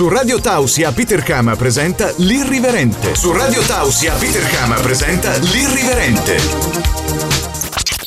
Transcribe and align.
Su 0.00 0.08
Radio 0.08 0.40
Tausia 0.40 0.92
Peter 0.92 1.22
Kama 1.22 1.56
presenta 1.56 2.10
L'Irriverente. 2.16 3.14
Su 3.14 3.32
Radio 3.32 3.60
Tausia 3.60 4.14
Peter 4.14 4.42
Kama 4.48 4.76
presenta 4.76 5.36
L'Irriverente. 5.36 6.36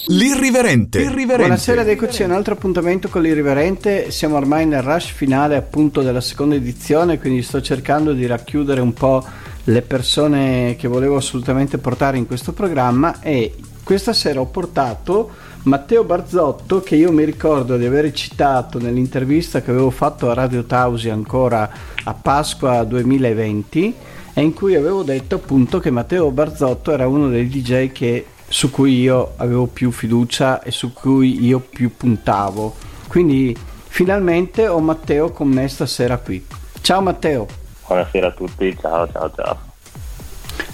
L'Irriverente. 0.07 0.97
L'Irriverente. 0.97 1.43
Buonasera 1.43 1.81
ed 1.81 1.89
eccoci 1.89 2.23
a 2.23 2.25
un 2.25 2.31
altro 2.31 2.55
appuntamento 2.55 3.09
con 3.09 3.21
l'Irriverente. 3.21 4.09
Siamo 4.09 4.37
ormai 4.37 4.65
nel 4.65 4.81
rush 4.81 5.11
finale 5.11 5.55
appunto 5.55 6.01
della 6.01 6.19
seconda 6.19 6.55
edizione, 6.55 7.19
quindi 7.19 7.43
sto 7.43 7.61
cercando 7.61 8.13
di 8.13 8.25
racchiudere 8.25 8.81
un 8.81 8.93
po' 8.93 9.23
le 9.65 9.81
persone 9.83 10.75
che 10.75 10.87
volevo 10.87 11.17
assolutamente 11.17 11.77
portare 11.77 12.17
in 12.17 12.25
questo 12.25 12.53
programma 12.53 13.21
e 13.21 13.53
questa 13.83 14.13
sera 14.13 14.39
ho 14.39 14.47
portato 14.47 15.29
Matteo 15.63 16.03
Barzotto 16.03 16.81
che 16.81 16.97
io 16.97 17.13
mi 17.13 17.23
ricordo 17.23 17.77
di 17.77 17.85
aver 17.85 18.11
citato 18.11 18.79
nell'intervista 18.79 19.61
che 19.61 19.71
avevo 19.71 19.91
fatto 19.91 20.29
a 20.29 20.33
Radio 20.33 20.65
Tausi 20.65 21.09
ancora 21.09 21.69
a 22.03 22.13
Pasqua 22.13 22.83
2020 22.83 23.95
e 24.33 24.41
in 24.41 24.53
cui 24.53 24.75
avevo 24.75 25.03
detto 25.03 25.35
appunto 25.35 25.79
che 25.79 25.89
Matteo 25.89 26.31
Barzotto 26.31 26.91
era 26.91 27.07
uno 27.07 27.29
dei 27.29 27.47
DJ 27.47 27.93
che, 27.93 28.25
su 28.45 28.71
cui 28.71 28.99
io 28.99 29.35
avevo 29.37 29.67
più 29.67 29.91
fiducia 29.91 30.61
e 30.61 30.71
su 30.71 30.91
cui 30.91 31.45
io 31.45 31.59
più 31.59 31.95
puntavo. 31.95 32.75
Quindi 33.07 33.55
finalmente 33.87 34.67
ho 34.67 34.79
Matteo 34.79 35.31
con 35.31 35.47
me 35.47 35.69
stasera 35.69 36.17
qui. 36.17 36.45
Ciao 36.81 36.99
Matteo. 37.01 37.47
Buonasera 37.87 38.27
a 38.27 38.31
tutti, 38.31 38.77
ciao 38.77 39.09
ciao 39.09 39.31
ciao. 39.33 39.59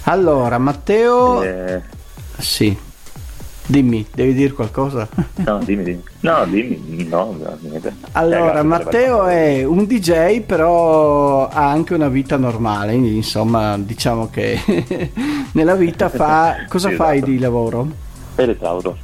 Allora, 0.04 0.58
Matteo... 0.58 1.42
Eh, 1.44 1.80
Sì, 2.38 2.76
dimmi, 3.66 4.06
devi 4.12 4.34
dire 4.34 4.52
qualcosa? 4.52 5.08
no, 5.46 5.58
dimmi, 5.58 5.84
dimmi. 5.84 6.02
No, 6.20 6.44
dimmi, 6.46 7.06
no, 7.08 7.34
niente. 7.60 7.94
Allora, 8.12 8.60
Eh, 8.60 8.62
Matteo 8.62 9.24
è 9.26 9.64
un 9.64 9.84
DJ, 9.86 10.40
però 10.42 11.48
ha 11.48 11.70
anche 11.70 11.94
una 11.94 12.08
vita 12.08 12.36
normale, 12.36 12.92
insomma, 12.94 13.78
diciamo 13.78 14.28
che 14.30 14.60
nella 15.52 15.74
vita 15.74 16.08
fa... 16.08 16.64
Cosa 16.68 16.88
Sì, 16.88 16.94
fai 16.94 17.16
esatto. 17.16 17.30
di 17.30 17.38
lavoro? 17.38 17.88
Elettrauto. 18.36 18.96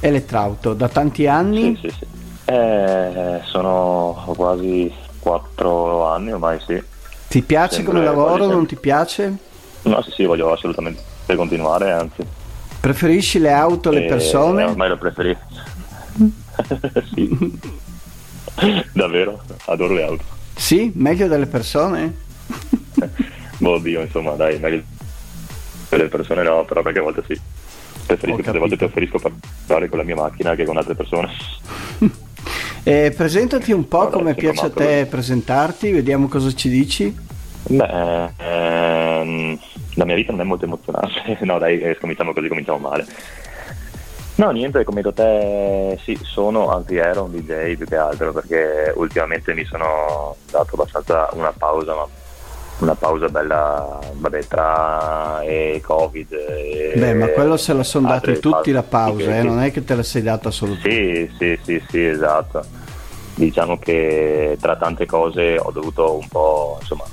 Elettrauto, 0.00 0.74
da 0.74 0.88
tanti 0.88 1.26
anni? 1.26 1.76
Sì, 1.80 1.88
sì, 1.88 1.96
sì. 1.98 2.06
Eh, 2.46 3.40
sono 3.44 4.22
quasi 4.36 4.92
quattro 5.18 6.06
anni 6.06 6.32
ormai, 6.32 6.58
sì. 6.66 6.82
Ti 7.28 7.42
piace 7.42 7.76
Sempre 7.76 7.92
come 7.94 8.04
lavoro? 8.04 8.46
Non 8.46 8.66
ti 8.66 8.76
piace? 8.76 9.36
No, 9.82 10.02
sì, 10.02 10.10
sì, 10.10 10.24
voglio 10.24 10.52
assolutamente 10.52 11.02
continuare, 11.34 11.90
anzi. 11.92 12.22
Preferisci 12.84 13.38
le 13.38 13.50
auto, 13.50 13.90
le 13.90 14.04
Eh, 14.04 14.08
persone? 14.08 14.64
Ormai 14.64 14.90
lo 14.90 14.98
preferisco. 14.98 15.40
sì. 17.14 17.58
Davvero, 18.92 19.42
adoro 19.64 19.94
le 19.94 20.02
auto. 20.04 20.24
Sì, 20.54 20.92
meglio 20.94 21.26
delle 21.26 21.46
persone? 21.46 22.14
Boh, 23.56 23.70
oddio, 23.70 24.02
insomma, 24.02 24.32
dai, 24.32 24.58
meglio 24.58 24.82
per 25.88 25.98
le 25.98 26.08
persone 26.08 26.42
no, 26.42 26.66
però 26.66 26.82
perché 26.82 26.98
a 26.98 27.02
volte 27.02 27.22
sì. 27.26 27.40
Preferisco, 28.04 28.36
tutte 28.36 28.52
le 28.52 28.58
volte 28.58 28.76
preferisco 28.76 29.18
parlare 29.18 29.88
con 29.88 29.96
la 29.96 30.04
mia 30.04 30.16
macchina 30.16 30.54
che 30.54 30.64
con 30.64 30.76
altre 30.76 30.94
persone. 30.94 31.30
Eh, 32.86 33.14
presentati 33.16 33.72
un 33.72 33.88
po' 33.88 33.96
Guarda, 33.96 34.16
come 34.18 34.34
piace 34.34 34.66
a 34.66 34.70
te 34.70 35.06
presentarti, 35.08 35.90
vediamo 35.90 36.28
cosa 36.28 36.52
ci 36.52 36.68
dici. 36.68 37.16
Beh, 37.66 38.30
ehm, 38.36 39.58
la 39.94 40.04
mia 40.04 40.14
vita 40.14 40.32
non 40.32 40.40
è 40.42 40.44
molto 40.44 40.64
emozionante, 40.64 41.38
no 41.42 41.58
dai, 41.58 41.80
eh, 41.80 41.96
cominciamo 41.98 42.32
così, 42.32 42.48
cominciamo 42.48 42.78
male. 42.78 43.06
No, 44.36 44.50
niente, 44.50 44.82
come 44.82 45.00
detto 45.00 45.14
te, 45.14 45.98
sì, 46.02 46.18
sono, 46.22 46.68
anzi 46.70 46.96
ero 46.96 47.22
un 47.22 47.30
DJ 47.30 47.76
più 47.76 47.86
che 47.86 47.96
altro 47.96 48.32
perché 48.32 48.92
ultimamente 48.96 49.54
mi 49.54 49.64
sono 49.64 50.34
dato 50.50 50.74
abbastanza 50.74 51.28
una 51.34 51.52
pausa, 51.56 51.94
ma 51.94 52.06
una 52.80 52.94
pausa 52.96 53.28
bella, 53.28 53.96
vabbè, 54.12 54.46
tra 54.48 55.40
e 55.42 55.80
Covid. 55.82 56.32
E 56.32 56.92
Beh, 56.96 57.14
ma 57.14 57.28
quello 57.28 57.56
se 57.56 57.72
la 57.74 57.84
sono 57.84 58.08
dati 58.08 58.40
tutti 58.40 58.72
la 58.72 58.82
pausa, 58.82 59.36
eh, 59.36 59.40
che- 59.42 59.46
non 59.48 59.60
è 59.60 59.70
che 59.70 59.84
te 59.84 59.94
la 59.94 60.02
sei 60.02 60.22
data 60.22 60.50
solo 60.50 60.74
tu. 60.74 60.80
sì, 60.80 61.30
sì, 61.38 61.58
sì, 61.62 61.82
sì, 61.88 62.04
esatto. 62.04 62.64
Diciamo 63.36 63.78
che 63.78 64.58
tra 64.60 64.76
tante 64.76 65.06
cose 65.06 65.58
ho 65.58 65.70
dovuto 65.70 66.18
un 66.18 66.26
po', 66.28 66.78
insomma, 66.80 67.04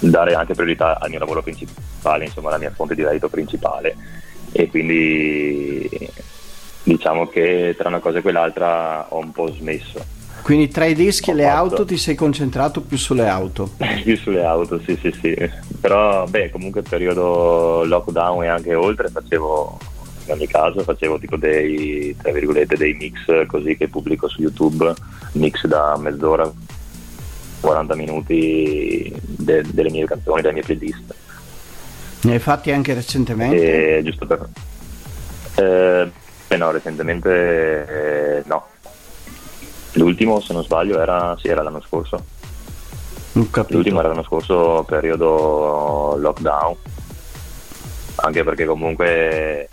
dare 0.00 0.34
anche 0.34 0.54
priorità 0.54 0.98
al 0.98 1.10
mio 1.10 1.18
lavoro 1.18 1.42
principale, 1.42 2.24
insomma, 2.24 2.50
la 2.50 2.58
mia 2.58 2.70
fonte 2.70 2.94
di 2.94 3.02
reddito 3.02 3.28
principale. 3.28 3.96
E 4.52 4.68
quindi 4.68 5.88
diciamo 6.82 7.26
che 7.26 7.74
tra 7.76 7.88
una 7.88 7.98
cosa 7.98 8.18
e 8.18 8.22
quell'altra 8.22 9.06
ho 9.08 9.18
un 9.18 9.32
po' 9.32 9.52
smesso. 9.52 10.14
Quindi 10.42 10.68
tra 10.68 10.84
i 10.84 10.94
dischi 10.94 11.32
e 11.32 11.34
le 11.34 11.42
fatto. 11.42 11.56
auto 11.56 11.84
ti 11.84 11.96
sei 11.96 12.14
concentrato 12.14 12.80
più 12.80 12.96
sulle 12.96 13.26
auto. 13.26 13.70
Più 14.04 14.16
sulle 14.16 14.44
auto, 14.44 14.80
sì, 14.86 14.96
sì, 15.02 15.12
sì. 15.20 15.34
Però, 15.80 16.24
beh, 16.26 16.50
comunque 16.50 16.82
periodo 16.82 17.82
lockdown 17.84 18.44
e 18.44 18.46
anche 18.46 18.72
oltre 18.76 19.08
facevo, 19.08 19.78
in 20.26 20.32
ogni 20.32 20.46
caso, 20.46 20.84
facevo 20.84 21.18
tipo 21.18 21.36
dei, 21.36 22.14
tra 22.22 22.30
virgolette, 22.30 22.76
dei 22.76 22.92
mix 22.92 23.46
così 23.48 23.76
che 23.76 23.88
pubblico 23.88 24.28
su 24.28 24.40
YouTube, 24.42 24.94
mix 25.32 25.66
da 25.66 25.96
mezz'ora, 25.98 26.48
40 27.66 27.96
minuti 27.96 29.12
de- 29.20 29.64
delle 29.66 29.90
mie 29.90 30.06
canzoni, 30.06 30.40
delle 30.40 30.54
mie 30.54 30.62
playlist. 30.62 31.14
Ne 32.20 32.32
hai 32.34 32.38
fatti 32.38 32.70
anche 32.70 32.94
recentemente? 32.94 33.96
E 33.98 34.02
giusto 34.04 34.24
per... 34.24 34.48
Eh, 35.56 36.10
beh, 36.46 36.56
no, 36.56 36.70
recentemente 36.70 38.38
eh, 38.38 38.42
no. 38.46 38.66
L'ultimo, 39.94 40.38
se 40.38 40.52
non 40.52 40.62
sbaglio, 40.62 41.00
era, 41.00 41.36
sì, 41.40 41.48
era 41.48 41.62
l'anno 41.62 41.82
scorso. 41.82 42.24
L'ultimo 43.32 43.98
era 43.98 44.08
l'anno 44.08 44.22
scorso, 44.22 44.84
periodo 44.86 46.16
lockdown, 46.18 46.76
anche 48.16 48.44
perché 48.44 48.64
comunque 48.64 49.68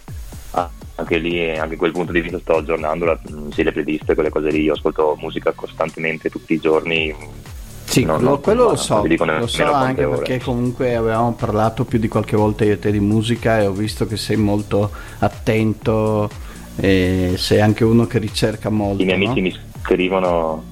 ah, 0.51 0.69
anche 0.95 1.17
lì, 1.17 1.49
anche 1.51 1.73
in 1.73 1.79
quel 1.79 1.91
punto 1.91 2.11
di 2.11 2.21
vista 2.21 2.39
sto 2.39 2.57
aggiornando 2.57 3.05
la, 3.05 3.19
sì, 3.51 3.61
le 3.61 3.71
playlist, 3.71 4.13
quelle 4.15 4.29
cose 4.29 4.49
lì, 4.49 4.63
io 4.63 4.73
ascolto 4.73 5.15
musica 5.19 5.51
costantemente 5.51 6.31
tutti 6.31 6.53
i 6.53 6.59
giorni. 6.59 7.52
Sì, 7.93 8.05
no, 8.05 8.15
quello, 8.15 8.29
no, 8.29 8.39
quello 8.39 8.63
lo 8.69 8.75
so, 8.75 9.05
lo 9.05 9.45
so 9.47 9.71
anche 9.71 10.03
ore. 10.03 10.17
perché 10.17 10.39
comunque 10.39 10.95
avevamo 10.95 11.33
parlato 11.33 11.85
più 11.85 11.99
di 11.99 12.07
qualche 12.07 12.35
volta 12.35 12.63
io 12.65 12.73
e 12.73 12.79
te 12.79 12.91
di 12.91 12.99
musica 12.99 13.59
e 13.59 13.67
ho 13.67 13.71
visto 13.71 14.07
che 14.07 14.17
sei 14.17 14.35
molto 14.35 14.89
attento 15.19 16.27
e 16.75 17.33
sei 17.37 17.61
anche 17.61 17.83
uno 17.83 18.07
che 18.07 18.17
ricerca 18.17 18.69
molto. 18.71 19.03
I 19.03 19.05
miei 19.05 19.19
no? 19.19 19.25
amici 19.31 19.41
mi 19.41 19.55
scrivono, 19.83 20.63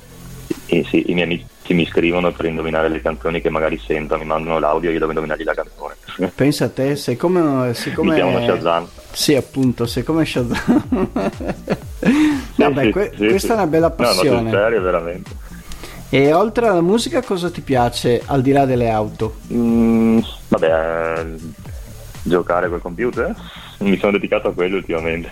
eh, 0.66 0.84
sì, 0.90 1.12
i 1.12 1.14
miei 1.14 1.26
amici 1.26 1.46
mi 1.76 1.86
scrivono 1.86 2.32
per 2.32 2.46
indovinare 2.46 2.90
le 2.90 3.02
canzoni 3.02 3.40
che 3.40 3.52
magari 3.52 3.80
sentono, 3.86 4.22
mi 4.24 4.28
mandano 4.28 4.58
l'audio 4.58 4.90
e 4.90 4.94
io 4.94 4.98
devo 5.00 5.12
indovinargli 5.12 5.44
la 5.44 5.54
canzone. 5.54 5.96
Pensa 6.34 6.66
a 6.66 6.70
te, 6.70 6.96
sei 6.96 7.16
come... 7.18 7.74
Sei 7.76 7.94
come 7.94 8.10
Mi 8.10 8.16
chiamano 8.16 8.44
Shazam. 8.44 8.88
Sì, 9.12 9.36
appunto, 9.36 9.86
sei 9.86 10.04
come 10.04 10.26
Shazam. 10.26 10.82
Vabbè, 12.56 12.84
Sì, 12.86 12.92
que- 12.92 13.12
sì, 13.16 13.28
questa 13.28 13.38
sì. 13.40 13.52
è 13.52 13.54
una 13.54 13.68
bella 13.68 13.88
No, 13.90 13.96
ma 13.98 14.06
passione. 14.06 14.40
sul 14.40 14.50
serio, 14.50 14.82
veramente. 14.82 15.30
E 16.14 16.34
oltre 16.34 16.68
alla 16.68 16.82
musica 16.82 17.22
cosa 17.22 17.50
ti 17.50 17.62
piace 17.62 18.22
al 18.26 18.42
di 18.42 18.52
là 18.52 18.66
delle 18.66 18.90
auto? 18.90 19.38
Mm, 19.54 20.20
vabbè, 20.50 21.26
giocare 22.24 22.68
col 22.68 22.82
computer? 22.82 23.34
Mi 23.78 23.98
sono 23.98 24.12
dedicato 24.12 24.50
a 24.50 24.54
quello 24.54 24.76
ultimamente. 24.76 25.32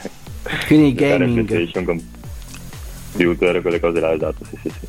Quindi 0.68 0.94
gaming. 0.96 1.44
PlayStation, 1.44 1.84
computer, 1.84 3.62
quelle 3.62 3.80
cose 3.82 4.00
là, 4.00 4.14
esatto, 4.14 4.46
sì, 4.46 4.58
sì, 4.62 4.70
sì. 4.70 4.88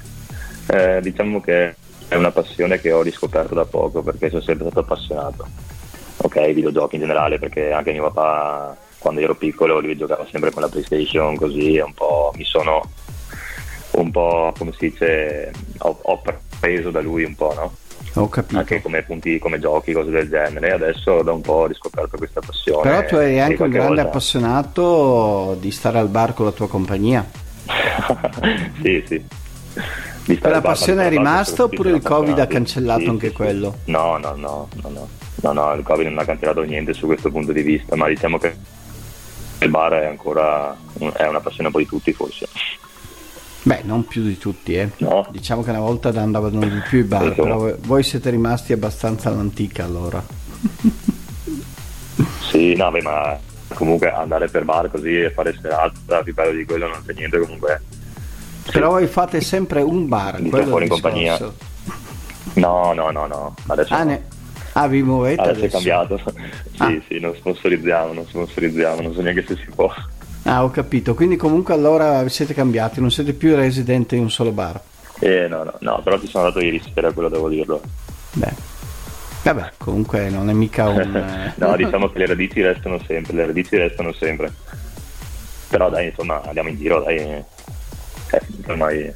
Eh, 0.73 1.01
diciamo 1.03 1.41
che 1.41 1.75
è 2.07 2.15
una 2.15 2.31
passione 2.31 2.81
che 2.81 2.93
ho 2.93 3.03
riscoperto 3.03 3.57
da 3.57 3.65
poco 3.65 4.01
perché 4.01 4.29
sono 4.29 4.43
sempre 4.43 4.67
stato 4.67 4.81
appassionato. 4.81 5.45
Ok, 6.19 6.37
ai 6.37 6.55
videogiochi 6.55 6.95
in 6.95 7.01
generale, 7.01 7.41
perché 7.41 7.73
anche 7.73 7.91
mio 7.91 8.11
papà 8.13 8.77
quando 8.99 9.23
ero 9.23 9.35
piccolo 9.35 9.81
lui 9.81 9.97
giocava 9.97 10.25
sempre 10.31 10.53
con 10.53 10.63
la 10.63 10.69
PlayStation, 10.69 11.35
così 11.35 11.79
un 11.79 11.95
po' 11.95 12.31
mi 12.37 12.45
sono 12.45 12.81
un 13.93 14.11
po' 14.11 14.53
come 14.57 14.73
si 14.79 14.91
dice 14.91 15.53
ho, 15.79 15.99
ho 16.01 16.23
preso 16.59 16.91
da 16.91 17.01
lui 17.01 17.25
un 17.25 17.35
po', 17.35 17.53
no? 17.55 17.73
Ho 18.15 18.29
capito. 18.29 18.59
anche 18.59 18.83
come 18.83 19.03
punti, 19.03 19.39
come 19.39 19.61
giochi, 19.61 19.93
cose 19.93 20.11
del 20.11 20.29
genere. 20.29 20.73
Adesso 20.73 21.23
da 21.23 21.33
un 21.33 21.41
po' 21.41 21.53
ho 21.53 21.67
riscoperto 21.67 22.17
questa 22.17 22.41
passione. 22.41 22.83
Però 22.83 23.05
tu 23.05 23.17
eri 23.17 23.41
anche 23.41 23.63
un 23.63 23.71
grande 23.71 23.89
volta- 23.89 24.03
appassionato 24.03 25.57
di 25.61 25.71
stare 25.71 25.99
al 25.99 26.09
bar 26.09 26.35
con 26.35 26.47
la 26.47 26.53
tua 26.53 26.69
compagnia. 26.69 27.25
sì, 28.83 29.05
sì. 29.07 29.25
Di 30.25 30.37
stare 30.37 30.55
bar, 30.55 30.63
passione 30.63 31.07
è 31.07 31.09
rimasta 31.09 31.65
oppure 31.65 31.91
il 31.91 32.03
Covid 32.03 32.39
ha 32.39 32.47
cancellato 32.47 33.01
Sì, 33.01 33.09
anche 33.09 33.29
sì, 33.29 33.35
quello? 33.35 33.77
No, 33.85 34.17
no, 34.17 34.35
no, 34.35 34.69
no, 34.83 34.89
no. 34.89 35.09
No, 35.43 35.53
no, 35.53 35.73
il 35.75 35.83
Covid 35.83 36.07
non 36.07 36.19
ha 36.19 36.25
cancellato 36.25 36.63
niente 36.63 36.93
su 36.93 37.07
questo 37.07 37.31
punto 37.31 37.53
di 37.53 37.63
vista, 37.63 37.97
ma 37.97 38.09
diciamo 38.09 38.39
che 38.39 38.55
il 39.61 39.71
bar 39.71 39.93
è 39.93 40.07
ancora 40.07 40.77
è 41.17 41.27
una 41.27 41.41
passione 41.41 41.67
un 41.67 41.73
po' 41.73 41.79
di 41.79 41.87
tutti 41.87 42.13
forse. 42.13 42.49
Beh, 43.63 43.81
non 43.85 44.07
più 44.07 44.23
di 44.23 44.39
tutti, 44.39 44.75
eh. 44.75 44.91
No. 44.99 45.27
Diciamo 45.31 45.63
che 45.63 45.71
una 45.71 45.81
volta 45.81 46.09
andavano 46.09 46.61
di 46.61 46.81
più 46.89 46.99
i 47.01 47.03
bar, 47.03 47.27
Insomma. 47.27 47.57
però 47.57 47.75
voi- 47.81 48.03
siete 48.03 48.31
rimasti 48.31 48.73
abbastanza 48.73 49.29
all'antica 49.29 49.85
allora. 49.85 50.23
Sì, 52.51 52.75
no, 52.75 52.91
beh, 52.91 53.03
ma 53.03 53.39
comunque 53.75 54.11
andare 54.11 54.49
per 54.49 54.65
bar 54.65 54.91
così 54.91 55.21
e 55.21 55.31
fare 55.31 55.57
serata, 55.61 56.23
più 56.23 56.35
bello 56.35 56.51
di 56.57 56.65
quello 56.65 56.89
non 56.89 57.03
c'è 57.07 57.13
niente 57.15 57.39
comunque. 57.39 57.81
Sì. 58.65 58.73
Però 58.73 58.91
voi 58.91 59.07
fate 59.07 59.41
sempre 59.41 59.81
un 59.83 60.09
bar, 60.09 60.41
Di 60.41 60.51
quello 60.51 60.67
fuori 60.67 60.85
in 60.85 60.91
compagnia. 60.91 61.39
No, 62.55 62.93
no, 62.93 63.11
no, 63.11 63.27
no. 63.27 63.55
Adesso 63.69 63.95
ah, 63.95 64.03
ne... 64.03 64.25
ah 64.73 64.87
vi 64.89 65.03
muovete 65.03 65.41
adesso, 65.41 65.59
adesso? 65.61 65.67
è 65.67 65.71
cambiato. 65.71 66.19
sì, 66.75 66.83
Ah. 66.83 67.01
sì, 67.09 67.21
non 67.21 67.35
sponsorizziamo, 67.37 68.13
non 68.13 68.27
sponsorizziamo, 68.27 69.01
non 69.01 69.15
so 69.15 69.23
neanche 69.23 69.45
se 69.47 69.55
si 69.57 69.71
può. 69.75 69.91
Ah, 70.45 70.65
ho 70.65 70.71
capito. 70.71 71.15
Quindi 71.15 71.37
comunque 71.37 71.75
allora 71.75 72.27
siete 72.29 72.55
cambiati, 72.55 73.01
non 73.01 73.11
siete 73.11 73.33
più 73.33 73.55
resident 73.55 74.13
in 74.13 74.21
un 74.21 74.31
solo 74.31 74.53
bar. 74.53 74.81
Eh, 75.19 75.49
no, 75.49 75.65
no, 75.65 75.75
no, 75.81 76.01
però 76.03 76.19
ci 76.19 76.27
sono 76.27 76.45
andato 76.45 76.65
ieri 76.65 76.83
sera, 76.95 77.13
quello 77.13 77.29
devo 77.29 77.49
dirlo. 77.49 77.81
Beh. 78.33 78.69
Vabbè, 79.43 79.73
comunque 79.79 80.29
non 80.29 80.51
è 80.51 80.53
mica 80.53 80.89
un... 80.89 81.01
eh, 81.17 81.53
no, 81.57 81.77
diciamo 81.77 82.11
che 82.11 82.19
le 82.19 82.27
radici 82.27 82.63
restano 82.63 82.99
sempre, 83.07 83.35
le 83.35 83.47
radici 83.47 83.77
restano 83.77 84.13
sempre. 84.13 84.53
Però 85.69 85.89
dai, 85.91 86.07
insomma, 86.07 86.43
andiamo 86.43 86.69
in 86.69 86.77
giro, 86.77 87.03
dai. 87.03 87.17
Eh, 87.17 87.45
ormai 88.67 89.11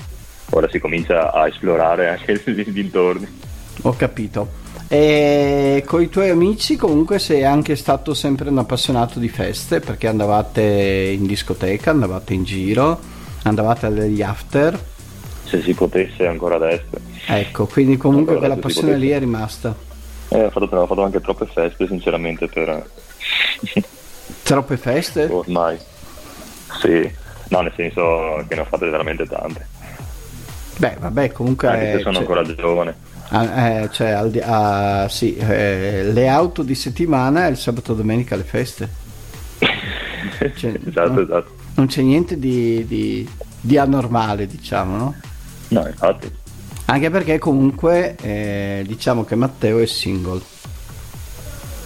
ora 0.50 0.68
si 0.68 0.78
comincia 0.78 1.32
a 1.32 1.46
esplorare 1.46 2.08
anche 2.08 2.42
i 2.50 2.72
dintorni. 2.72 3.40
Ho 3.82 3.94
capito. 3.96 4.62
E 4.94 5.82
con 5.84 6.02
i 6.02 6.08
tuoi 6.08 6.30
amici 6.30 6.76
comunque 6.76 7.18
sei 7.18 7.42
anche 7.42 7.74
stato 7.74 8.14
sempre 8.14 8.48
un 8.48 8.58
appassionato 8.58 9.18
di 9.18 9.28
feste 9.28 9.80
perché 9.80 10.06
andavate 10.06 10.62
in 10.62 11.26
discoteca, 11.26 11.90
andavate 11.90 12.32
in 12.32 12.44
giro, 12.44 13.00
andavate 13.42 13.86
agli 13.86 14.22
after. 14.22 14.80
Se 15.46 15.60
si 15.62 15.74
potesse 15.74 16.28
ancora 16.28 16.54
adesso. 16.54 16.90
Ecco, 17.26 17.66
quindi 17.66 17.96
comunque 17.96 18.36
quella 18.36 18.56
passione 18.56 18.96
lì 18.96 19.08
è 19.08 19.18
rimasta. 19.18 19.74
Eh, 20.28 20.44
ho, 20.44 20.50
fatto, 20.50 20.66
ho 20.76 20.86
fatto 20.86 21.02
anche 21.02 21.20
troppe 21.20 21.46
feste, 21.46 21.88
sinceramente, 21.88 22.46
per 22.46 22.88
Troppe 24.44 24.76
feste? 24.76 25.24
ormai. 25.24 25.76
Sì, 26.80 27.10
no, 27.48 27.60
nel 27.62 27.72
senso 27.74 28.44
che 28.46 28.54
ne 28.54 28.60
ho 28.60 28.66
fatte 28.66 28.88
veramente 28.88 29.26
tante. 29.26 29.66
Beh, 30.76 30.98
vabbè, 31.00 31.32
comunque... 31.32 31.66
Anche 31.66 31.92
se 31.96 31.98
sono 31.98 32.12
cioè- 32.12 32.20
ancora 32.22 32.54
giovane. 32.54 33.12
Ah, 33.28 33.68
eh, 33.68 33.88
cioè, 33.90 34.10
al 34.10 34.30
di- 34.30 34.40
ah, 34.42 35.08
sì, 35.08 35.34
eh, 35.36 36.10
le 36.12 36.28
auto 36.28 36.62
di 36.62 36.74
settimana 36.74 37.46
e 37.46 37.50
il 37.50 37.56
sabato 37.56 37.92
e 37.92 37.96
domenica 37.96 38.36
le 38.36 38.44
feste. 38.44 38.88
Cioè, 40.56 40.78
esatto, 40.86 41.12
no? 41.12 41.20
esatto. 41.20 41.50
Non 41.74 41.86
c'è 41.86 42.02
niente 42.02 42.38
di, 42.38 42.84
di- 42.86 43.28
di 43.60 43.78
anormale, 43.78 44.46
diciamo, 44.46 44.96
no? 44.96 45.14
No, 45.68 45.86
infatti. 45.86 46.30
Anche 46.86 47.10
perché 47.10 47.38
comunque 47.38 48.16
eh, 48.20 48.84
diciamo 48.86 49.24
che 49.24 49.34
Matteo 49.36 49.78
è 49.78 49.86
single. 49.86 50.40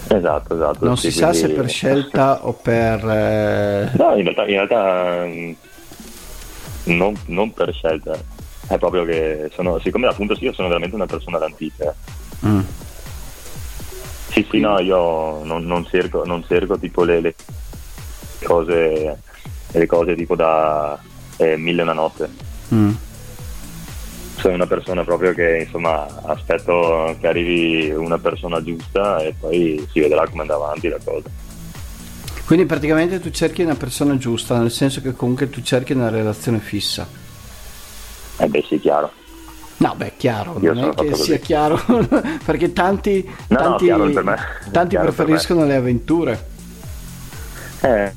Esatto, 0.07 0.55
esatto. 0.55 0.85
Non 0.85 0.97
sì, 0.97 1.11
si 1.11 1.17
sa 1.19 1.31
se 1.33 1.41
quindi- 1.43 1.55
per 1.61 1.69
scelta 1.69 2.45
o 2.47 2.53
per... 2.53 3.07
eh, 3.09 3.91
No, 3.97 4.15
in 4.15 4.23
realtà, 4.23 4.41
in 4.43 4.47
realtà 4.67 5.25
mm, 5.25 5.51
non, 6.95 7.13
non 7.27 7.53
per 7.53 7.73
scelta. 7.73 8.17
È 8.69 8.77
proprio 8.77 9.03
che 9.03 9.49
sono, 9.55 9.79
siccome 9.79 10.05
appunto 10.05 10.35
sì, 10.35 10.43
io 10.43 10.53
sono 10.53 10.67
veramente 10.67 10.95
una 10.95 11.07
persona 11.07 11.39
d'antica. 11.39 11.91
mm. 12.45 12.59
Sì, 14.29 14.47
sì, 14.47 14.59
no, 14.59 14.79
io 14.79 15.43
non, 15.43 15.65
non 15.65 15.87
cerco, 15.87 16.23
non 16.23 16.45
cerco 16.47 16.77
tipo 16.77 17.03
le, 17.03 17.19
le 17.19 17.35
cose, 18.43 19.21
le 19.71 19.85
cose 19.87 20.15
tipo 20.15 20.35
da 20.35 20.99
eh, 21.37 21.57
mille 21.57 21.79
e 21.79 21.83
una 21.83 21.93
notte. 21.93 22.29
Mm. 22.71 22.91
Sono 24.35 24.53
una 24.53 24.67
persona 24.67 25.03
proprio 25.03 25.33
che 25.33 25.63
insomma 25.65 26.05
aspetto 26.25 27.17
che 27.19 27.27
arrivi 27.27 27.89
una 27.89 28.19
persona 28.19 28.61
giusta 28.61 29.17
e 29.17 29.33
poi 29.37 29.83
si 29.91 29.99
vedrà 29.99 30.27
come 30.29 30.41
andrà 30.41 30.57
avanti 30.57 30.89
la 30.89 30.99
cosa. 31.03 31.27
Quindi 32.45 32.67
praticamente 32.67 33.19
tu 33.19 33.31
cerchi 33.31 33.63
una 33.63 33.75
persona 33.75 34.15
giusta, 34.17 34.59
nel 34.59 34.71
senso 34.71 35.01
che 35.01 35.13
comunque 35.13 35.49
tu 35.49 35.63
cerchi 35.63 35.93
una 35.93 36.09
relazione 36.09 36.59
fissa. 36.59 37.18
Eh 38.39 38.47
beh 38.47 38.63
sì, 38.67 38.79
chiaro. 38.79 39.11
No, 39.77 39.93
beh, 39.95 40.13
chiaro, 40.17 40.57
Io 40.59 40.73
non 40.73 40.89
è 40.89 40.93
che 40.93 41.05
fatto 41.07 41.23
sia 41.23 41.35
così. 41.37 41.39
chiaro, 41.39 41.81
perché 42.43 42.73
tanti, 42.73 43.23
No, 43.47 43.57
no, 43.59 43.63
tanti, 43.63 43.83
chiaro 43.85 44.09
per 44.09 44.23
me. 44.23 44.35
tanti 44.71 44.89
Chiaro 44.89 45.05
per 45.05 45.15
preferiscono 45.15 45.65
le 45.65 45.75
avventure. 45.75 46.47
Eh, 47.81 48.11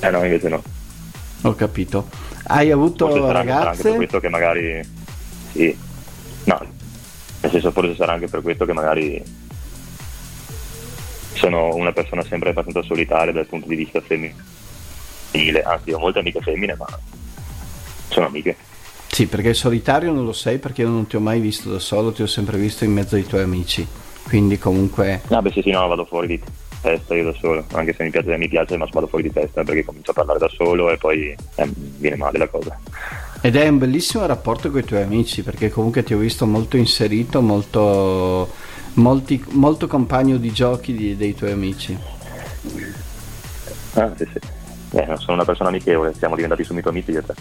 eh 0.00 0.10
no, 0.10 0.24
invece 0.24 0.48
no. 0.48 0.62
Ho 1.42 1.54
capito. 1.54 2.08
Hai 2.48 2.70
avuto 2.72 3.06
Forse 3.06 3.20
sarà, 3.26 3.26
sarà 3.26 3.40
anche 3.40 3.52
per 3.52 3.64
ragazze? 3.64 3.94
questo 3.96 4.20
che 4.20 4.28
magari 4.28 4.88
sì. 5.52 5.78
No, 6.44 6.60
nel 7.40 7.50
senso 7.50 7.70
forse 7.70 7.94
sarà 7.94 8.12
anche 8.14 8.26
per 8.28 8.42
questo 8.42 8.64
che 8.64 8.72
magari 8.72 9.22
sono 11.34 11.74
una 11.74 11.92
persona 11.92 12.22
sempre 12.24 12.50
abbastanza 12.50 12.82
solitaria 12.82 13.32
dal 13.32 13.46
punto 13.46 13.68
di 13.68 13.74
vista 13.76 14.00
femminile, 14.00 15.62
anzi 15.62 15.92
ho 15.92 15.98
molte 15.98 16.18
amiche 16.20 16.40
femmine 16.40 16.74
ma 16.76 16.86
sono 18.08 18.26
amiche. 18.26 18.56
Sì, 19.16 19.28
perché 19.28 19.54
solitario 19.54 20.12
non 20.12 20.26
lo 20.26 20.34
sei 20.34 20.58
perché 20.58 20.82
io 20.82 20.90
non 20.90 21.06
ti 21.06 21.16
ho 21.16 21.20
mai 21.20 21.40
visto 21.40 21.70
da 21.70 21.78
solo, 21.78 22.12
ti 22.12 22.20
ho 22.20 22.26
sempre 22.26 22.58
visto 22.58 22.84
in 22.84 22.92
mezzo 22.92 23.14
ai 23.14 23.24
tuoi 23.24 23.40
amici. 23.40 23.86
Quindi 24.24 24.58
comunque 24.58 25.22
No, 25.28 25.40
beh 25.40 25.52
sì 25.52 25.62
sì 25.62 25.70
no, 25.70 25.86
vado 25.88 26.04
fuori 26.04 26.26
di 26.26 26.42
testa 26.82 27.14
io 27.14 27.24
da 27.24 27.32
solo, 27.40 27.64
anche 27.72 27.94
se 27.94 28.04
mi 28.04 28.10
piace, 28.10 28.36
mi 28.36 28.46
piace 28.46 28.76
ma 28.76 28.86
vado 28.92 29.06
fuori 29.06 29.24
di 29.24 29.32
testa 29.32 29.64
perché 29.64 29.86
comincio 29.86 30.10
a 30.10 30.12
parlare 30.12 30.38
da 30.38 30.50
solo 30.50 30.90
e 30.90 30.98
poi 30.98 31.34
eh, 31.54 31.70
viene 31.72 32.16
male 32.16 32.36
la 32.36 32.46
cosa. 32.46 32.78
Ed 33.40 33.56
è 33.56 33.66
un 33.66 33.78
bellissimo 33.78 34.26
rapporto 34.26 34.70
con 34.70 34.80
i 34.80 34.84
tuoi 34.84 35.00
amici 35.00 35.42
perché 35.42 35.70
comunque 35.70 36.02
ti 36.02 36.12
ho 36.12 36.18
visto 36.18 36.44
molto 36.44 36.76
inserito, 36.76 37.40
molto, 37.40 38.50
molti- 38.96 39.42
molto 39.52 39.86
compagno 39.86 40.36
di 40.36 40.52
giochi 40.52 40.92
di- 40.92 41.16
dei 41.16 41.34
tuoi 41.34 41.52
amici. 41.52 41.96
Ah 43.94 44.12
sì 44.14 44.26
sì. 44.30 44.38
Eh, 44.98 45.06
sono 45.16 45.32
una 45.36 45.44
persona 45.46 45.70
amichevole, 45.70 46.12
siamo 46.12 46.34
diventati 46.34 46.64
subito 46.64 46.90
amici 46.90 47.12
io 47.12 47.20
e 47.20 47.24
te. 47.24 47.34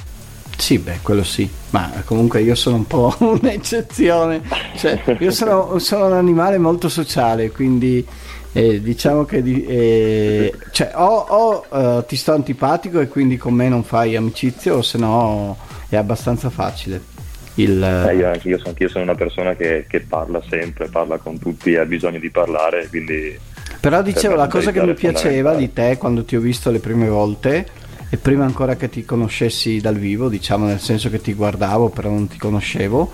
Sì, 0.58 0.80
beh, 0.80 1.00
quello 1.02 1.24
sì, 1.24 1.48
ma 1.72 1.92
comunque 2.06 2.42
io 2.42 2.56
sono 2.56 2.78
un 2.78 2.88
po' 2.88 3.14
un'eccezione, 3.20 4.42
cioè 4.78 5.02
io 5.20 5.32
sono, 5.32 5.78
sono 5.80 6.08
un 6.08 6.14
animale 6.14 6.58
molto 6.58 6.88
sociale, 6.90 7.52
quindi 7.52 8.06
eh, 8.54 8.82
diciamo 8.82 9.26
che 9.26 9.42
di- 9.44 9.66
eh, 9.66 10.54
cioè, 10.72 10.92
o, 10.96 11.06
o, 11.18 11.66
eh, 12.00 12.06
ti 12.08 12.16
sto 12.16 12.34
antipatico 12.34 13.00
e 13.02 13.08
quindi 13.10 13.38
con 13.38 13.54
me 13.54 13.68
non 13.70 13.84
fai 13.84 14.16
amicizia 14.16 14.74
o 14.76 14.82
se 14.82 14.98
no 14.98 15.58
è 15.90 15.98
abbastanza 15.98 16.50
facile. 16.50 17.14
Il, 17.56 17.82
Eh, 17.84 18.16
io, 18.16 18.28
anche 18.28 18.50
io, 18.50 18.58
sono, 18.58 18.70
anch'io 18.70 18.90
sono 18.90 19.04
una 19.06 19.16
persona 19.16 19.56
che, 19.56 19.86
che 19.88 20.02
parla 20.02 20.42
sempre, 20.50 20.90
parla 20.90 21.18
con 21.20 21.38
tutti, 21.40 21.76
ha 21.76 21.86
bisogno 21.86 22.20
di 22.20 22.30
parlare, 22.32 22.88
quindi 22.90 23.38
Però 23.80 24.02
dicevo, 24.02 24.36
per 24.36 24.38
la 24.38 24.48
cosa 24.48 24.72
che 24.72 24.82
mi 24.82 24.94
piaceva 24.94 25.54
di 25.56 25.72
te 25.72 25.98
quando 25.98 26.26
ti 26.26 26.36
ho 26.36 26.40
visto 26.42 26.70
le 26.72 26.80
prime 26.80 27.08
volte, 27.08 27.68
e 28.10 28.18
prima 28.18 28.46
ancora 28.46 28.76
che 28.76 28.90
ti 28.90 29.04
conoscessi 29.04 29.80
dal 29.80 29.98
vivo, 29.98 30.30
diciamo 30.30 30.66
nel 30.66 30.80
senso 30.80 31.10
che 31.10 31.22
ti 31.22 31.34
guardavo, 31.34 31.90
però 31.90 32.10
non 32.10 32.28
ti 32.28 32.38
conoscevo, 32.38 33.12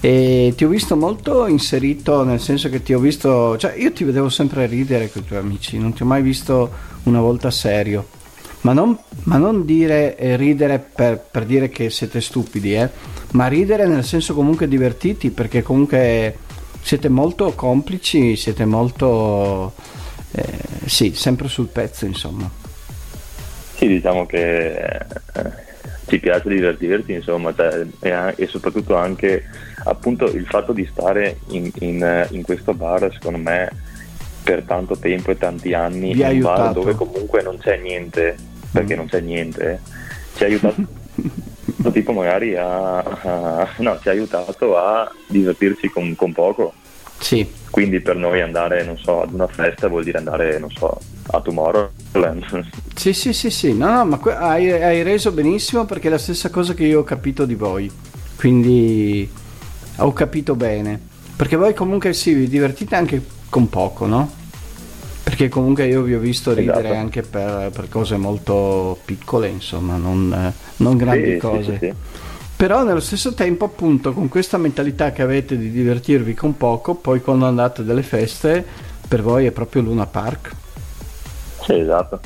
e 0.00 0.52
ti 0.56 0.64
ho 0.64 0.68
visto 0.68 0.96
molto 0.96 1.46
inserito, 1.46 2.24
nel 2.24 2.40
senso 2.40 2.68
che 2.68 2.82
ti 2.82 2.92
ho 2.92 2.98
visto, 2.98 3.56
cioè 3.56 3.74
io 3.76 3.92
ti 3.92 4.02
vedevo 4.02 4.28
sempre 4.28 4.66
ridere 4.66 5.10
con 5.10 5.22
i 5.22 5.24
tuoi 5.26 5.38
amici, 5.38 5.78
non 5.78 5.92
ti 5.92 6.02
ho 6.02 6.06
mai 6.06 6.22
visto 6.22 6.70
una 7.04 7.20
volta 7.20 7.50
serio. 7.50 8.20
Ma 8.62 8.72
non, 8.72 8.96
ma 9.24 9.38
non 9.38 9.64
dire 9.64 10.16
eh, 10.16 10.36
ridere 10.36 10.78
per, 10.78 11.18
per 11.18 11.44
dire 11.44 11.68
che 11.68 11.90
siete 11.90 12.20
stupidi, 12.20 12.74
eh, 12.74 12.88
ma 13.32 13.48
ridere 13.48 13.86
nel 13.86 14.04
senso 14.04 14.34
comunque 14.34 14.68
divertiti, 14.68 15.30
perché 15.30 15.62
comunque 15.62 16.36
siete 16.80 17.08
molto 17.08 17.52
complici, 17.54 18.36
siete 18.36 18.64
molto... 18.64 19.72
eh, 20.32 20.58
sì, 20.84 21.12
sempre 21.14 21.48
sul 21.48 21.68
pezzo, 21.68 22.06
insomma. 22.06 22.61
Sì, 23.82 23.88
diciamo 23.88 24.26
che 24.26 24.74
eh, 24.76 25.00
ci 26.06 26.20
piace 26.20 26.48
divertirti, 26.48 27.14
insomma, 27.14 27.52
cioè, 27.52 27.84
e, 28.36 28.46
soprattutto 28.46 28.94
anche 28.94 29.42
appunto 29.84 30.26
il 30.26 30.46
fatto 30.46 30.72
di 30.72 30.86
stare 30.88 31.38
in, 31.48 31.68
in- 31.80 32.26
in 32.30 32.42
questo 32.42 32.74
bar, 32.74 33.10
secondo 33.12 33.38
me, 33.38 33.68
per 34.44 34.62
tanto 34.62 34.96
tempo 34.96 35.32
e 35.32 35.38
tanti 35.38 35.72
anni, 35.74 36.14
Vi 36.14 36.22
un 36.22 36.40
bar 36.40 36.72
dove 36.72 36.94
comunque 36.94 37.42
non 37.42 37.58
c'è 37.58 37.76
niente, 37.78 38.36
perché 38.70 38.94
Mm. 38.94 38.98
non 38.98 39.06
c'è 39.08 39.20
niente, 39.20 39.80
ci 40.36 40.44
ha 40.44 40.46
aiutato 40.46 40.74
tipo 41.92 42.12
magari 42.12 42.54
a, 42.56 42.98
a- 42.98 43.68
no, 43.78 43.98
ci 44.00 44.08
ha 44.08 44.12
aiutato 44.12 44.76
a 44.78 45.10
divertirci 45.26 45.88
con, 45.88 46.14
con 46.14 46.32
poco. 46.32 46.72
Sì, 47.18 47.48
Quindi 47.70 48.00
per 48.00 48.14
noi 48.16 48.40
andare, 48.40 48.84
non 48.84 48.96
so, 48.98 49.22
ad 49.22 49.32
una 49.32 49.46
festa 49.48 49.88
vuol 49.88 50.04
dire 50.04 50.18
andare, 50.18 50.58
non 50.58 50.70
so, 50.70 50.98
a 51.26 51.40
Tomorrowland. 51.40 52.66
sì, 52.94 53.12
sì, 53.12 53.32
sì, 53.32 53.50
sì. 53.50 53.74
no, 53.74 53.90
no, 53.90 54.04
ma 54.04 54.16
que- 54.18 54.34
hai, 54.34 54.70
hai 54.70 55.02
reso 55.02 55.32
benissimo 55.32 55.84
perché 55.84 56.08
è 56.08 56.10
la 56.10 56.18
stessa 56.18 56.50
cosa 56.50 56.74
che 56.74 56.84
io 56.84 57.00
ho 57.00 57.04
capito 57.04 57.44
di 57.44 57.54
voi, 57.54 57.90
quindi 58.36 59.30
ho 59.96 60.12
capito 60.12 60.54
bene, 60.54 61.00
perché 61.36 61.56
voi 61.56 61.74
comunque 61.74 62.12
sì, 62.12 62.32
vi 62.34 62.48
divertite 62.48 62.96
anche 62.96 63.22
con 63.48 63.68
poco, 63.68 64.06
no? 64.06 64.40
Perché 65.22 65.48
comunque 65.48 65.86
io 65.86 66.02
vi 66.02 66.14
ho 66.14 66.18
visto 66.18 66.52
ridere 66.52 66.80
Esatto. 66.80 66.94
anche 66.94 67.22
per, 67.22 67.70
per 67.70 67.88
cose 67.88 68.16
molto 68.16 68.98
piccole, 69.04 69.48
insomma, 69.48 69.96
non, 69.96 70.52
non 70.76 70.96
grandi 70.96 71.32
sì, 71.32 71.36
cose. 71.38 71.78
sì, 71.78 71.86
sì. 71.86 71.94
Però 72.56 72.84
nello 72.84 73.00
stesso 73.00 73.32
tempo, 73.34 73.64
appunto, 73.64 74.12
con 74.12 74.28
questa 74.28 74.56
mentalità 74.56 75.10
che 75.12 75.22
avete 75.22 75.56
di 75.56 75.70
divertirvi 75.70 76.34
con 76.34 76.56
poco, 76.56 76.94
poi 76.94 77.20
quando 77.20 77.46
andate 77.46 77.80
a 77.80 77.84
delle 77.84 78.02
feste, 78.02 78.64
per 79.08 79.22
voi 79.22 79.46
è 79.46 79.50
proprio 79.50 79.82
Luna 79.82 80.06
Park. 80.06 80.54
Sì, 81.64 81.78
esatto. 81.78 82.20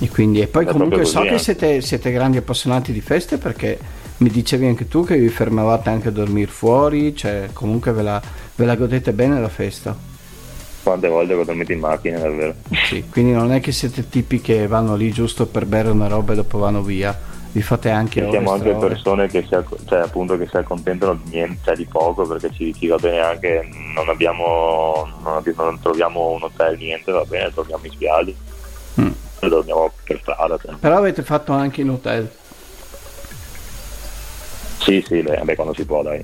E 0.00 0.08
quindi, 0.08 0.40
e 0.40 0.46
poi 0.46 0.66
È 0.66 0.70
comunque 0.70 1.04
so 1.04 1.22
che 1.22 1.38
siete, 1.38 1.80
siete 1.80 2.12
grandi 2.12 2.36
appassionati 2.36 2.92
di 2.92 3.00
feste 3.00 3.38
perché 3.38 3.78
mi 4.18 4.28
dicevi 4.28 4.66
anche 4.66 4.88
tu 4.88 5.04
che 5.04 5.16
vi 5.16 5.28
fermavate 5.28 5.90
anche 5.90 6.08
a 6.08 6.10
dormire 6.10 6.50
fuori, 6.50 7.14
cioè 7.16 7.48
comunque 7.52 7.92
ve 7.92 8.02
la, 8.02 8.22
ve 8.54 8.64
la 8.64 8.76
godete 8.76 9.12
bene 9.12 9.40
la 9.40 9.48
festa. 9.48 9.96
Quante 10.82 11.08
volte 11.08 11.34
ho 11.34 11.44
dormito 11.44 11.72
in 11.72 11.80
macchina, 11.80 12.18
davvero. 12.18 12.54
Sì, 12.86 13.04
quindi 13.10 13.32
non 13.32 13.52
è 13.52 13.60
che 13.60 13.72
siete 13.72 14.08
tipi 14.08 14.40
che 14.40 14.66
vanno 14.66 14.94
lì 14.94 15.10
giusto 15.10 15.46
per 15.46 15.66
bere 15.66 15.90
una 15.90 16.08
roba 16.08 16.32
e 16.32 16.36
dopo 16.36 16.58
vanno 16.58 16.82
via. 16.82 17.18
Vi 17.52 17.62
fate 17.62 17.88
anche 17.88 18.20
ore 18.20 18.30
Siamo 18.32 18.52
anche 18.52 18.70
ore. 18.70 18.88
persone 18.88 19.26
che 19.28 19.42
si, 19.42 19.56
cioè, 19.86 20.00
appunto, 20.00 20.36
che 20.36 20.46
si 20.46 20.56
accontentano 20.58 21.18
di 21.24 21.30
niente, 21.30 21.58
cioè 21.64 21.74
di 21.74 21.86
poco, 21.86 22.26
perché 22.26 22.50
ci, 22.52 22.74
ci, 22.74 22.86
va 22.86 22.96
bene 22.96 23.18
anche, 23.20 23.68
non 23.94 24.08
abbiamo, 24.10 25.08
non, 25.22 25.36
abbiamo, 25.36 25.64
non 25.64 25.80
troviamo 25.80 26.32
un 26.32 26.42
hotel, 26.42 26.76
niente, 26.76 27.10
va 27.10 27.24
bene, 27.24 27.50
dormiamo 27.54 27.84
in 27.86 27.90
spiaggia. 27.90 28.32
Mm. 29.00 29.10
Dormiamo 29.40 29.92
per 30.04 30.18
strada. 30.20 30.58
Però 30.80 30.96
avete 30.96 31.22
fatto 31.22 31.52
anche 31.52 31.80
in 31.82 31.90
hotel? 31.90 32.30
Sì, 34.78 35.02
sì, 35.06 35.22
beh, 35.22 35.54
quando 35.54 35.74
si 35.74 35.84
può, 35.84 36.02
dai. 36.02 36.22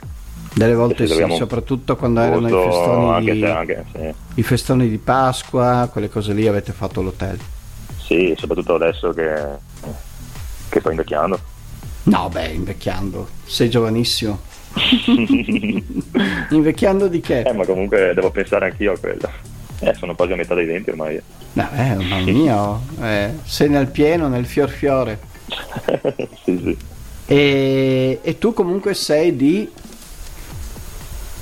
Delle 0.55 0.75
volte 0.75 1.07
sì, 1.07 1.25
soprattutto 1.37 1.97
quando 1.97 2.21
erano 2.21 2.47
i 2.47 2.51
festoni, 2.51 3.11
anche 3.11 3.33
di, 3.33 3.45
anche, 3.45 3.85
sì. 3.93 4.15
i 4.35 4.43
festoni 4.43 4.89
di 4.89 4.99
Pasqua, 4.99 5.89
quelle 5.91 6.11
cose 6.11 6.35
lì 6.35 6.47
avete 6.47 6.73
fatto 6.73 7.01
l'hotel. 7.01 7.39
Sì, 7.97 8.35
soprattutto 8.37 8.75
adesso 8.75 9.13
che, 9.13 9.35
che 10.69 10.81
sto 10.81 10.91
invecchiando. 10.91 11.41
No, 12.05 12.29
beh, 12.29 12.49
invecchiando, 12.49 13.29
sei 13.45 13.71
giovanissimo. 13.71 14.41
invecchiando 16.51 17.09
di 17.09 17.21
che? 17.21 17.41
Eh, 17.43 17.53
ma 17.53 17.65
comunque 17.65 18.13
devo 18.15 18.31
pensare 18.31 18.67
anch'io 18.67 18.93
a 18.93 18.99
quello. 18.99 19.31
Eh, 19.85 19.95
sono 19.95 20.15
quasi 20.15 20.33
a 20.33 20.37
metà 20.37 20.55
dei 20.55 20.67
denti 20.67 20.91
ormai. 20.91 21.17
Eh, 21.17 21.25
mamma 21.55 22.21
mia, 22.31 22.79
eh, 23.01 23.35
sei 23.45 23.69
nel 23.69 23.89
pieno, 23.89 24.29
nel 24.29 24.47
fior 24.47 24.71
fiore. 24.71 25.19
sì, 26.45 26.61
sì. 26.63 26.77
E, 27.27 28.21
e 28.23 28.39
tu 28.39 28.53
comunque 28.53 28.95
sei 28.95 29.35
di 29.35 29.69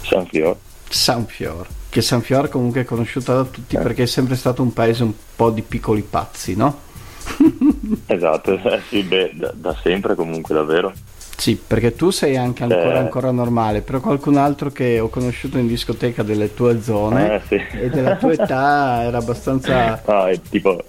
San 0.03 0.27
Fior. 0.27 0.57
San 0.89 1.27
Fior, 1.27 1.67
che 1.89 2.01
San 2.01 2.23
Fior 2.23 2.49
comunque 2.49 2.81
è 2.81 2.85
conosciuta 2.85 3.35
da 3.35 3.45
tutti 3.45 3.77
eh. 3.77 3.81
perché 3.81 4.05
è 4.05 4.07
sempre 4.07 4.37
stato 4.37 4.63
un 4.63 4.73
paese 4.73 5.03
un 5.03 5.13
po' 5.37 5.51
di 5.51 5.63
piccoli 5.63 6.03
pazzi, 6.03 6.57
no? 6.57 6.89
esatto, 8.07 8.59
eh, 8.59 8.81
sì, 8.89 9.03
beh, 9.03 9.33
da, 9.35 9.53
da, 9.55 9.77
sempre 9.83 10.15
comunque 10.15 10.55
davvero. 10.55 10.93
Sì, 11.41 11.57
perché 11.57 11.95
tu 11.95 12.11
sei 12.11 12.37
anche 12.37 12.65
ancora, 12.65 12.97
eh. 12.97 12.99
ancora, 12.99 13.31
normale, 13.31 13.81
però 13.81 13.99
qualcun 14.01 14.37
altro 14.37 14.71
che 14.71 15.01
ho 15.01 15.09
conosciuto 15.09 15.57
in 15.57 15.67
discoteca 15.67 16.23
delle 16.23 16.53
tue 16.53 16.83
zone 16.83 17.37
eh, 17.37 17.41
sì. 17.49 17.79
e 17.79 17.89
della 17.89 18.17
tua 18.17 18.33
età 18.37 19.05
era 19.05 19.17
abbastanza... 19.17 20.03
Ah, 20.05 20.29
è 20.29 20.39
tipo... 20.51 20.85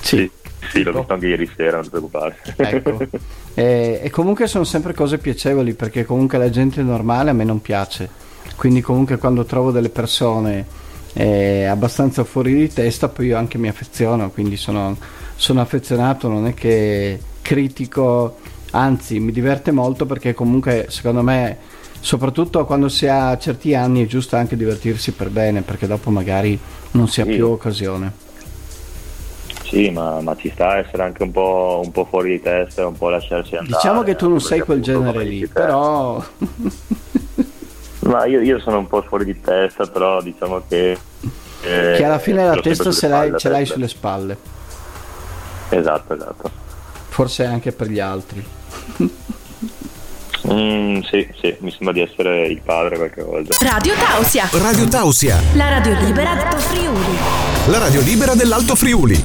Sì. 0.00 0.16
sì. 0.16 0.30
Sì, 0.70 0.82
l'ho 0.82 0.92
visto 0.92 1.12
anche 1.12 1.26
ieri 1.28 1.48
sera, 1.54 1.76
non 1.76 1.84
ti 1.84 1.90
preoccupare. 1.90 2.36
Ecco. 2.56 2.98
e, 3.54 4.00
e, 4.02 4.10
comunque 4.10 4.48
sono 4.48 4.64
sempre 4.64 4.92
cose 4.92 5.18
piacevoli 5.18 5.74
perché 5.74 6.04
comunque 6.04 6.38
la 6.38 6.50
gente 6.50 6.82
normale 6.82 7.30
a 7.30 7.32
me 7.32 7.44
non 7.44 7.62
piace. 7.62 8.08
Quindi 8.56 8.80
comunque 8.80 9.18
quando 9.18 9.44
trovo 9.44 9.70
delle 9.70 9.90
persone 9.90 10.66
eh, 11.12 11.64
abbastanza 11.64 12.24
fuori 12.24 12.54
di 12.54 12.72
testa 12.72 13.08
poi 13.08 13.26
io 13.26 13.38
anche 13.38 13.56
mi 13.56 13.68
affeziono, 13.68 14.30
quindi 14.30 14.56
sono, 14.56 14.96
sono 15.36 15.60
affezionato, 15.60 16.26
non 16.26 16.48
è 16.48 16.54
che 16.54 17.20
critico, 17.40 18.36
anzi 18.70 19.18
mi 19.18 19.32
diverte 19.32 19.70
molto 19.70 20.06
perché 20.06 20.34
comunque 20.34 20.86
secondo 20.88 21.22
me 21.22 21.56
soprattutto 22.00 22.64
quando 22.64 22.88
si 22.88 23.06
ha 23.06 23.36
certi 23.38 23.74
anni 23.74 24.04
è 24.04 24.06
giusto 24.06 24.36
anche 24.36 24.56
divertirsi 24.56 25.12
per 25.12 25.28
bene 25.28 25.62
perché 25.62 25.86
dopo 25.86 26.10
magari 26.10 26.58
non 26.92 27.08
si 27.08 27.20
ha 27.20 27.24
sì. 27.24 27.32
più 27.32 27.48
occasione. 27.48 28.28
Sì, 29.70 29.88
ma, 29.90 30.20
ma, 30.20 30.34
ci 30.34 30.50
sta 30.52 30.70
a 30.70 30.76
essere 30.78 31.04
anche 31.04 31.22
un 31.22 31.30
po', 31.30 31.80
un 31.84 31.92
po', 31.92 32.04
fuori 32.04 32.30
di 32.30 32.40
testa, 32.40 32.88
un 32.88 32.98
po' 32.98 33.08
lasciarsi 33.08 33.54
andare. 33.54 33.76
Diciamo 33.76 34.02
che 34.02 34.16
tu 34.16 34.28
non 34.28 34.40
sei 34.40 34.60
quel 34.60 34.82
genere 34.82 35.22
lì, 35.22 35.46
però... 35.46 36.20
ma 38.00 38.24
io, 38.24 38.40
io, 38.40 38.58
sono 38.58 38.78
un 38.78 38.88
po' 38.88 39.00
fuori 39.02 39.24
di 39.24 39.40
testa, 39.40 39.86
però 39.86 40.20
diciamo 40.20 40.62
che... 40.66 40.98
Eh, 41.62 41.94
che 41.96 42.04
alla 42.04 42.18
fine 42.18 42.44
la 42.44 42.56
testa 42.56 42.90
ce 42.90 43.06
l'hai, 43.06 43.32
ce 43.36 43.48
l'hai 43.48 43.64
sulle 43.64 43.86
spalle. 43.86 44.36
Esatto, 45.68 46.14
esatto. 46.14 46.50
Forse 47.08 47.44
anche 47.44 47.70
per 47.70 47.88
gli 47.88 48.00
altri. 48.00 48.44
Mm, 50.52 51.00
sì, 51.02 51.28
sì, 51.38 51.54
mi 51.60 51.70
sembra 51.70 51.92
di 51.92 52.00
essere 52.00 52.48
il 52.48 52.60
padre 52.64 52.96
qualche 52.96 53.22
volta. 53.22 53.56
Radio 53.60 53.94
Tausia. 53.94 54.48
Radio 54.52 54.88
Tausia. 54.88 55.38
La 55.54 55.68
radio 55.68 55.94
libera 56.00 56.34
d'Alto 56.34 56.58
Friuli. 56.58 57.16
La 57.66 57.78
radio 57.78 58.00
libera 58.00 58.34
dell'Alto 58.34 58.74
Friuli. 58.74 59.22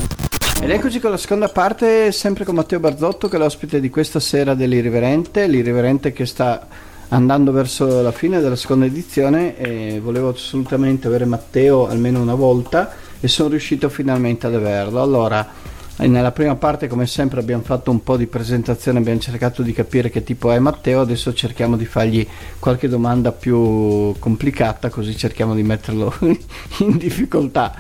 Ed 0.61 0.69
eccoci 0.69 0.99
con 0.99 1.11
la 1.11 1.17
seconda 1.17 1.47
parte, 1.47 2.11
sempre 2.11 2.43
con 2.43 2.55
Matteo 2.55 2.79
Barzotto 2.79 3.27
che 3.27 3.37
è 3.37 3.39
l'ospite 3.39 3.79
di 3.79 3.89
questa 3.89 4.19
sera 4.19 4.53
dell'Irriverente, 4.53 5.47
l'Irriverente 5.47 6.11
che 6.11 6.25
sta 6.25 6.67
andando 7.09 7.51
verso 7.51 8.01
la 8.01 8.11
fine 8.11 8.39
della 8.39 8.55
seconda 8.55 8.85
edizione 8.85 9.57
e 9.57 9.99
volevo 10.01 10.29
assolutamente 10.29 11.07
avere 11.07 11.25
Matteo 11.25 11.87
almeno 11.87 12.21
una 12.21 12.35
volta 12.35 12.93
e 13.19 13.27
sono 13.27 13.49
riuscito 13.49 13.89
finalmente 13.89 14.47
ad 14.47 14.55
averlo. 14.55 15.01
Allora, 15.01 15.47
nella 15.97 16.31
prima 16.33 16.55
parte 16.55 16.87
come 16.87 17.07
sempre 17.07 17.39
abbiamo 17.39 17.63
fatto 17.63 17.89
un 17.89 18.03
po' 18.03 18.17
di 18.17 18.27
presentazione, 18.27 18.99
abbiamo 18.99 19.19
cercato 19.19 19.61
di 19.61 19.71
capire 19.71 20.09
che 20.09 20.23
tipo 20.23 20.51
è 20.51 20.59
Matteo, 20.59 20.99
adesso 20.99 21.33
cerchiamo 21.33 21.77
di 21.77 21.85
fargli 21.85 22.27
qualche 22.59 22.89
domanda 22.89 23.31
più 23.31 24.13
complicata 24.19 24.89
così 24.89 25.15
cerchiamo 25.15 25.55
di 25.55 25.63
metterlo 25.63 26.13
in 26.19 26.97
difficoltà. 26.97 27.73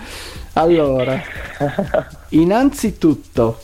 Allora, 0.53 1.21
innanzitutto, 2.29 3.59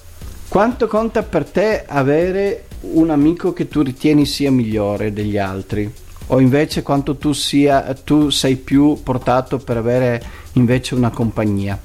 quanto 0.49 0.87
conta 0.87 1.23
per 1.23 1.45
te 1.45 1.85
avere 1.87 2.65
un 2.81 3.09
amico 3.09 3.53
che 3.53 3.69
tu 3.69 3.81
ritieni 3.81 4.25
sia 4.25 4.51
migliore 4.51 5.13
degli 5.13 5.37
altri? 5.37 5.89
O 6.27 6.39
invece 6.39 6.81
quanto 6.81 7.15
tu, 7.15 7.31
sia, 7.31 7.93
tu 8.03 8.29
sei 8.29 8.57
più 8.57 9.01
portato 9.01 9.59
per 9.59 9.77
avere 9.77 10.21
invece 10.53 10.95
una 10.95 11.09
compagnia? 11.09 11.79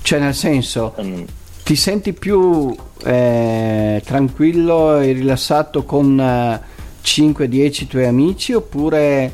Cioè 0.00 0.18
nel 0.18 0.34
senso, 0.34 0.94
mm 1.00 1.24
ti 1.68 1.76
senti 1.76 2.14
più 2.14 2.74
eh, 3.04 4.00
tranquillo 4.02 5.00
e 5.00 5.12
rilassato 5.12 5.84
con 5.84 6.18
eh, 6.18 6.62
5-10 7.04 7.86
tuoi 7.86 8.06
amici 8.06 8.54
oppure 8.54 9.30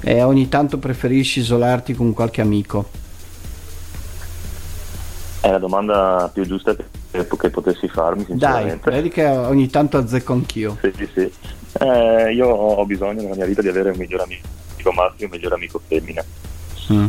eh, 0.00 0.22
ogni 0.22 0.48
tanto 0.48 0.78
preferisci 0.78 1.40
isolarti 1.40 1.92
con 1.92 2.14
qualche 2.14 2.40
amico? 2.40 2.88
È 5.40 5.50
la 5.50 5.58
domanda 5.58 6.30
più 6.32 6.46
giusta 6.46 6.74
che, 6.74 7.26
che 7.26 7.50
potessi 7.50 7.86
farmi, 7.86 8.24
sinceramente. 8.24 8.88
Dai, 8.88 8.94
vedi 8.94 9.10
che 9.10 9.26
ogni 9.26 9.68
tanto 9.68 9.98
azzecco 9.98 10.32
anch'io. 10.32 10.78
Sì, 10.80 10.90
sì, 10.96 11.08
sì. 11.12 11.32
Eh, 11.80 12.32
io 12.32 12.48
ho 12.48 12.86
bisogno 12.86 13.20
nella 13.20 13.34
mia 13.34 13.44
vita 13.44 13.60
di 13.60 13.68
avere 13.68 13.90
un 13.90 13.98
migliore 13.98 14.22
amico 14.22 14.90
maschio 14.90 15.18
e 15.18 15.24
un 15.26 15.30
migliore 15.32 15.54
amico 15.56 15.82
femmina. 15.86 16.24
Mm. 16.90 17.06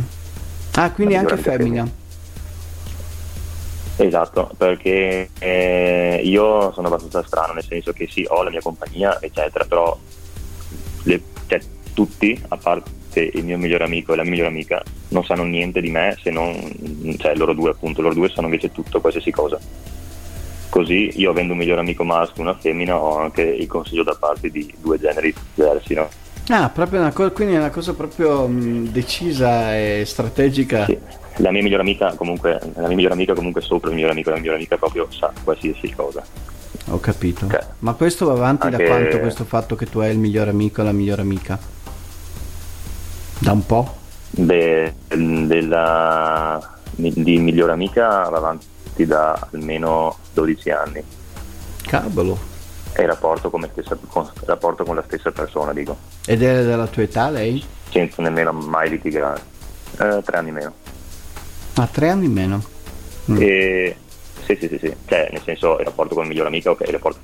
Ah, 0.72 0.90
quindi 0.92 1.16
anche 1.16 1.38
femmina. 1.38 1.82
femmina. 1.82 2.04
Esatto, 3.98 4.50
perché 4.58 5.30
eh, 5.38 6.20
io 6.22 6.70
sono 6.72 6.88
abbastanza 6.88 7.24
strano, 7.24 7.54
nel 7.54 7.64
senso 7.64 7.92
che 7.92 8.06
sì, 8.10 8.26
ho 8.28 8.42
la 8.42 8.50
mia 8.50 8.60
compagnia, 8.60 9.18
eccetera, 9.20 9.64
però 9.64 9.96
le, 11.04 11.22
cioè, 11.46 11.60
tutti, 11.94 12.38
a 12.48 12.56
parte 12.58 13.30
il 13.32 13.44
mio 13.44 13.56
migliore 13.56 13.84
amico 13.84 14.12
e 14.12 14.16
la 14.16 14.22
mia 14.22 14.32
migliore 14.32 14.50
amica, 14.50 14.82
non 15.08 15.24
sanno 15.24 15.44
niente 15.44 15.80
di 15.80 15.90
me 15.90 16.14
se 16.20 16.30
non, 16.30 17.16
cioè 17.16 17.34
loro 17.36 17.54
due 17.54 17.70
appunto, 17.70 18.02
loro 18.02 18.14
due 18.14 18.28
sanno 18.28 18.48
invece 18.48 18.70
tutto, 18.70 19.00
qualsiasi 19.00 19.30
cosa. 19.30 19.58
Così 20.68 21.12
io 21.14 21.30
avendo 21.30 21.52
un 21.52 21.58
migliore 21.58 21.80
amico 21.80 22.04
maschio 22.04 22.42
e 22.42 22.46
una 22.48 22.58
femmina 22.58 22.98
ho 22.98 23.16
anche 23.16 23.40
il 23.40 23.66
consiglio 23.66 24.02
da 24.02 24.14
parte 24.18 24.50
di 24.50 24.70
due 24.78 24.98
generi 24.98 25.34
diversi, 25.54 25.94
no? 25.94 26.06
Ah, 26.48 26.68
proprio 26.68 27.00
una 27.00 27.12
cosa, 27.12 27.30
quindi 27.30 27.54
è 27.54 27.58
una 27.58 27.70
cosa 27.70 27.94
proprio 27.94 28.46
mh, 28.46 28.88
decisa 28.88 29.74
e 29.74 30.02
strategica. 30.04 30.84
Sì 30.84 31.24
la 31.36 31.50
mia 31.50 31.62
migliore 31.62 31.82
amica 31.82 32.14
comunque, 32.14 32.58
la 32.74 32.86
mia 32.86 32.96
migliore 32.96 33.14
amica 33.14 33.34
comunque 33.34 33.60
sopra 33.60 33.88
il 33.88 33.94
migliore 33.94 34.12
amico, 34.12 34.30
la 34.30 34.36
mia 34.36 34.44
migliore 34.44 34.62
amica 34.62 34.76
proprio 34.76 35.08
sa 35.10 35.32
qualsiasi 35.42 35.92
cosa. 35.94 36.22
Ho 36.90 37.00
capito. 37.00 37.46
Okay. 37.46 37.60
Ma 37.80 37.94
questo 37.94 38.26
va 38.26 38.32
avanti 38.32 38.66
Anche... 38.66 38.84
da 38.84 38.88
quanto 38.88 39.18
questo 39.18 39.44
fatto 39.44 39.74
che 39.74 39.86
tu 39.86 39.98
hai 39.98 40.12
il 40.12 40.18
migliore 40.18 40.50
amico 40.50 40.80
e 40.80 40.84
la 40.84 40.92
migliore 40.92 41.22
amica? 41.22 41.58
Da 43.38 43.52
un 43.52 43.66
po'? 43.66 43.94
Beh, 44.30 44.94
della, 45.08 46.78
di 46.94 47.38
migliore 47.38 47.72
amica 47.72 48.28
va 48.28 48.36
avanti 48.36 49.04
da 49.04 49.48
almeno 49.52 50.16
12 50.32 50.70
anni. 50.70 51.02
Cavolo. 51.82 52.54
E 52.92 53.04
rapporto, 53.04 53.52
stessa, 53.72 53.98
con, 54.08 54.30
rapporto 54.44 54.84
con 54.84 54.94
la 54.94 55.02
stessa 55.06 55.30
persona, 55.30 55.72
dico. 55.72 55.96
Ed 56.24 56.42
è 56.42 56.64
della 56.64 56.86
tua 56.86 57.02
età 57.02 57.28
lei? 57.28 57.62
Senza 57.90 58.22
nemmeno 58.22 58.52
mai 58.52 58.88
litigare. 58.88 59.40
Eh, 59.98 60.22
tre 60.24 60.36
anni 60.38 60.50
meno. 60.50 60.72
Ah, 61.76 61.86
tre 61.86 62.08
anni 62.08 62.28
meno. 62.28 62.62
Mm. 63.30 63.36
E, 63.40 63.96
sì, 64.44 64.56
sì, 64.58 64.68
sì, 64.68 64.78
sì, 64.78 64.94
cioè 65.06 65.28
nel 65.30 65.42
senso 65.42 65.78
il 65.78 65.84
rapporto 65.84 66.14
con 66.14 66.24
il 66.24 66.30
migliore 66.30 66.48
amico, 66.48 66.70
ok, 66.70 66.80
il 66.82 66.92
rapporto 66.92 67.18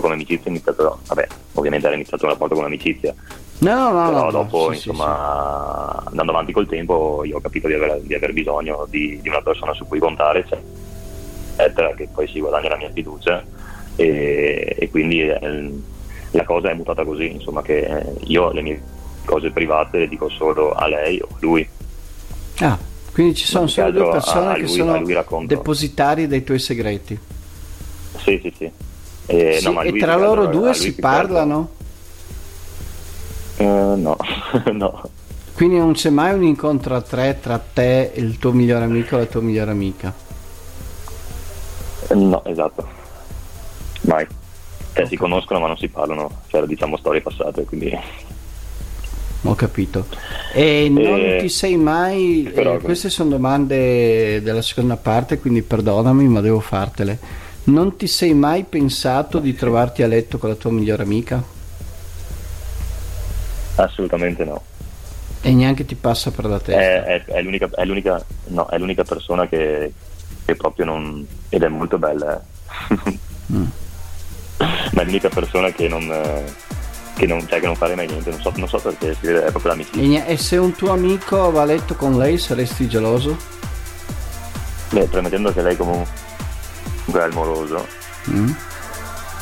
con 0.00 0.12
amicizia 0.12 0.46
è 0.46 0.48
iniziato, 0.48 1.00
vabbè, 1.06 1.26
ovviamente 1.54 1.86
era 1.86 1.94
iniziato 1.94 2.24
un 2.24 2.30
rapporto 2.32 2.54
con 2.54 2.64
amicizia. 2.64 3.14
No, 3.58 3.90
no, 3.92 4.08
Però 4.08 4.24
no, 4.24 4.30
dopo, 4.30 4.72
sì, 4.72 4.88
insomma, 4.88 5.92
sì, 5.94 6.02
sì. 6.02 6.08
andando 6.08 6.32
avanti 6.32 6.52
col 6.52 6.66
tempo, 6.66 7.22
io 7.24 7.36
ho 7.36 7.40
capito 7.40 7.68
di 7.68 7.74
aver, 7.74 8.00
di 8.00 8.14
aver 8.14 8.32
bisogno 8.32 8.86
di, 8.88 9.20
di, 9.20 9.28
una 9.28 9.42
persona 9.42 9.74
su 9.74 9.86
cui 9.86 9.98
contare, 9.98 10.46
eccetera, 11.56 11.94
che 11.94 12.08
poi 12.12 12.26
si 12.26 12.40
guadagna 12.40 12.70
la 12.70 12.76
mia 12.76 12.90
fiducia 12.90 13.44
e, 13.96 14.76
e 14.78 14.90
quindi 14.90 15.20
eh, 15.28 15.72
la 16.30 16.44
cosa 16.44 16.70
è 16.70 16.74
mutata 16.74 17.04
così, 17.04 17.32
insomma 17.32 17.60
che 17.60 18.14
io 18.20 18.50
le 18.52 18.62
mie 18.62 18.82
cose 19.26 19.50
private 19.50 19.98
le 19.98 20.08
dico 20.08 20.28
solo 20.30 20.72
a 20.72 20.88
lei 20.88 21.20
o 21.20 21.28
a 21.30 21.36
lui. 21.40 21.68
Ah, 22.60 22.78
quindi 23.20 23.34
ci 23.34 23.44
sono 23.46 23.66
solo 23.66 23.86
che 23.88 23.92
due 23.92 24.10
persone 24.10 24.46
a- 24.46 24.50
a 24.50 24.54
che 24.54 24.60
lui- 24.62 24.80
a 24.80 25.24
sono 25.28 25.44
depositari 25.44 26.26
dei 26.26 26.42
tuoi 26.42 26.58
segreti. 26.58 27.18
Sì, 28.16 28.40
sì, 28.42 28.52
sì. 28.56 28.70
E, 29.26 29.58
Sì, 29.60 29.64
no, 29.70 29.82
e 29.82 29.92
tra 29.98 30.14
che 30.14 30.20
loro 30.20 30.42
altro- 30.44 30.58
due 30.58 30.74
si 30.74 30.94
che 30.94 31.00
parlano? 31.02 31.70
Eh, 33.58 33.64
no, 33.64 34.16
no. 34.72 35.02
Quindi 35.54 35.76
non 35.76 35.92
c'è 35.92 36.08
mai 36.08 36.32
un 36.32 36.42
incontro 36.44 36.96
a 36.96 37.02
tre 37.02 37.38
tra 37.42 37.58
te 37.58 38.10
e 38.12 38.20
il 38.22 38.38
tuo 38.38 38.52
migliore 38.52 38.84
amico 38.84 39.16
e 39.16 39.18
la 39.18 39.26
tua 39.26 39.42
migliore 39.42 39.70
amica. 39.70 40.14
No, 42.14 42.42
esatto. 42.46 42.88
Mai. 44.02 44.26
Cioè, 44.94 45.06
si 45.06 45.16
conoscono 45.16 45.60
ma 45.60 45.66
non 45.66 45.76
si 45.76 45.88
parlano, 45.88 46.40
cioè 46.48 46.62
diciamo 46.64 46.96
storie 46.96 47.20
passate, 47.20 47.64
quindi... 47.64 47.96
Ho 49.42 49.54
capito. 49.54 50.06
E 50.52 50.88
non 50.90 51.18
Eh, 51.18 51.38
ti 51.40 51.48
sei 51.48 51.76
mai... 51.76 52.50
però- 52.52 52.74
eh, 52.74 52.80
queste 52.80 53.08
sono 53.08 53.30
domande 53.30 54.42
della 54.42 54.60
seconda 54.62 54.96
parte, 54.96 55.38
quindi 55.38 55.62
perdonami, 55.62 56.28
ma 56.28 56.40
devo 56.40 56.60
fartele. 56.60 57.18
Non 57.64 57.96
ti 57.96 58.06
sei 58.06 58.34
mai 58.34 58.64
pensato 58.64 59.38
di 59.38 59.54
trovarti 59.54 60.02
a 60.02 60.06
letto 60.06 60.38
con 60.38 60.48
la 60.50 60.54
tua 60.56 60.70
migliore 60.70 61.02
amica? 61.04 61.42
Assolutamente 63.76 64.44
no. 64.44 64.62
E 65.42 65.52
neanche 65.54 65.86
ti 65.86 65.94
passa 65.94 66.30
per 66.30 66.44
la 66.44 66.56
È, 66.56 66.60
testa? 66.60 67.04
è- 67.06 67.24
è 67.24 67.42
l'unica, 67.42 67.68
è, 67.74 67.84
l'unica, 67.84 68.22
no, 68.48 68.66
è 68.66 68.76
l'unica 68.78 69.04
persona 69.04 69.48
che, 69.48 69.90
che 70.44 70.54
proprio 70.54 70.84
non... 70.84 71.26
ed 71.48 71.62
è 71.62 71.68
molto 71.68 71.96
bella. 71.98 72.38
eh. 72.90 73.18
Mm. 73.52 73.64
Ma 74.92 75.00
è 75.00 75.04
l'unica 75.04 75.30
persona 75.30 75.70
che 75.70 75.88
non... 75.88 76.10
eh, 77.20 77.26
Che 77.26 77.26
non, 77.26 77.46
cioè, 77.46 77.60
che 77.60 77.66
non 77.66 77.76
fare 77.76 77.94
mai 77.94 78.06
niente, 78.06 78.30
non 78.30 78.40
so, 78.40 78.52
non 78.56 78.68
so 78.68 78.78
perché, 78.78 79.10
è 79.10 79.50
proprio 79.50 79.72
E, 79.72 79.76
l'amicizia. 79.76 80.24
e 80.24 80.36
se 80.38 80.56
un 80.56 80.72
tuo 80.72 80.92
amico 80.92 81.50
va 81.50 81.62
a 81.62 81.64
letto 81.66 81.94
con 81.94 82.16
lei 82.16 82.38
saresti 82.38 82.88
geloso? 82.88 83.36
Beh, 84.90 85.06
premettendo 85.06 85.52
che 85.52 85.62
lei 85.62 85.76
comunque 85.76 86.08
è 87.12 87.26
il 87.26 87.34
moroso. 87.34 87.86
Mm? 88.30 88.50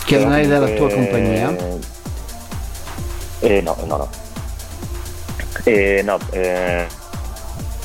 Che 0.04 0.18
non 0.18 0.32
è 0.34 0.46
della 0.46 0.68
tua 0.68 0.90
compagnia? 0.90 1.54
Eh, 3.40 3.60
no, 3.60 3.76
no, 3.84 3.96
no. 3.96 4.10
Eh, 5.64 6.02
no, 6.02 6.18
eh, 6.30 6.86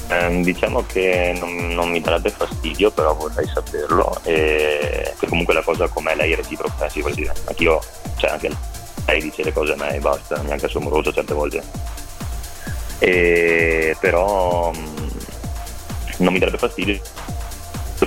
ehm, 0.08 0.44
diciamo 0.44 0.84
che 0.88 1.36
non, 1.40 1.74
non 1.74 1.90
mi 1.90 2.02
darebbe 2.02 2.30
fastidio, 2.30 2.92
però 2.92 3.14
vorrei 3.14 3.48
saperlo. 3.48 4.20
E 4.24 5.14
che 5.20 5.28
comunque 5.28 5.54
la 5.54 5.62
cosa 5.62 5.88
com'è 5.88 6.16
lei 6.16 6.32
è 6.32 6.36
reciproca, 6.36 6.86
eh, 6.86 6.90
sì, 6.90 7.04
dire. 7.14 7.34
Anch'io, 7.46 7.80
cioè 8.18 8.32
anche 8.32 8.50
lei 9.06 9.22
dice 9.22 9.44
le 9.44 9.54
cose 9.54 9.74
a 9.74 9.76
me 9.76 9.96
e 9.96 10.00
basta, 10.00 10.42
neanche 10.42 10.68
suo 10.68 10.80
moroso 10.80 11.12
certe 11.12 11.34
volte. 11.34 11.64
E, 13.00 13.96
però 14.00 14.72
mh, 14.72 15.12
non 16.18 16.34
mi 16.34 16.40
darebbe 16.40 16.58
fastidio, 16.58 17.00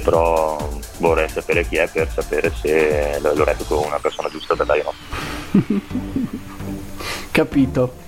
però 0.03 0.57
vorrei 0.99 1.29
sapere 1.29 1.67
chi 1.67 1.76
è 1.76 1.88
per 1.88 2.11
sapere 2.12 2.53
se 2.61 3.19
lo, 3.21 3.35
lo 3.35 3.45
reputo 3.45 3.85
una 3.85 3.99
persona 3.99 4.29
giusta 4.29 4.55
per 4.55 4.67
lei 4.67 4.81
o 4.81 4.93
no. 4.93 5.81
Capito. 7.31 8.05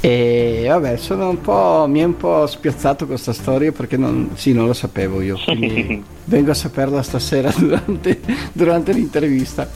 E 0.00 0.66
vabbè, 0.68 0.96
sono 0.98 1.28
un 1.28 1.40
po'. 1.40 1.86
mi 1.88 2.00
è 2.00 2.04
un 2.04 2.16
po' 2.16 2.46
spiazzato 2.46 3.06
questa 3.06 3.32
storia 3.32 3.72
perché 3.72 3.96
non, 3.96 4.30
sì, 4.34 4.52
non 4.52 4.66
lo 4.66 4.72
sapevo 4.72 5.20
io. 5.20 5.36
Vengo 6.24 6.50
a 6.50 6.54
saperla 6.54 7.02
stasera 7.02 7.50
durante, 7.56 8.20
durante 8.52 8.92
l'intervista. 8.92 9.68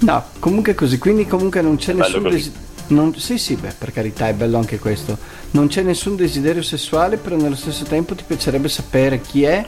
No, 0.00 0.24
comunque 0.38 0.74
così, 0.74 0.98
quindi 0.98 1.26
comunque 1.26 1.60
non 1.62 1.76
c'è 1.76 1.92
nessun 1.92 2.22
desiderio. 2.28 3.14
sì, 3.18 3.38
sì, 3.38 3.54
beh, 3.56 3.74
per 3.78 3.92
carità, 3.92 4.28
è 4.28 4.34
bello 4.34 4.58
anche 4.58 4.78
questo. 4.78 5.16
Non 5.52 5.68
c'è 5.68 5.82
nessun 5.82 6.16
desiderio 6.16 6.62
sessuale, 6.62 7.16
però 7.16 7.36
nello 7.36 7.56
stesso 7.56 7.84
tempo 7.84 8.14
ti 8.14 8.24
piacerebbe 8.26 8.68
sapere 8.68 9.20
chi 9.20 9.44
è 9.44 9.64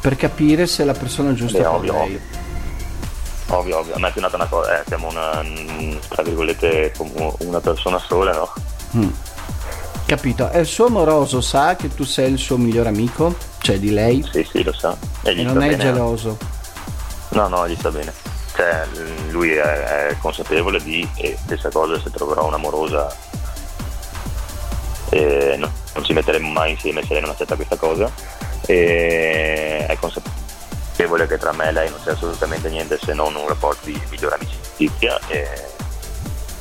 per 0.00 0.16
capire 0.16 0.66
se 0.66 0.82
è 0.82 0.86
la 0.86 0.92
persona 0.94 1.32
giusta 1.34 1.58
Beh, 1.58 1.64
per 1.64 1.72
ovvio, 1.72 1.92
lei. 1.92 2.02
ovvio. 2.02 2.20
Ovvio, 3.48 3.78
ovvio. 3.78 3.94
A 3.94 3.98
me 3.98 4.08
è 4.08 4.12
più 4.12 4.20
nata 4.20 4.36
una 4.36 4.46
cosa, 4.46 4.80
eh, 4.80 4.84
siamo 4.86 5.08
una, 5.08 5.42
mm, 5.42 5.96
tra 6.08 6.22
virgolette, 6.22 6.92
una 7.40 7.60
persona 7.60 7.98
sola, 7.98 8.32
no? 8.32 8.52
Mm. 8.96 9.08
Capito. 10.06 10.50
E 10.50 10.60
il 10.60 10.66
suo 10.66 10.86
amoroso 10.86 11.40
sa 11.40 11.76
che 11.76 11.92
tu 11.94 12.04
sei 12.04 12.32
il 12.32 12.38
suo 12.38 12.56
migliore 12.56 12.88
amico? 12.88 13.34
Cioè 13.58 13.78
di 13.78 13.90
lei? 13.90 14.26
Sì, 14.30 14.46
sì, 14.50 14.62
lo 14.62 14.72
sa. 14.72 14.96
E 15.22 15.30
E 15.30 15.42
non 15.42 15.62
è 15.62 15.68
bene. 15.70 15.82
geloso. 15.82 16.36
No, 17.30 17.48
no, 17.48 17.68
gli 17.68 17.76
sta 17.78 17.90
bene. 17.90 18.12
Cioè, 18.54 18.86
lui 19.30 19.52
è, 19.52 20.08
è 20.08 20.16
consapevole 20.20 20.82
di, 20.82 21.08
e 21.16 21.36
stessa 21.44 21.70
cosa 21.70 21.98
se 22.00 22.10
troverò 22.10 22.46
un'amorosa, 22.46 23.14
e 25.10 25.56
no- 25.58 25.70
non 25.94 26.04
ci 26.04 26.12
metteremo 26.12 26.48
mai 26.50 26.72
insieme 26.72 27.02
se 27.02 27.12
lei 27.12 27.20
non 27.22 27.30
accetta 27.30 27.54
questa 27.56 27.76
cosa. 27.76 28.10
E 28.66 29.86
è 29.86 29.96
consapevole 29.98 31.26
che 31.26 31.38
tra 31.38 31.52
me 31.52 31.68
e 31.68 31.72
lei 31.72 31.90
non 31.90 31.98
c'è 32.04 32.12
assolutamente 32.12 32.68
niente 32.70 32.98
se 33.02 33.12
non 33.12 33.34
un 33.34 33.48
rapporto 33.48 33.86
di 33.86 34.00
migliore 34.10 34.36
amicizia 34.36 35.18
e, 35.28 35.46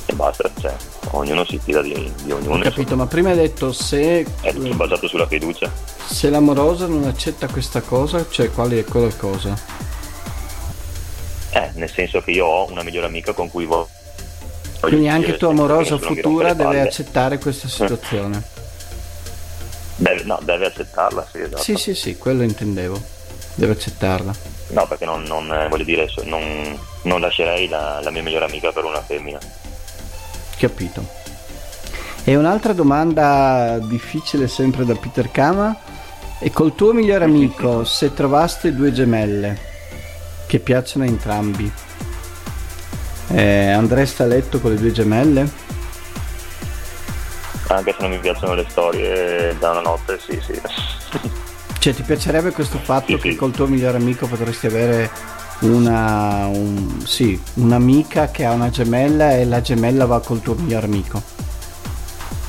e 0.06 0.14
basta. 0.14 0.50
Cioè, 0.60 0.74
ognuno 1.12 1.46
si 1.46 1.60
fida 1.64 1.82
di, 1.82 2.12
di 2.24 2.32
Ho 2.32 2.38
ognuno. 2.38 2.64
capito, 2.64 2.96
ma 2.96 3.06
prima 3.06 3.30
hai 3.30 3.36
detto 3.36 3.72
se, 3.72 4.26
È 4.42 4.54
tutto 4.54 4.74
basato 4.76 5.08
sulla 5.08 5.28
fiducia. 5.28 5.70
se 6.06 6.30
l'amorosa 6.30 6.88
non 6.88 7.04
accetta 7.06 7.48
questa 7.48 7.82
cosa, 7.82 8.26
cioè 8.30 8.50
quale 8.52 8.80
è 8.80 8.86
quella 8.86 9.14
cosa? 9.16 9.54
Eh, 11.54 11.70
nel 11.74 11.92
senso 11.92 12.22
che 12.22 12.32
io 12.32 12.46
ho 12.46 12.72
una 12.72 12.82
migliore 12.82 13.08
amica 13.08 13.34
con 13.34 13.50
cui 13.50 13.66
vo- 13.66 13.90
voglio 14.80 14.96
Quindi 14.96 15.10
anche 15.10 15.36
tua 15.36 15.50
amorosa 15.50 15.98
futura 15.98 16.54
deve 16.54 16.80
accettare 16.80 17.38
questa 17.40 17.68
situazione. 17.68 18.42
Deve, 19.98 20.24
no, 20.24 20.40
deve 20.42 20.68
accettarla, 20.68 21.28
sì, 21.30 21.42
esatto. 21.42 21.62
Sì, 21.62 21.76
sì, 21.76 21.94
sì, 21.94 22.18
quello 22.18 22.44
intendevo. 22.44 23.00
Deve 23.54 23.74
accettarla. 23.74 24.34
No, 24.70 24.88
perché 24.88 25.04
non, 25.04 25.24
non, 25.24 25.52
eh, 25.52 25.68
voglio 25.68 25.84
dire, 25.84 26.10
non, 26.24 26.80
non 27.04 27.20
lascerei 27.20 27.68
la, 27.68 28.00
la 28.02 28.10
mia 28.12 28.24
migliore 28.24 28.46
amica 28.46 28.72
per 28.72 28.86
una 28.86 29.02
femmina. 29.02 29.40
Capito. 30.58 31.06
E 32.24 32.36
un'altra 32.38 32.72
domanda 32.72 33.78
difficile 33.82 34.48
sempre 34.48 34.86
da 34.86 34.96
Peter 34.96 35.30
Kama. 35.30 35.78
E 36.40 36.50
col 36.50 36.74
tuo 36.74 36.94
migliore 36.94 37.26
amico, 37.26 37.84
se 37.84 38.14
trovaste 38.14 38.74
due 38.74 38.92
gemelle 38.94 39.70
che 40.52 40.60
piacciono 40.60 41.06
a 41.06 41.08
entrambi, 41.08 41.72
eh, 43.30 43.70
andreste 43.72 44.24
a 44.24 44.26
letto 44.26 44.60
con 44.60 44.72
le 44.72 44.78
due 44.78 44.92
gemelle? 44.92 45.50
Anche 47.68 47.94
se 47.94 48.02
non 48.02 48.10
mi 48.10 48.20
piacciono 48.20 48.54
le 48.56 48.66
storie 48.68 49.56
da 49.60 49.72
una 49.72 49.80
notte, 49.80 50.20
sì, 50.20 50.38
sì. 50.46 50.60
Cioè 51.80 51.96
ti 51.96 52.02
piacerebbe 52.02 52.52
questo 52.52 52.80
fatto 52.80 53.16
Sì, 53.16 53.18
che 53.18 53.32
sì. 53.32 53.36
col 53.38 53.52
tuo 53.52 53.66
migliore 53.66 53.96
amico 53.96 54.28
potresti 54.28 54.66
avere 54.68 55.10
una, 55.62 56.48
un- 56.48 57.00
sì, 57.06 57.42
un'amica 57.54 58.30
che 58.30 58.44
ha 58.44 58.52
una 58.52 58.70
gemella 58.70 59.32
e 59.38 59.46
la 59.46 59.62
gemella 59.62 60.06
va 60.06 60.20
col 60.20 60.42
tuo 60.42 60.56
migliore 60.56 60.86
amico? 60.86 61.22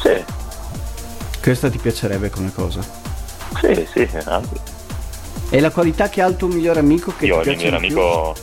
sì, 0.01 0.25
Questa 1.41 1.71
ti 1.71 1.79
piacerebbe 1.79 2.31
come 2.31 2.53
cosa? 2.53 2.81
sì, 3.61 3.87
sì, 3.95 4.09
anzi. 4.25 4.71
E 5.55 5.61
la 5.61 5.71
qualità 5.71 6.09
che 6.09 6.23
ha 6.23 6.27
il 6.27 6.37
tuo 6.37 6.49
migliore 6.49 6.79
amico 6.81 7.13
che 7.15 7.27
Io 7.27 7.41
ti 7.43 7.51
il 7.51 7.57
piace 7.57 7.65
migliore 7.67 7.81
di 7.81 7.87
più? 7.93 8.01
amico... 8.01 8.35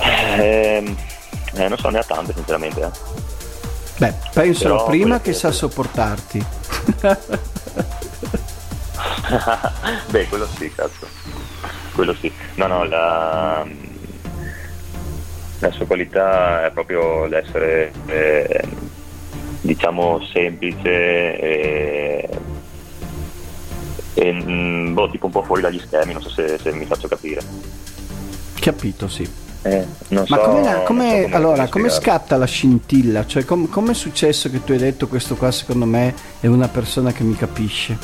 Ehm, 0.00 0.96
eh, 1.54 1.68
non 1.68 1.76
so, 1.78 1.88
ne 1.90 1.98
ha 1.98 2.04
tante 2.04 2.32
sinceramente. 2.32 2.80
eh. 2.80 2.90
Beh, 3.98 4.14
penso 4.32 4.62
Però 4.62 4.84
prima 4.86 5.20
che- 5.20 5.32
sa 5.32 5.50
sopportarti. 5.50 6.44
Beh, 10.10 10.28
quello 10.28 10.46
sì, 10.56 10.72
cazzo. 10.72 11.06
Quello 11.94 12.14
sì. 12.14 12.32
No, 12.54 12.68
no, 12.68 12.84
la, 12.84 13.66
la 15.58 15.70
sua 15.72 15.86
qualità 15.86 16.66
è 16.66 16.70
proprio 16.70 17.26
l'essere, 17.26 17.92
eh, 18.06 18.62
diciamo, 19.62 20.22
semplice 20.32 21.36
e, 21.40 22.28
e, 24.18 24.32
mm, 24.32 24.94
boh, 24.94 25.08
tipo 25.10 25.26
un 25.26 25.32
po' 25.32 25.42
fuori 25.44 25.62
dagli 25.62 25.78
schemi, 25.78 26.12
non 26.12 26.22
so 26.22 26.28
se, 26.28 26.58
se 26.60 26.72
mi 26.72 26.84
faccio 26.86 27.06
capire. 27.06 27.40
Capito, 28.58 29.08
sì. 29.08 29.28
Eh, 29.62 29.84
Ma 30.08 30.24
so- 30.24 30.36
come, 30.38 30.60
non 30.60 30.64
so 30.64 30.82
come- 30.84 30.84
come- 30.84 31.34
allora, 31.34 31.68
come 31.68 31.68
come 31.68 31.88
scatta 31.88 32.36
la 32.36 32.46
scintilla? 32.46 33.26
Cioè, 33.26 33.44
com- 33.44 33.68
come 33.68 33.92
è 33.92 33.94
successo 33.94 34.50
che 34.50 34.62
tu 34.64 34.72
hai 34.72 34.78
detto 34.78 35.08
questo 35.08 35.36
qua 35.36 35.50
secondo 35.50 35.84
me 35.84 36.14
è 36.40 36.46
una 36.46 36.68
persona 36.68 37.12
che 37.12 37.22
mi 37.22 37.36
capisce? 37.36 37.96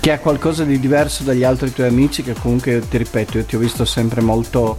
Che 0.00 0.12
ha 0.12 0.18
qualcosa 0.18 0.64
di 0.64 0.78
diverso 0.78 1.24
dagli 1.24 1.42
altri 1.42 1.72
tuoi 1.72 1.88
amici 1.88 2.22
che 2.22 2.34
comunque, 2.34 2.80
ti 2.88 2.96
ripeto, 2.96 3.38
io 3.38 3.44
ti 3.44 3.56
ho 3.56 3.58
visto 3.58 3.84
sempre 3.84 4.20
molto 4.20 4.76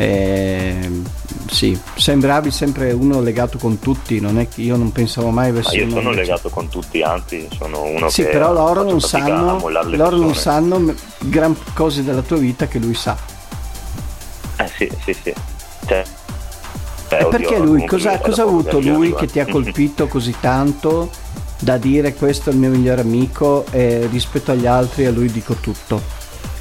eh, 0.00 1.02
sì, 1.50 1.78
sembravi 1.96 2.50
sempre 2.50 2.92
uno 2.92 3.20
legato 3.20 3.58
con 3.58 3.78
tutti, 3.78 4.18
non 4.18 4.38
è 4.38 4.48
che 4.48 4.62
io 4.62 4.76
non 4.76 4.92
pensavo 4.92 5.28
mai 5.28 5.50
avessi 5.50 5.76
Ma 5.76 5.82
io 5.82 5.88
sono 5.90 6.00
invece- 6.00 6.20
legato 6.20 6.48
con 6.48 6.68
tutti, 6.70 7.02
anzi 7.02 7.46
sono 7.54 7.82
uno 7.82 8.08
Sì, 8.08 8.22
che 8.22 8.30
però 8.30 8.50
loro 8.50 8.82
non 8.82 9.02
sanno, 9.02 9.68
loro 9.68 10.16
non 10.16 10.34
sanno 10.34 10.94
gran 11.18 11.54
cose 11.74 12.02
della 12.02 12.22
tua 12.22 12.38
vita 12.38 12.66
che 12.66 12.78
lui 12.78 12.94
sa. 12.94 13.14
Eh 14.56 14.70
sì, 14.74 14.90
sì, 15.04 15.12
sì. 15.22 15.34
Cioè, 15.86 16.04
E 17.10 17.26
perché 17.26 17.58
lui, 17.58 17.84
cosa, 17.86 18.18
cosa 18.20 18.40
ha 18.40 18.46
avuto 18.46 18.80
lui 18.80 19.12
che 19.14 19.26
ti 19.26 19.38
ha 19.38 19.46
colpito 19.46 20.06
così 20.08 20.34
tanto 20.40 21.10
da 21.58 21.76
dire 21.76 22.14
questo 22.14 22.48
è 22.48 22.54
il 22.54 22.58
mio 22.58 22.70
migliore 22.70 23.02
amico 23.02 23.66
e 23.70 24.08
rispetto 24.10 24.52
agli 24.52 24.66
altri 24.66 25.04
a 25.04 25.10
lui 25.10 25.30
dico 25.30 25.54
tutto? 25.54 26.00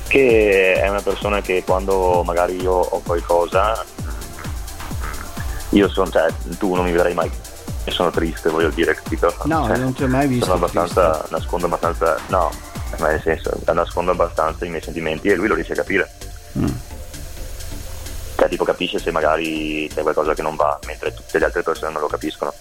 Che 0.10 0.74
è 0.74 0.90
una 0.90 1.02
persona 1.02 1.40
che 1.40 1.64
quando 1.64 2.24
magari 2.26 2.60
io 2.60 2.74
ho 2.74 3.00
qualcosa 3.02 3.86
io 5.70 5.88
sono 5.88 6.10
cioè 6.10 6.28
tu 6.58 6.74
non 6.74 6.86
mi 6.86 6.92
vedrai 6.92 7.14
mai 7.14 7.30
che 7.84 7.92
sono 7.92 8.10
triste 8.10 8.50
voglio 8.50 8.70
dire 8.70 8.96
capito? 8.96 9.32
No, 9.44 9.68
Cioè, 9.68 9.78
non 9.78 9.94
ti 9.94 10.04
ho 10.04 10.08
mai 10.08 10.28
visto 10.28 10.46
sono 10.46 10.58
abbastanza 10.58 11.26
nascondo 11.30 11.68
abbastanza 11.68 12.18
no 12.28 12.52
ma 12.98 13.10
nel 13.10 13.22
senso 13.22 13.52
nascondo 13.72 14.12
abbastanza 14.12 14.66
i 14.66 14.70
miei 14.70 14.82
sentimenti 14.82 15.28
e 15.28 15.36
lui 15.36 15.48
lo 15.48 15.54
riesce 15.54 15.74
a 15.74 15.78
capire. 15.78 16.12
Mm. 16.58 16.66
cioè 18.36 18.50
tipo 18.50 18.64
capisce 18.64 18.98
se 18.98 19.12
magari 19.12 19.88
c'è 19.94 20.02
qualcosa 20.02 20.34
che 20.34 20.42
non 20.42 20.56
va 20.56 20.80
mentre 20.88 21.14
tutte 21.14 21.38
le 21.38 21.46
altre 21.46 21.62
persone 21.62 21.92
non 21.92 22.02
lo 22.02 22.08
capiscono. 22.08 22.52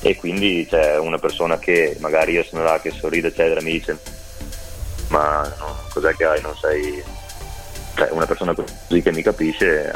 E 0.00 0.14
quindi 0.14 0.64
c'è 0.70 0.98
una 0.98 1.18
persona 1.18 1.58
che 1.58 1.96
magari 1.98 2.32
io 2.32 2.44
sono 2.44 2.62
là 2.62 2.78
che 2.80 2.92
sorride 2.92 3.28
eccetera 3.28 3.60
mi 3.60 3.72
dice 3.72 3.98
ma 5.08 5.42
no, 5.58 5.76
cos'è 5.92 6.14
che 6.14 6.24
hai 6.24 6.40
non 6.42 6.54
sei 6.60 7.02
cioè 7.94 8.08
una 8.10 8.26
persona 8.26 8.54
così 8.54 9.00
che 9.02 9.12
mi 9.12 9.22
capisce 9.22 9.90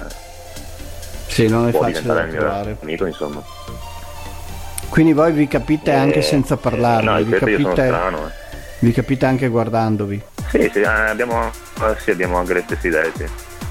Sì, 1.26 1.48
non 1.48 1.68
è 1.68 1.72
facile 1.72 2.02
da 2.02 2.24
trovare. 2.26 2.76
amico 2.80 3.06
insomma 3.06 3.42
Quindi 4.88 5.12
voi 5.12 5.32
vi 5.32 5.46
capite 5.46 5.92
anche 5.92 6.18
Eh, 6.20 6.22
senza 6.22 6.56
parlare, 6.56 7.04
no 7.04 7.22
vi, 7.22 7.30
capite, 7.38 7.70
strano 7.72 8.26
eh. 8.28 8.32
vi 8.80 8.92
capite 8.92 9.26
anche 9.26 9.48
guardandovi. 9.48 10.20
Sì, 10.50 10.70
sì, 10.72 10.80
eh, 10.80 10.86
abbiamo, 10.86 11.48
eh, 11.48 11.96
sì, 12.00 12.10
abbiamo 12.10 12.38
anche 12.38 12.54
le 12.54 12.62
stesse 12.62 12.88
idee, 12.88 13.12
sì. 13.16 13.24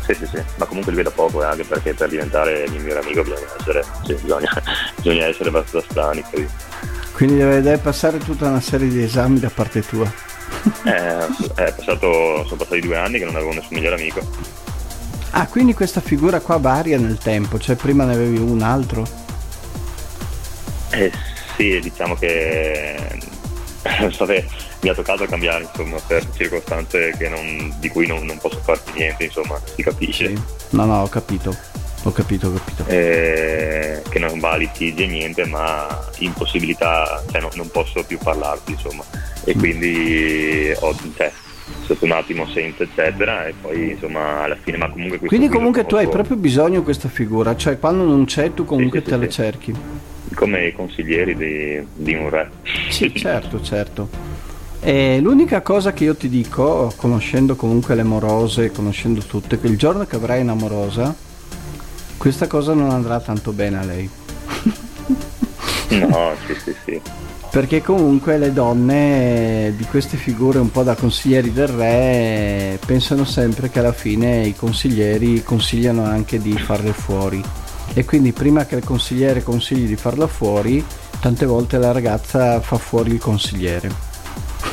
Sì, 0.06 0.13
sì, 0.13 0.25
sì. 0.28 0.41
Ma 0.56 0.65
comunque 0.65 0.93
lui 0.93 1.04
da 1.04 1.12
poco, 1.12 1.41
eh, 1.43 1.47
anche 1.47 1.63
perché 1.65 1.93
per 1.93 2.08
diventare 2.10 2.63
il 2.63 2.71
mio 2.71 2.80
migliore 2.82 2.99
amico 3.02 3.21
bisogna 3.23 3.47
essere, 3.60 3.84
sì, 4.06 4.13
bisogna, 4.13 4.49
bisogna 4.95 5.25
essere 5.25 5.49
abbastanza 5.49 5.88
strani. 5.89 6.23
Quindi 7.12 7.36
deve, 7.38 7.62
deve 7.62 7.78
passare 7.80 8.17
tutta 8.19 8.47
una 8.47 8.62
serie 8.62 8.88
di 8.88 9.04
esami 9.04 9.39
da 9.39 9.49
parte 9.49 9.82
tua. 9.86 10.10
Eh, 10.83 11.27
è 11.55 11.73
passato, 11.73 12.43
sono 12.45 12.55
passati 12.57 12.79
due 12.81 12.97
anni 12.97 13.19
che 13.19 13.25
non 13.25 13.35
avevo 13.35 13.53
nessun 13.53 13.75
migliore 13.77 13.95
amico. 13.95 14.21
Ah, 15.31 15.45
quindi 15.47 15.73
questa 15.73 16.01
figura 16.01 16.39
qua 16.39 16.57
varia 16.57 16.97
nel 16.97 17.17
tempo, 17.17 17.59
cioè 17.59 17.75
prima 17.75 18.03
ne 18.03 18.13
avevi 18.13 18.38
un 18.38 18.62
altro? 18.62 19.05
Eh, 20.91 21.12
sì, 21.55 21.79
diciamo 21.79 22.15
che 22.15 22.97
vabbè, 24.17 24.45
mi 24.81 24.89
ha 24.89 24.93
toccato 24.93 25.25
cambiare 25.25 25.63
insomma 25.63 25.97
per 26.05 26.25
circostanze 26.35 27.13
che 27.17 27.29
non- 27.29 27.75
di 27.79 27.89
cui 27.89 28.07
non, 28.07 28.25
non 28.25 28.38
posso 28.39 28.59
farti 28.63 28.91
niente, 28.93 29.25
insomma, 29.25 29.59
si 29.75 29.83
capisce. 29.83 30.27
Sì. 30.27 30.41
No, 30.69 30.85
no, 30.85 31.01
ho 31.03 31.07
capito. 31.07 31.55
Ho 32.03 32.12
capito, 32.12 32.47
ho 32.47 32.53
capito. 32.53 32.85
eh, 32.88 34.01
che 34.09 34.19
non 34.19 34.39
va 34.39 34.51
a 34.51 34.57
e 34.57 35.05
niente, 35.07 35.45
ma 35.45 35.88
impossibilità, 36.19 37.23
cioè 37.29 37.41
no- 37.41 37.49
non 37.55 37.69
posso 37.69 38.03
più 38.03 38.17
parlarti, 38.17 38.71
insomma. 38.71 39.03
E 39.43 39.53
quindi 39.55 40.71
ho, 40.79 40.95
cioè, 41.15 41.31
stato 41.83 42.05
un 42.05 42.12
attimo 42.12 42.47
senza, 42.47 42.83
eccetera, 42.83 43.47
e 43.47 43.53
poi 43.59 43.91
insomma 43.91 44.43
alla 44.43 44.57
fine, 44.62 44.77
ma 44.77 44.89
comunque 44.89 45.19
Quindi 45.19 45.47
comunque 45.49 45.85
tu 45.85 45.95
hai 45.95 46.05
conosco 46.05 46.17
proprio 46.23 46.38
bisogno 46.38 46.79
di 46.79 46.83
questa 46.83 47.09
figura, 47.09 47.55
cioè 47.55 47.79
quando 47.79 48.03
non 48.03 48.25
c'è 48.25 48.53
tu 48.53 48.63
comunque 48.65 48.99
Sì, 48.99 49.05
sì, 49.05 49.12
te 49.12 49.17
sì, 49.17 49.21
la 49.25 49.29
cerchi. 49.29 49.75
come 50.35 50.67
i 50.67 50.73
consiglieri 50.73 51.35
di, 51.35 51.85
di 51.95 52.13
un 52.13 52.29
re. 52.29 52.49
Sì, 52.89 53.12
certo, 53.15 53.62
certo. 53.62 54.09
E 54.81 55.19
l'unica 55.19 55.62
cosa 55.62 55.91
che 55.91 56.05
io 56.05 56.15
ti 56.15 56.29
dico, 56.29 56.93
conoscendo 56.95 57.55
comunque 57.55 57.95
le 57.95 58.03
morose, 58.03 58.71
conoscendo 58.71 59.21
tutte, 59.21 59.59
che 59.59 59.67
il 59.67 59.77
giorno 59.77 60.05
che 60.05 60.15
avrai 60.15 60.41
un'amorosa, 60.41 61.13
questa 62.19 62.47
cosa 62.47 62.73
non 62.73 62.89
andrà 62.89 63.21
tanto 63.21 63.53
bene 63.53 63.79
a 63.79 63.84
lei. 63.86 64.10
No, 65.89 66.34
sì, 66.45 66.53
sì, 66.53 66.75
sì. 66.84 67.01
Perché 67.49 67.82
comunque 67.82 68.38
le 68.38 68.51
donne 68.51 69.67
eh, 69.67 69.73
di 69.75 69.86
queste 69.86 70.17
figure 70.17 70.60
un 70.60 70.69
po' 70.69 70.84
da 70.84 70.95
consiglieri 70.95 71.51
del 71.53 71.69
re 71.69 71.93
eh, 71.93 72.79
pensano 72.86 73.23
sempre 73.23 73.69
che 73.69 73.79
alla 73.79 73.93
fine 73.93 74.45
i 74.45 74.53
consiglieri 74.53 75.41
consigliano 75.43 76.03
anche 76.03 76.39
di 76.39 76.55
farle 76.58 76.91
fuori. 76.91 77.41
E 77.93 78.05
quindi 78.05 78.34
prima 78.34 78.65
che 78.65 78.75
il 78.75 78.84
consigliere 78.84 79.41
consigli 79.41 79.88
di 79.88 79.95
farla 79.95 80.27
fuori, 80.27 80.86
tante 81.21 81.45
volte 81.45 81.77
la 81.77 81.91
ragazza 81.91 82.60
fa 82.60 82.77
fuori 82.77 83.13
il 83.13 83.19
consigliere. 83.19 84.08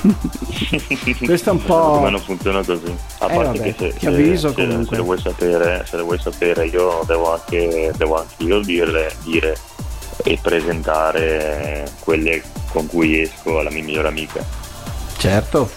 Questo 1.25 1.51
è 1.51 1.53
un 1.53 1.65
po'... 1.65 1.79
Come 1.93 2.11
non 2.11 2.21
funziona 2.21 2.63
così. 2.65 2.95
A 3.19 3.27
Eh, 3.31 3.35
parte 3.37 3.45
vabbè, 3.45 3.61
che 3.63 3.75
se, 3.79 3.95
ti 3.99 4.07
avviso 4.07 4.49
se- 4.49 4.55
comunque. 4.55 4.85
se 4.91 4.97
lo 4.97 5.03
vuoi 5.05 5.21
sapere, 5.21 5.85
se 5.89 5.97
lo 5.97 6.05
vuoi 6.05 6.19
sapere, 6.19 6.67
io 6.67 7.03
devo 7.07 7.33
anche, 7.35 7.93
devo 7.97 8.19
anche 8.19 8.35
io 8.45 8.61
dirle, 8.61 9.15
dire 9.25 9.57
e 10.25 10.39
presentare 10.41 11.91
quelle 12.01 12.43
con 12.73 12.87
cui 12.87 13.21
esco 13.23 13.59
alla 13.61 13.71
mia 13.71 13.83
migliore 13.83 14.09
amica. 14.09 14.45
Certo, 15.19 15.71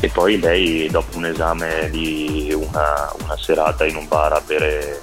E 0.00 0.08
poi 0.08 0.38
lei, 0.38 0.88
dopo 0.90 1.16
un 1.18 1.26
esame 1.26 1.88
di 1.90 2.52
una, 2.54 3.12
una 3.22 3.36
serata 3.36 3.84
in 3.84 3.96
un 3.96 4.06
bar 4.08 4.32
a 4.32 4.42
bere 4.44 5.00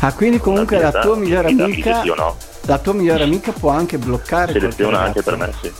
Ah, 0.00 0.12
quindi 0.12 0.38
comunque 0.38 0.78
la 0.80 0.90
tua 0.90 1.16
migliore 1.16 1.48
amica, 1.48 2.02
no. 2.02 2.36
la 2.62 2.78
tua 2.78 2.92
migliore 2.94 3.22
amica 3.22 3.52
può 3.52 3.70
anche 3.70 3.96
bloccare 3.96 4.52
Seleziona 4.52 5.00
anche 5.00 5.22
per 5.22 5.36
me, 5.36 5.52
sì. 5.62 5.72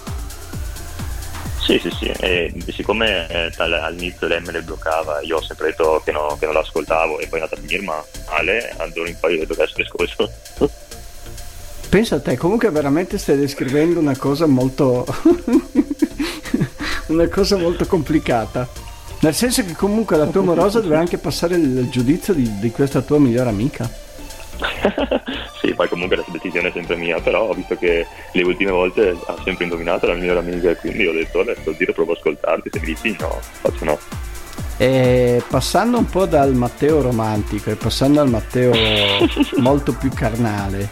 Sì, 1.74 1.90
sì, 1.90 1.90
sì, 1.90 2.06
e 2.20 2.54
siccome 2.68 3.28
eh, 3.28 3.50
al- 3.56 3.72
all'inizio 3.72 4.28
lei 4.28 4.40
me 4.40 4.52
le 4.52 4.62
bloccava, 4.62 5.20
io 5.22 5.38
ho 5.38 5.42
sempre 5.42 5.70
detto 5.70 6.00
che, 6.04 6.12
no- 6.12 6.36
che 6.38 6.44
non 6.44 6.54
l'ascoltavo 6.54 7.18
e 7.18 7.26
poi 7.26 7.40
è 7.40 7.42
andata 7.42 7.60
a 7.60 7.66
finire 7.66 7.82
male, 7.82 8.74
al 8.76 8.92
giorno 8.92 9.08
in 9.08 9.16
poi 9.18 9.34
ho 9.34 9.38
detto 9.40 9.54
che 9.54 9.62
adesso 9.62 9.82
ascolto. 9.82 10.30
Pensa 11.88 12.14
a 12.14 12.20
te, 12.20 12.36
comunque 12.36 12.70
veramente 12.70 13.18
stai 13.18 13.36
descrivendo 13.36 13.98
una 13.98 14.16
cosa 14.16 14.46
molto 14.46 15.04
una 17.08 17.26
cosa 17.26 17.56
molto 17.56 17.86
complicata. 17.86 18.68
Nel 19.20 19.34
senso 19.34 19.64
che 19.64 19.74
comunque 19.74 20.16
la 20.16 20.26
tua 20.26 20.42
amorosa 20.42 20.80
deve 20.80 20.96
anche 20.96 21.18
passare 21.18 21.56
il 21.56 21.88
giudizio 21.90 22.34
di, 22.34 22.60
di 22.60 22.70
questa 22.70 23.00
tua 23.00 23.18
migliore 23.18 23.48
amica. 23.48 23.90
Sì, 25.60 25.74
poi 25.74 25.88
comunque 25.88 26.16
la 26.16 26.24
decisione 26.28 26.68
è 26.68 26.72
sempre 26.72 26.96
mia, 26.96 27.20
però 27.20 27.48
ho 27.48 27.54
visto 27.54 27.76
che 27.76 28.06
le 28.32 28.42
ultime 28.42 28.70
volte 28.70 29.16
ha 29.26 29.36
sempre 29.42 29.64
indovinato 29.64 30.06
la 30.06 30.14
migliore 30.14 30.40
amica 30.40 30.70
e 30.70 30.76
quindi 30.76 31.06
ho 31.06 31.12
detto 31.12 31.40
adesso 31.40 31.72
dire 31.72 31.92
provo 31.92 32.12
a 32.12 32.16
ascoltarti, 32.16 32.70
se 32.72 32.80
mi 32.80 32.86
dici 32.86 33.16
no, 33.18 33.38
faccio 33.40 33.84
no. 33.84 33.98
E 34.76 35.42
passando 35.48 35.98
un 35.98 36.06
po' 36.06 36.26
dal 36.26 36.52
Matteo 36.54 37.00
romantico 37.00 37.70
e 37.70 37.76
passando 37.76 38.20
al 38.20 38.28
Matteo 38.28 38.72
molto 39.58 39.92
più 39.94 40.10
carnale, 40.10 40.88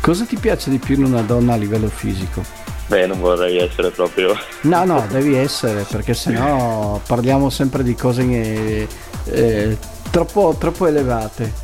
cosa 0.00 0.24
ti 0.24 0.36
piace 0.36 0.70
di 0.70 0.78
più 0.78 0.96
in 0.96 1.04
una 1.04 1.22
donna 1.22 1.54
a 1.54 1.56
livello 1.56 1.88
fisico? 1.88 2.62
Beh, 2.86 3.06
non 3.06 3.18
vorrei 3.20 3.58
essere 3.58 3.90
proprio... 3.90 4.36
No, 4.62 4.84
no, 4.84 5.06
devi 5.08 5.34
essere, 5.36 5.84
perché 5.88 6.14
sennò 6.14 7.00
parliamo 7.06 7.50
sempre 7.50 7.82
di 7.82 7.94
cose 7.94 8.22
eh, 8.22 8.88
eh, 9.26 9.78
troppo, 10.10 10.56
troppo 10.58 10.86
elevate. 10.86 11.63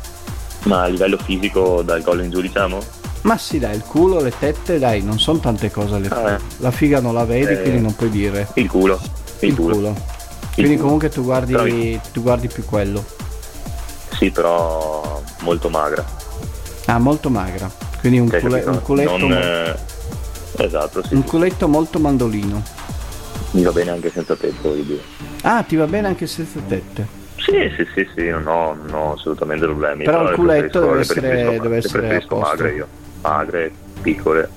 Ma 0.63 0.83
a 0.83 0.87
livello 0.87 1.17
fisico 1.17 1.81
dal 1.81 2.03
collo 2.03 2.21
in 2.23 2.29
giù 2.29 2.41
diciamo? 2.41 2.79
Ma 3.21 3.37
sì, 3.37 3.59
dai, 3.59 3.75
il 3.75 3.83
culo, 3.83 4.19
le 4.19 4.33
tette, 4.37 4.79
dai, 4.79 5.01
non 5.03 5.19
sono 5.19 5.39
tante 5.39 5.69
cose 5.69 5.95
alle 5.95 6.07
Ah, 6.09 6.31
eh. 6.31 6.37
La 6.57 6.71
figa 6.71 6.99
non 6.99 7.13
la 7.13 7.23
vedi, 7.25 7.53
Eh. 7.53 7.61
quindi 7.61 7.81
non 7.81 7.95
puoi 7.95 8.09
dire. 8.09 8.47
Il 8.55 8.67
culo. 8.69 8.99
Il, 9.39 9.49
Il 9.49 9.55
culo. 9.55 9.75
culo. 9.75 9.95
Quindi 10.53 10.71
culo. 10.73 10.83
comunque 10.83 11.09
tu 11.09 11.23
guardi, 11.23 11.51
Però 11.53 11.99
tu 12.11 12.21
guardi 12.21 12.47
più 12.47 12.65
quello. 12.65 13.03
Sì, 14.17 14.31
però 14.31 15.21
molto 15.41 15.69
magra. 15.69 16.03
Ah, 16.85 16.97
molto 16.99 17.29
magra. 17.29 17.69
Quindi 17.99 18.19
un, 18.19 18.29
Cioè, 18.29 18.39
cule- 18.41 18.63
un 18.65 18.81
culetto, 18.81 19.17
Non, 19.17 19.31
eh, 19.33 19.75
Esatto, 20.57 21.03
sì. 21.05 21.13
un 21.13 21.23
culetto 21.23 21.67
molto 21.67 21.99
mandolino. 21.99 22.61
Mi 23.51 23.63
va 23.63 23.71
bene 23.71 23.91
anche 23.91 24.11
senza 24.11 24.35
tetto, 24.35 24.69
voglio 24.69 24.83
dire. 24.83 25.01
Ah, 25.43 25.61
ti 25.63 25.75
va 25.75 25.85
bene 25.85 26.07
anche 26.07 26.25
senza 26.27 26.59
tette. 26.67 27.19
Sì, 27.43 27.73
sì, 27.75 27.87
sì, 27.93 28.07
sì, 28.15 28.27
non 28.29 28.45
ho, 28.47 28.73
non 28.73 28.93
ho 28.93 29.13
assolutamente 29.13 29.65
problemi. 29.65 30.03
Però 30.03 30.23
il 30.23 30.29
le 30.29 30.35
culetto 30.35 30.79
deve 30.81 30.99
essere- 31.01 31.59
deve 31.59 31.77
essere 31.77 31.99
preferisco 32.01 32.35
a 32.35 32.37
posto. 32.39 32.55
magre 32.55 32.73
io. 32.75 32.87
Magre, 33.21 33.71
piccole. 34.01 34.49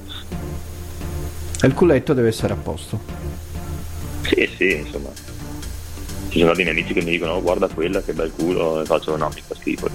E 1.62 1.66
il 1.66 1.74
culetto 1.74 2.12
deve 2.12 2.28
essere 2.28 2.52
a 2.52 2.56
posto. 2.56 3.00
Sì, 4.22 4.48
sì, 4.56 4.76
insomma. 4.76 5.10
Ci 6.28 6.40
sono 6.40 6.52
dei 6.54 6.64
miei 6.64 6.76
amici 6.76 6.92
che 6.92 7.02
mi 7.02 7.10
dicono, 7.12 7.32
oh, 7.34 7.42
guarda 7.42 7.68
quella, 7.68 8.02
che 8.02 8.12
bel 8.12 8.32
culo, 8.32 8.80
e 8.80 8.84
faccio, 8.84 9.16
no, 9.16 9.30
mi 9.34 9.40
fa 9.46 9.54
schifo. 9.54 9.88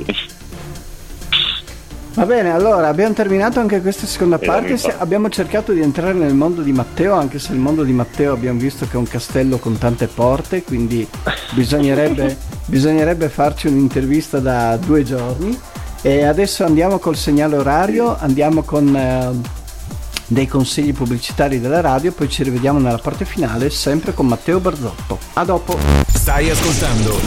Va 2.20 2.26
bene, 2.26 2.52
allora 2.52 2.90
abbiamo 2.90 3.14
terminato 3.14 3.62
anche 3.62 3.80
questa 3.80 4.06
seconda 4.06 4.38
parte. 4.38 4.76
Se- 4.76 4.94
abbiamo 4.98 5.30
cercato 5.30 5.72
di 5.72 5.80
entrare 5.80 6.12
nel 6.12 6.34
mondo 6.34 6.62
di 6.62 6.74
Matteo, 6.74 7.14
anche 7.14 7.40
se 7.40 7.54
il 7.54 7.60
mondo 7.60 7.84
di 7.84 7.94
Matteo 7.94 8.34
abbiamo 8.34 8.60
visto 8.60 8.86
che 8.86 8.96
è 8.96 8.98
un 8.98 9.08
castello 9.08 9.58
con 9.58 9.78
tante 9.78 10.08
porte, 10.08 10.62
quindi 10.64 11.08
bisognerebbe, 11.56 12.36
bisognerebbe 12.66 13.30
farci 13.30 13.68
un'intervista 13.68 14.40
da 14.40 14.76
due 14.76 15.04
giorni. 15.04 15.58
E 16.02 16.26
adesso 16.26 16.66
andiamo 16.66 17.00
col 17.00 17.16
segnale 17.16 17.56
orario, 17.56 18.18
andiamo 18.20 18.64
con 18.64 18.94
eh, 18.94 19.59
dei 20.30 20.46
consigli 20.46 20.94
pubblicitari 20.94 21.60
della 21.60 21.82
radio, 21.82 22.12
poi 22.12 22.30
ci 22.30 22.44
rivediamo 22.44 22.78
nella 22.78 23.00
parte 23.00 23.26
finale 23.26 23.72
sempre 23.72 24.13
con 24.13 24.28
Matteo 24.28 24.60
Barzotto. 24.60 25.18
A 25.34 25.44
dopo. 25.44 25.78
Stai 26.08 26.52
ascoltando 26.52 27.18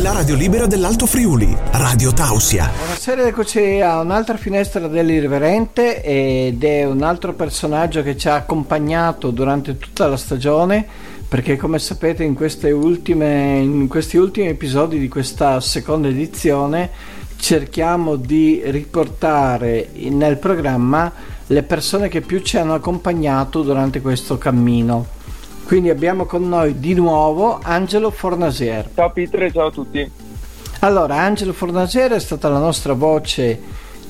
la 0.00 0.12
radio 0.12 0.34
libera 0.34 0.66
dell'Alto 0.66 1.04
Friuli, 1.04 1.54
Radio 1.72 2.12
Tausia. 2.14 2.70
Buonasera, 2.74 3.26
eccoci 3.26 3.80
a 3.80 4.00
un'altra 4.00 4.38
finestra 4.38 4.88
dell'irriverente 4.88 6.02
ed 6.02 6.64
è 6.64 6.84
un 6.84 7.02
altro 7.02 7.34
personaggio 7.34 8.02
che 8.02 8.16
ci 8.16 8.28
ha 8.28 8.36
accompagnato 8.36 9.30
durante 9.30 9.76
tutta 9.76 10.06
la 10.06 10.16
stagione 10.16 10.86
perché 11.28 11.56
come 11.56 11.78
sapete 11.78 12.24
in, 12.24 12.34
ultime, 12.72 13.58
in 13.58 13.86
questi 13.88 14.16
ultimi 14.16 14.48
episodi 14.48 14.98
di 14.98 15.08
questa 15.08 15.60
seconda 15.60 16.08
edizione 16.08 16.90
cerchiamo 17.36 18.16
di 18.16 18.62
riportare 18.64 19.90
nel 19.94 20.38
programma 20.38 21.12
le 21.50 21.62
persone 21.64 22.08
che 22.08 22.20
più 22.20 22.40
ci 22.42 22.58
hanno 22.58 22.74
accompagnato 22.74 23.62
durante 23.62 24.00
questo 24.00 24.38
cammino. 24.38 25.18
Quindi 25.64 25.90
abbiamo 25.90 26.24
con 26.24 26.48
noi 26.48 26.78
di 26.78 26.94
nuovo 26.94 27.58
Angelo 27.60 28.10
Fornasier. 28.10 28.90
Ciao 28.94 29.10
Peter 29.10 29.42
e 29.42 29.52
ciao 29.52 29.66
a 29.66 29.70
tutti. 29.72 30.10
Allora, 30.80 31.16
Angelo 31.16 31.52
Fornasier 31.52 32.12
è 32.12 32.20
stata 32.20 32.48
la 32.48 32.60
nostra 32.60 32.92
voce 32.92 33.60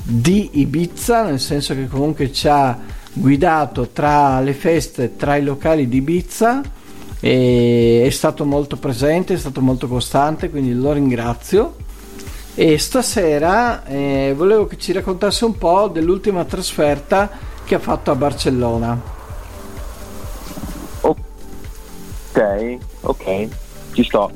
di 0.03 0.51
Ibiza, 0.61 1.25
nel 1.25 1.41
senso 1.41 1.75
che 1.75 1.89
comunque 1.89 2.31
ci 2.31 2.47
ha 2.47 2.79
guidato 3.13 3.89
tra 3.89 4.41
le 4.41 4.53
feste, 4.53 5.17
tra 5.17 5.37
i 5.37 5.43
locali 5.43 5.89
di 5.89 5.97
Ibiza 5.97 6.61
è 7.21 8.09
stato 8.11 8.45
molto 8.45 8.77
presente, 8.77 9.35
è 9.35 9.39
stato 9.39 9.63
molto 9.63 9.89
costante, 9.89 10.51
quindi 10.51 10.75
lo 10.75 10.93
ringrazio. 10.93 11.77
E 12.55 12.79
stasera 12.79 13.85
eh, 13.85 14.35
volevo 14.37 14.67
che 14.67 14.77
ci 14.77 14.93
raccontasse 14.93 15.45
un 15.45 15.57
po' 15.57 15.89
dell'ultima 15.89 16.45
trasferta 16.45 17.31
che 17.65 17.75
ha 17.77 17.79
fatto 17.79 18.11
a 18.11 18.15
Barcellona. 18.17 19.01
Ok, 21.01 22.79
ok, 23.03 23.49
ci 23.93 24.05
sto. 24.05 24.31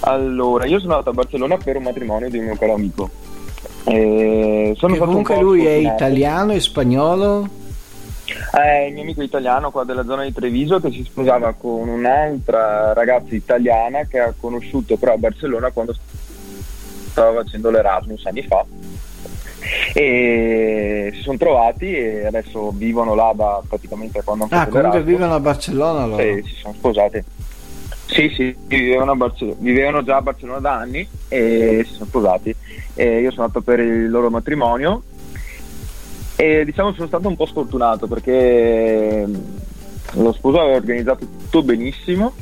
Allora, 0.00 0.66
io 0.66 0.78
sono 0.78 0.92
andato 0.92 1.10
a 1.10 1.14
Barcellona 1.14 1.56
per 1.56 1.76
un 1.76 1.84
matrimonio 1.84 2.28
di 2.28 2.38
un 2.38 2.44
mio 2.44 2.56
caro 2.56 2.74
amico. 2.74 3.10
E 3.84 4.74
sono 4.76 4.96
comunque 4.96 5.40
lui 5.40 5.66
è 5.66 5.72
italiano 5.72 6.52
e 6.52 6.60
spagnolo? 6.60 7.48
È 8.50 8.86
il 8.86 8.94
mio 8.94 9.02
amico 9.02 9.22
italiano 9.22 9.70
qua 9.70 9.84
della 9.84 10.04
zona 10.04 10.24
di 10.24 10.32
Treviso 10.32 10.80
che 10.80 10.90
si 10.90 11.04
sposava 11.04 11.52
con 11.52 11.88
un'altra 11.88 12.92
ragazza 12.92 13.34
italiana 13.34 14.04
che 14.04 14.18
ha 14.18 14.34
conosciuto 14.38 14.96
però 14.96 15.12
a 15.12 15.18
Barcellona 15.18 15.70
quando 15.70 15.94
stava 17.14 17.42
facendo 17.42 17.70
l'Erasmus 17.70 18.26
anni 18.26 18.42
fa 18.42 18.64
e 19.94 21.10
si 21.14 21.22
sono 21.22 21.38
trovati 21.38 21.94
e 21.94 22.26
adesso 22.26 22.72
vivono 22.72 23.14
là 23.14 23.32
da 23.34 23.62
praticamente 23.66 24.22
quando 24.22 24.44
hanno 24.44 24.54
ah, 24.54 24.64
fatto 24.64 24.78
Ah, 24.78 24.80
comunque 24.80 25.02
vivono 25.04 25.34
a 25.34 25.40
Barcellona 25.40 26.02
allora. 26.02 26.22
Sì, 26.22 26.42
si 26.44 26.54
sono 26.56 26.74
sposati. 26.74 27.24
Sì, 28.06 28.28
sì, 28.34 28.54
vivevano, 28.66 29.16
Barcellona, 29.16 29.56
vivevano 29.60 30.02
già 30.02 30.16
a 30.16 30.22
Barcellona 30.22 30.58
da 30.58 30.74
anni 30.74 31.08
e 31.28 31.84
si 31.86 31.94
sono 31.94 32.06
sposati. 32.06 32.54
E 32.94 33.20
io 33.20 33.30
sono 33.30 33.44
andato 33.44 33.62
per 33.62 33.78
il 33.78 34.10
loro 34.10 34.28
matrimonio 34.28 35.02
e 36.36 36.64
diciamo 36.64 36.92
sono 36.92 37.06
stato 37.06 37.28
un 37.28 37.36
po' 37.36 37.46
sfortunato 37.46 38.08
perché 38.08 39.26
lo 40.12 40.32
sposo 40.32 40.60
aveva 40.60 40.76
organizzato 40.76 41.26
tutto 41.26 41.62
benissimo, 41.62 42.34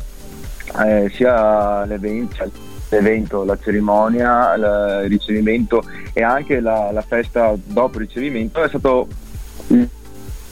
eh, 0.84 1.10
sia 1.14 1.84
l'evento, 1.84 2.34
cioè 2.34 2.48
l'evento, 2.92 3.44
la 3.44 3.58
cerimonia, 3.60 4.54
il 4.54 5.08
ricevimento 5.08 5.82
e 6.12 6.22
anche 6.22 6.60
la, 6.60 6.90
la 6.92 7.02
festa 7.02 7.54
dopo 7.56 7.98
il 7.98 8.06
ricevimento. 8.06 8.62
È 8.62 8.68
stato 8.68 9.08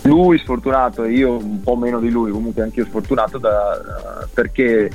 lui 0.02 0.38
sfortunato 0.38 1.04
e 1.04 1.12
io 1.12 1.36
un 1.36 1.60
po' 1.62 1.76
meno 1.76 2.00
di 2.00 2.10
lui, 2.10 2.30
comunque 2.30 2.62
anche 2.62 2.80
io 2.80 2.86
sfortunato 2.86 3.38
da, 3.38 4.26
perché 4.32 4.90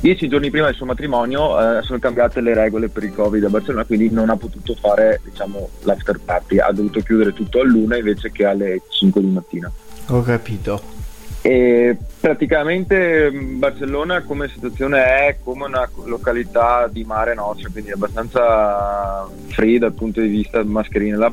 dieci 0.00 0.28
giorni 0.28 0.50
prima 0.50 0.66
del 0.66 0.74
suo 0.74 0.86
matrimonio 0.86 1.78
eh, 1.78 1.82
sono 1.82 1.98
cambiate 1.98 2.40
le 2.40 2.54
regole 2.54 2.88
per 2.88 3.04
il 3.04 3.14
Covid 3.14 3.44
a 3.44 3.48
Barcellona, 3.48 3.84
quindi 3.84 4.10
non 4.10 4.30
ha 4.30 4.36
potuto 4.36 4.74
fare 4.74 5.20
diciamo, 5.24 5.68
l'after 5.82 6.18
party, 6.24 6.58
ha 6.58 6.72
dovuto 6.72 7.00
chiudere 7.00 7.32
tutto 7.32 7.60
a 7.60 7.64
luna 7.64 7.96
invece 7.96 8.32
che 8.32 8.44
alle 8.44 8.82
5 8.88 9.20
di 9.20 9.28
mattina. 9.28 9.70
Ho 10.08 10.22
capito. 10.22 10.97
E 11.40 11.96
praticamente 12.20 13.30
mm, 13.30 13.58
Barcellona 13.58 14.22
come 14.22 14.48
situazione 14.48 15.04
è 15.04 15.36
come 15.42 15.66
una 15.66 15.88
località 16.04 16.88
di 16.88 17.04
mare 17.04 17.34
nostra, 17.34 17.68
quindi 17.70 17.92
abbastanza 17.92 19.28
free 19.48 19.78
dal 19.78 19.92
punto 19.92 20.20
di 20.20 20.28
vista 20.28 20.62
mascherine 20.64 21.32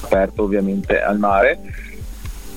aperto 0.00 0.42
ovviamente 0.42 1.00
al 1.00 1.18
mare 1.18 1.58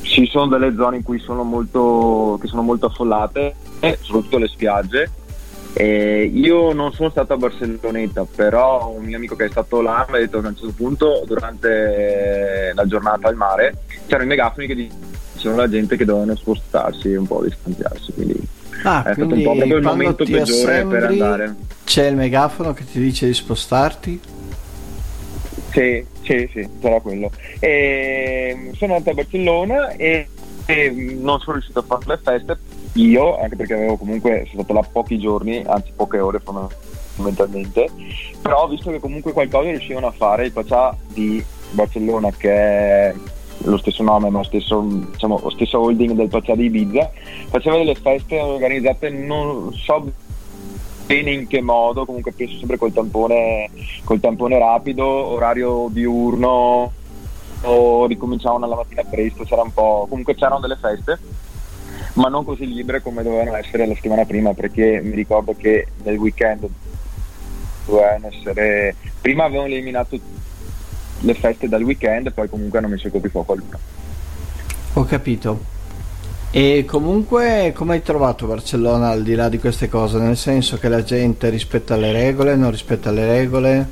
ci 0.09 0.27
sono 0.27 0.47
delle 0.47 0.73
zone 0.75 0.97
in 0.97 1.03
cui 1.03 1.19
sono 1.19 1.43
molto, 1.43 2.37
che 2.41 2.47
sono 2.47 2.63
molto 2.63 2.87
affollate, 2.87 3.55
eh, 3.79 3.97
soprattutto 4.01 4.37
le 4.37 4.47
spiagge. 4.47 5.11
Eh, 5.73 6.31
io 6.33 6.73
non 6.73 6.91
sono 6.93 7.11
stato 7.11 7.33
a 7.33 7.37
Barcelloneta, 7.37 8.25
però 8.25 8.89
un 8.89 9.05
mio 9.05 9.17
amico 9.17 9.35
che 9.35 9.45
è 9.45 9.49
stato 9.49 9.81
là 9.81 10.05
mi 10.09 10.17
ha 10.17 10.19
detto 10.19 10.39
che 10.39 10.47
a 10.47 10.49
un 10.49 10.55
certo 10.55 10.73
punto, 10.75 11.23
durante 11.27 12.71
la 12.73 12.85
giornata 12.85 13.27
al 13.27 13.35
mare, 13.35 13.83
c'erano 14.07 14.23
i 14.23 14.27
megafoni 14.27 14.67
che 14.67 14.75
dicevano 14.75 15.08
alla 15.47 15.69
gente 15.69 15.95
che 15.97 16.05
dovevano 16.05 16.35
spostarsi 16.35 17.11
e 17.11 17.17
un 17.17 17.27
po' 17.27 17.43
distanziarsi. 17.43 18.11
Quindi 18.13 18.35
ah, 18.83 19.03
è 19.03 19.13
stato 19.13 19.33
un 19.33 19.43
po' 19.43 19.55
proprio 19.55 19.77
il 19.77 19.83
momento 19.83 20.25
peggiore 20.25 20.85
per 20.85 21.03
andare. 21.05 21.55
C'è 21.83 22.07
il 22.07 22.15
megafono 22.15 22.73
che 22.73 22.85
ti 22.85 22.99
dice 22.99 23.27
di 23.27 23.33
spostarti? 23.33 24.19
Sì, 25.71 26.05
sì, 26.23 26.49
sì, 26.51 26.67
sarà 26.81 26.99
quello. 26.99 27.31
E 27.59 28.71
sono 28.75 28.95
andato 28.95 29.11
a 29.11 29.13
Barcellona 29.13 29.91
e, 29.91 30.27
e, 30.65 30.89
non 31.19 31.39
sono 31.39 31.53
riuscito 31.53 31.79
a 31.79 31.83
fare 31.83 32.03
le 32.05 32.19
feste 32.21 32.59
io, 32.93 33.39
anche 33.39 33.55
perché 33.55 33.73
avevo 33.73 33.97
comunque 33.97 34.45
sono 34.49 34.63
stato 34.63 34.73
là 34.73 34.87
pochi 34.91 35.19
giorni, 35.19 35.63
anzi 35.65 35.91
poche 35.95 36.19
ore 36.19 36.39
fondamentalmente, 36.39 37.87
però 38.41 38.63
ho 38.63 38.67
visto 38.67 38.91
che 38.91 38.99
comunque 38.99 39.31
qualcosa 39.31 39.69
riuscivano 39.69 40.07
a 40.07 40.11
fare 40.11 40.45
il 40.45 40.51
Paccià 40.51 40.95
di 41.07 41.43
Barcellona 41.71 42.31
che 42.35 42.51
è 42.51 43.13
lo 43.63 43.77
stesso 43.77 44.03
nome 44.03 44.29
ma 44.29 44.43
stesso, 44.43 44.81
diciamo, 44.81 45.39
lo 45.41 45.49
stesso 45.49 45.79
holding 45.79 46.13
del 46.13 46.29
Paccià 46.29 46.55
di 46.55 46.65
Ibiza 46.65 47.11
faceva 47.49 47.77
delle 47.77 47.95
feste 47.95 48.39
organizzate 48.39 49.09
non 49.09 49.73
so 49.73 50.11
bene 51.05 51.31
in 51.31 51.47
che 51.47 51.61
modo, 51.61 52.05
comunque 52.05 52.31
penso 52.31 52.57
sempre 52.59 52.77
col 52.77 52.93
tampone, 52.93 53.69
col 54.03 54.19
tampone 54.19 54.59
rapido, 54.59 55.05
orario 55.05 55.87
diurno 55.91 56.91
o 57.61 58.05
ricominciavano 58.05 58.67
la 58.67 58.75
mattina 58.75 59.03
presto, 59.03 59.43
c'era 59.43 59.63
un 59.63 59.73
po', 59.73 60.05
comunque 60.07 60.35
c'erano 60.35 60.59
delle 60.59 60.77
feste 60.77 61.19
ma 62.13 62.27
non 62.27 62.43
così 62.43 62.65
libere 62.65 63.01
come 63.01 63.23
dovevano 63.23 63.55
essere 63.55 63.85
la 63.85 63.93
settimana 63.93 64.25
prima 64.25 64.53
perché 64.53 65.01
mi 65.01 65.15
ricordo 65.15 65.53
che 65.55 65.87
nel 66.03 66.17
weekend 66.17 66.67
dovevano 67.85 68.27
essere 68.27 68.95
prima 69.21 69.45
avevano 69.45 69.67
eliminato 69.67 70.17
le 71.21 71.33
feste 71.33 71.67
dal 71.67 71.83
weekend 71.83 72.31
poi 72.31 72.49
comunque 72.49 72.79
hanno 72.79 72.87
messo 72.87 73.07
il 73.07 73.13
coprifuoco 73.13 73.51
a 73.51 73.55
luna 73.55 73.79
ho 74.93 75.03
capito 75.05 75.77
e 76.51 76.83
comunque 76.87 77.73
come 77.75 77.93
hai 77.93 78.01
trovato 78.01 78.47
Barcellona 78.47 79.09
al 79.09 79.21
di 79.21 79.35
là 79.35 79.49
di 79.49 79.59
queste 79.59 79.87
cose? 79.87 80.17
Nel 80.17 80.35
senso 80.35 80.79
che 80.79 80.89
la 80.89 81.03
gente 81.03 81.47
rispetta 81.49 81.95
le 81.95 82.11
regole, 82.11 82.55
non 82.55 82.71
rispetta 82.71 83.11
le 83.11 83.27
regole? 83.27 83.87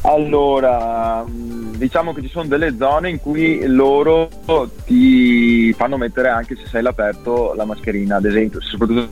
Allora, 0.00 1.22
diciamo 1.26 2.14
che 2.14 2.22
ci 2.22 2.28
sono 2.28 2.46
delle 2.46 2.74
zone 2.78 3.10
in 3.10 3.20
cui 3.20 3.66
loro 3.66 4.30
ti 4.86 5.74
fanno 5.74 5.98
mettere 5.98 6.28
anche 6.28 6.56
se 6.56 6.66
sei 6.68 6.80
all'aperto 6.80 7.52
la 7.54 7.66
mascherina, 7.66 8.16
ad 8.16 8.24
esempio, 8.24 8.62
soprattutto 8.62 9.08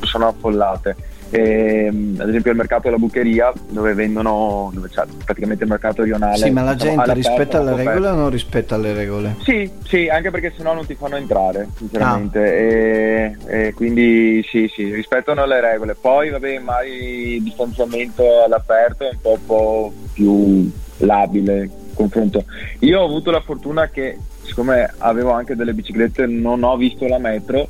sono 0.00 0.26
affollate 0.26 0.96
e, 1.30 1.86
ehm, 1.86 2.16
ad 2.18 2.28
esempio 2.28 2.50
al 2.50 2.56
mercato 2.56 2.82
della 2.84 2.96
bucheria 2.96 3.52
dove 3.68 3.94
vendono 3.94 4.70
dove 4.72 4.88
c'è 4.88 5.04
praticamente 5.24 5.64
il 5.64 5.70
mercato 5.70 6.02
rionale 6.02 6.36
sì 6.36 6.50
ma 6.50 6.62
la 6.62 6.74
gente 6.74 7.12
rispetta 7.14 7.62
le 7.62 7.76
regole 7.76 8.08
o 8.08 8.14
non 8.14 8.30
rispetta 8.30 8.76
le 8.76 8.92
regole? 8.94 9.36
sì 9.42 9.70
sì 9.84 10.08
anche 10.08 10.30
perché 10.30 10.52
sennò 10.56 10.74
non 10.74 10.86
ti 10.86 10.94
fanno 10.94 11.16
entrare 11.16 11.68
sinceramente 11.76 12.38
ah. 12.38 12.42
e, 12.42 13.36
e, 13.46 13.74
quindi 13.74 14.42
sì 14.48 14.70
sì 14.72 14.92
rispettano 14.92 15.44
le 15.44 15.60
regole 15.60 15.94
poi 15.94 16.30
vabbè 16.30 16.58
mai 16.58 17.34
il 17.36 17.42
distanziamento 17.42 18.44
all'aperto 18.44 19.04
è 19.04 19.10
un 19.12 19.20
po', 19.20 19.30
un 19.30 19.46
po 19.46 19.92
più 20.12 20.70
labile 20.98 21.68
confronto 21.94 22.44
io 22.80 23.00
ho 23.00 23.04
avuto 23.04 23.30
la 23.30 23.40
fortuna 23.40 23.88
che 23.88 24.16
siccome 24.42 24.94
avevo 24.98 25.32
anche 25.32 25.54
delle 25.54 25.74
biciclette 25.74 26.26
non 26.26 26.62
ho 26.62 26.76
visto 26.76 27.06
la 27.06 27.18
metro 27.18 27.68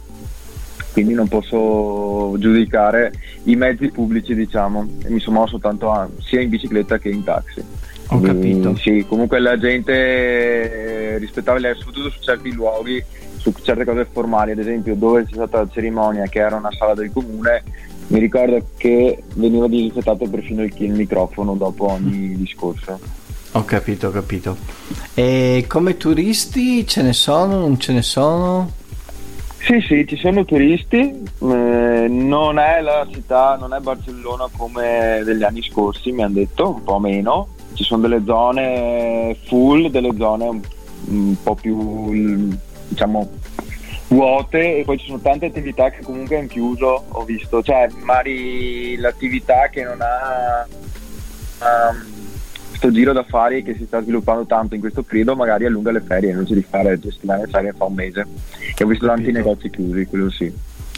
quindi 0.92 1.14
non 1.14 1.28
posso 1.28 2.36
giudicare 2.38 3.12
i 3.44 3.56
mezzi 3.56 3.90
pubblici, 3.90 4.34
diciamo, 4.34 4.86
mi 5.06 5.20
sono 5.20 5.40
mosso 5.40 5.58
tanto 5.58 5.90
a, 5.90 6.08
sia 6.20 6.40
in 6.40 6.48
bicicletta 6.48 6.98
che 6.98 7.08
in 7.08 7.24
taxi. 7.24 7.62
Ho 8.08 8.20
capito. 8.20 8.74
Sì, 8.76 9.04
comunque 9.06 9.38
la 9.38 9.58
gente 9.58 9.92
eh, 9.92 11.18
rispettava 11.18 11.58
le 11.58 11.74
soprattutto 11.74 12.10
su 12.10 12.20
certi 12.20 12.52
luoghi, 12.52 13.02
su 13.36 13.52
certe 13.62 13.84
cose 13.84 14.06
formali, 14.10 14.52
ad 14.52 14.58
esempio 14.58 14.94
dove 14.94 15.24
c'è 15.24 15.34
stata 15.34 15.58
la 15.58 15.68
cerimonia 15.70 16.24
che 16.24 16.38
era 16.38 16.56
una 16.56 16.72
sala 16.72 16.94
del 16.94 17.10
comune, 17.12 17.62
mi 18.08 18.18
ricordo 18.18 18.64
che 18.76 19.22
veniva 19.34 19.68
disinfettato 19.68 20.26
perfino 20.28 20.62
il, 20.62 20.72
il 20.78 20.92
microfono 20.92 21.54
dopo 21.54 21.90
ogni 21.90 22.34
discorso. 22.36 22.98
Ho 23.52 23.64
capito, 23.64 24.08
ho 24.08 24.10
capito. 24.10 24.56
E 25.14 25.64
come 25.68 25.96
turisti 25.96 26.86
ce 26.86 27.02
ne 27.02 27.12
sono, 27.12 27.58
non 27.58 27.78
ce 27.78 27.92
ne 27.92 28.02
sono? 28.02 28.72
Sì, 29.60 29.80
sì, 29.80 30.06
ci 30.06 30.16
sono 30.16 30.44
turisti, 30.44 30.98
eh, 30.98 32.06
non 32.08 32.58
è 32.58 32.80
la 32.80 33.06
città, 33.12 33.56
non 33.60 33.74
è 33.74 33.80
Barcellona 33.80 34.46
come 34.56 35.20
degli 35.24 35.42
anni 35.42 35.62
scorsi, 35.62 36.10
mi 36.12 36.22
hanno 36.22 36.34
detto, 36.34 36.70
un 36.70 36.82
po' 36.82 36.98
meno. 36.98 37.48
Ci 37.74 37.84
sono 37.84 38.02
delle 38.02 38.22
zone 38.24 39.36
full, 39.44 39.88
delle 39.90 40.14
zone 40.16 40.48
un, 40.48 40.60
un 41.08 41.36
po' 41.42 41.54
più, 41.54 42.56
diciamo, 42.88 43.28
vuote 44.08 44.78
e 44.78 44.84
poi 44.84 44.98
ci 44.98 45.06
sono 45.06 45.20
tante 45.20 45.46
attività 45.46 45.90
che 45.90 46.02
comunque 46.02 46.38
hanno 46.38 46.48
chiuso, 46.48 47.04
ho 47.08 47.24
visto, 47.24 47.62
cioè 47.62 47.88
magari 48.02 48.96
l'attività 48.96 49.68
che 49.68 49.84
non 49.84 49.98
ha 50.00 50.66
questo 51.58 52.17
um, 52.86 52.90
giro 52.90 53.12
d'affari 53.12 53.62
che 53.62 53.74
si 53.74 53.84
sta 53.86 54.02
sviluppando 54.02 54.44
tanto 54.44 54.74
in 54.74 54.80
questo 54.80 55.02
periodo 55.02 55.34
magari 55.36 55.66
allunga 55.66 55.90
le 55.90 56.00
ferie 56.00 56.30
invece 56.30 56.54
di 56.54 56.62
fare 56.62 56.98
due 56.98 57.10
settimane 57.10 57.44
di 57.44 57.50
ferie 57.50 57.72
fa 57.72 57.84
un 57.84 57.94
mese 57.94 58.26
e 58.76 58.84
ho 58.84 58.86
visto 58.86 59.06
tanti 59.06 59.32
negozi 59.32 59.70
chiusi, 59.70 60.06
quello 60.06 60.30
sì. 60.30 60.52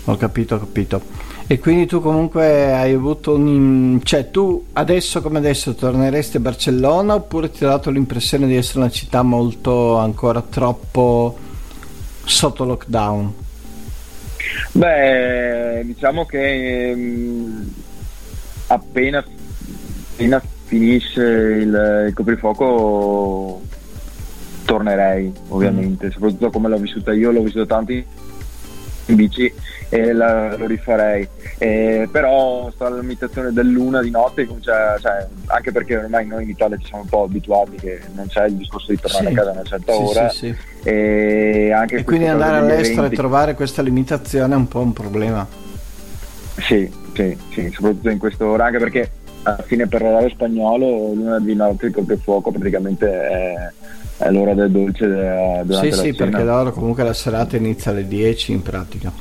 Ho 0.04 0.16
capito, 0.16 0.54
ho 0.54 0.58
capito. 0.58 1.02
E 1.46 1.58
quindi 1.58 1.86
tu 1.86 2.00
comunque 2.00 2.72
hai 2.72 2.92
avuto 2.92 3.34
un... 3.34 4.00
cioè 4.02 4.30
tu 4.30 4.66
adesso 4.74 5.20
come 5.20 5.38
adesso 5.38 5.74
torneresti 5.74 6.36
a 6.36 6.40
Barcellona 6.40 7.14
oppure 7.14 7.50
ti 7.50 7.64
ha 7.64 7.68
dato 7.68 7.90
l'impressione 7.90 8.46
di 8.46 8.54
essere 8.54 8.78
una 8.80 8.90
città 8.90 9.22
molto 9.22 9.96
ancora 9.96 10.42
troppo 10.42 11.36
sotto 12.24 12.64
lockdown? 12.64 13.34
Beh, 14.72 15.82
diciamo 15.84 16.24
che 16.24 16.94
mh, 16.94 17.74
appena, 18.68 19.18
appena, 20.12 20.42
finisce 20.70 21.20
il, 21.20 22.04
il, 22.06 22.14
coprifuoco 22.14 23.60
tornerei 24.64 25.32
ovviamente, 25.48 26.06
mm. 26.06 26.10
soprattutto 26.10 26.50
come 26.50 26.68
l'ho 26.68 26.76
vissuta 26.76 27.12
io, 27.12 27.32
l'ho 27.32 27.42
vissuta 27.42 27.66
tanti 27.66 28.06
in 29.06 29.16
bici 29.16 29.52
e 29.88 30.12
la, 30.12 30.56
lo 30.56 30.66
rifarei. 30.66 31.26
E, 31.58 32.08
però 32.08 32.70
sta 32.70 32.88
la 32.88 33.00
limitazione 33.00 33.50
dell'una 33.50 34.00
di 34.00 34.10
notte, 34.10 34.46
cioè, 34.60 34.94
cioè, 35.00 35.26
anche 35.46 35.72
perché 35.72 35.96
ormai 35.96 36.28
noi 36.28 36.44
in 36.44 36.50
Italia 36.50 36.76
ci 36.76 36.86
siamo 36.86 37.02
un 37.02 37.08
po' 37.08 37.24
abituati 37.24 37.74
che 37.74 38.00
non 38.14 38.28
c'è 38.28 38.46
il 38.46 38.54
discorso 38.54 38.92
di 38.92 39.00
tornare 39.00 39.26
sì. 39.26 39.32
a 39.32 39.34
casa 39.34 39.50
a 39.50 39.52
una 39.52 39.64
certa 39.64 39.92
sì, 39.92 40.02
ora. 40.02 40.28
Sì, 40.28 40.56
e, 40.84 41.86
e 41.88 42.04
quindi 42.04 42.28
andare 42.28 42.58
all'estero 42.58 43.00
eventi... 43.00 43.14
e 43.14 43.18
trovare 43.18 43.54
questa 43.54 43.82
limitazione 43.82 44.54
è 44.54 44.56
un 44.56 44.68
po' 44.68 44.82
un 44.82 44.92
problema. 44.92 45.44
Sì, 46.60 46.88
sì, 47.14 47.36
sì, 47.52 47.70
soprattutto 47.72 48.10
in 48.10 48.18
quest'ora, 48.18 48.66
anche 48.66 48.78
perché 48.78 49.10
alla 49.42 49.62
fine 49.62 49.86
per 49.86 50.02
l'orario 50.02 50.28
spagnolo 50.28 51.12
l'una 51.14 51.40
di 51.40 51.54
notte 51.54 51.86
il 51.86 51.92
coprifuoco 51.92 52.50
praticamente 52.50 53.08
è, 53.08 53.72
è 54.18 54.30
l'ora 54.30 54.54
del 54.54 54.70
dolce 54.70 55.06
durante 55.06 55.92
sì, 55.92 55.92
sì, 55.92 56.14
cena. 56.14 56.30
perché 56.30 56.44
loro 56.44 56.72
comunque 56.72 57.02
la 57.04 57.14
serata 57.14 57.56
inizia 57.56 57.90
alle 57.90 58.06
10 58.06 58.52
in 58.52 58.62
pratica. 58.62 59.12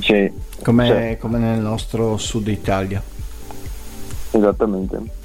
Sì. 0.00 0.30
Come, 0.62 1.10
sì. 1.10 1.16
come 1.18 1.38
nel 1.38 1.60
nostro 1.60 2.16
sud 2.16 2.48
Italia. 2.48 3.02
Esattamente. 4.30 5.22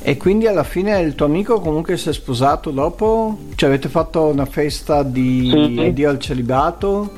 E 0.00 0.16
quindi 0.16 0.46
alla 0.46 0.64
fine 0.64 0.98
il 1.00 1.14
tuo 1.14 1.26
amico 1.26 1.60
comunque 1.60 1.96
si 1.96 2.08
è 2.08 2.12
sposato 2.12 2.70
dopo? 2.70 3.36
Cioè 3.54 3.68
avete 3.68 3.88
fatto 3.88 4.26
una 4.26 4.46
festa 4.46 5.02
di 5.02 5.50
Sì. 5.50 5.80
addio 5.86 6.08
al 6.08 6.18
celibato? 6.18 7.17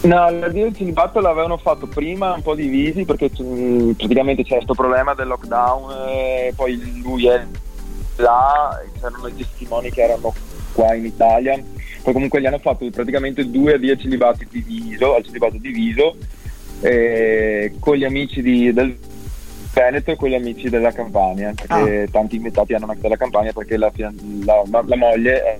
No, 0.00 0.30
l'addio 0.30 0.66
al 0.66 0.76
celibato 0.76 1.20
l'avevano 1.20 1.56
fatto 1.56 1.86
prima 1.86 2.32
un 2.32 2.42
po' 2.42 2.54
divisi 2.54 3.04
perché 3.04 3.30
mh, 3.36 3.92
praticamente 3.96 4.44
c'è 4.44 4.54
questo 4.54 4.74
problema 4.74 5.12
del 5.14 5.26
lockdown 5.26 6.08
e 6.08 6.52
poi 6.54 7.00
lui 7.02 7.26
è 7.26 7.44
là, 8.16 8.80
c'erano 9.00 9.26
i 9.26 9.34
testimoni 9.36 9.90
che 9.90 10.02
erano 10.02 10.32
qua 10.72 10.94
in 10.94 11.04
Italia, 11.06 11.60
poi 12.02 12.12
comunque 12.12 12.40
gli 12.40 12.46
hanno 12.46 12.58
fatto 12.58 12.88
praticamente 12.90 13.50
due 13.50 13.74
addio 13.74 13.92
al 13.92 13.98
celibato 14.00 14.44
diviso, 14.48 15.16
al 15.16 15.24
celibato 15.24 15.56
diviso 15.58 16.16
eh, 16.80 17.74
con 17.80 17.96
gli 17.96 18.04
amici 18.04 18.40
di- 18.40 18.72
del 18.72 18.96
Veneto 19.74 20.12
e 20.12 20.16
con 20.16 20.28
gli 20.28 20.34
amici 20.34 20.68
della 20.68 20.92
Campania, 20.92 21.52
perché 21.54 22.08
tanti 22.12 22.36
invitati 22.36 22.72
hanno 22.74 22.86
anche 22.86 23.00
della 23.02 23.16
Campania 23.16 23.52
perché 23.52 23.76
la, 23.76 23.90
la- 23.96 24.62
la- 24.70 24.84
la 24.86 24.96
moglie 24.96 25.42
è, 25.42 25.56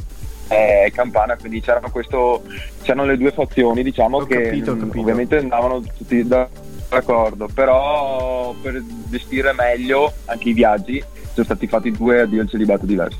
è 0.48 0.90
campana, 0.92 1.36
quindi 1.36 1.60
c'erano, 1.60 1.90
questo, 1.90 2.42
c'erano 2.82 3.04
le 3.04 3.16
due 3.16 3.30
fazioni, 3.30 3.82
diciamo 3.82 4.18
Ho 4.18 4.24
che 4.24 4.42
capito, 4.42 4.76
capito. 4.76 5.00
ovviamente 5.00 5.36
andavano 5.36 5.80
tutti 5.80 6.26
da- 6.26 6.48
d'accordo, 6.88 7.48
però 7.52 8.54
per 8.60 8.82
gestire 9.08 9.52
meglio 9.52 10.12
anche 10.24 10.48
i 10.48 10.52
viaggi 10.54 11.02
sono 11.32 11.44
stati 11.44 11.66
fatti 11.66 11.90
due 11.90 12.22
addio 12.22 12.40
al 12.40 12.48
celibato 12.48 12.86
diversi. 12.86 13.18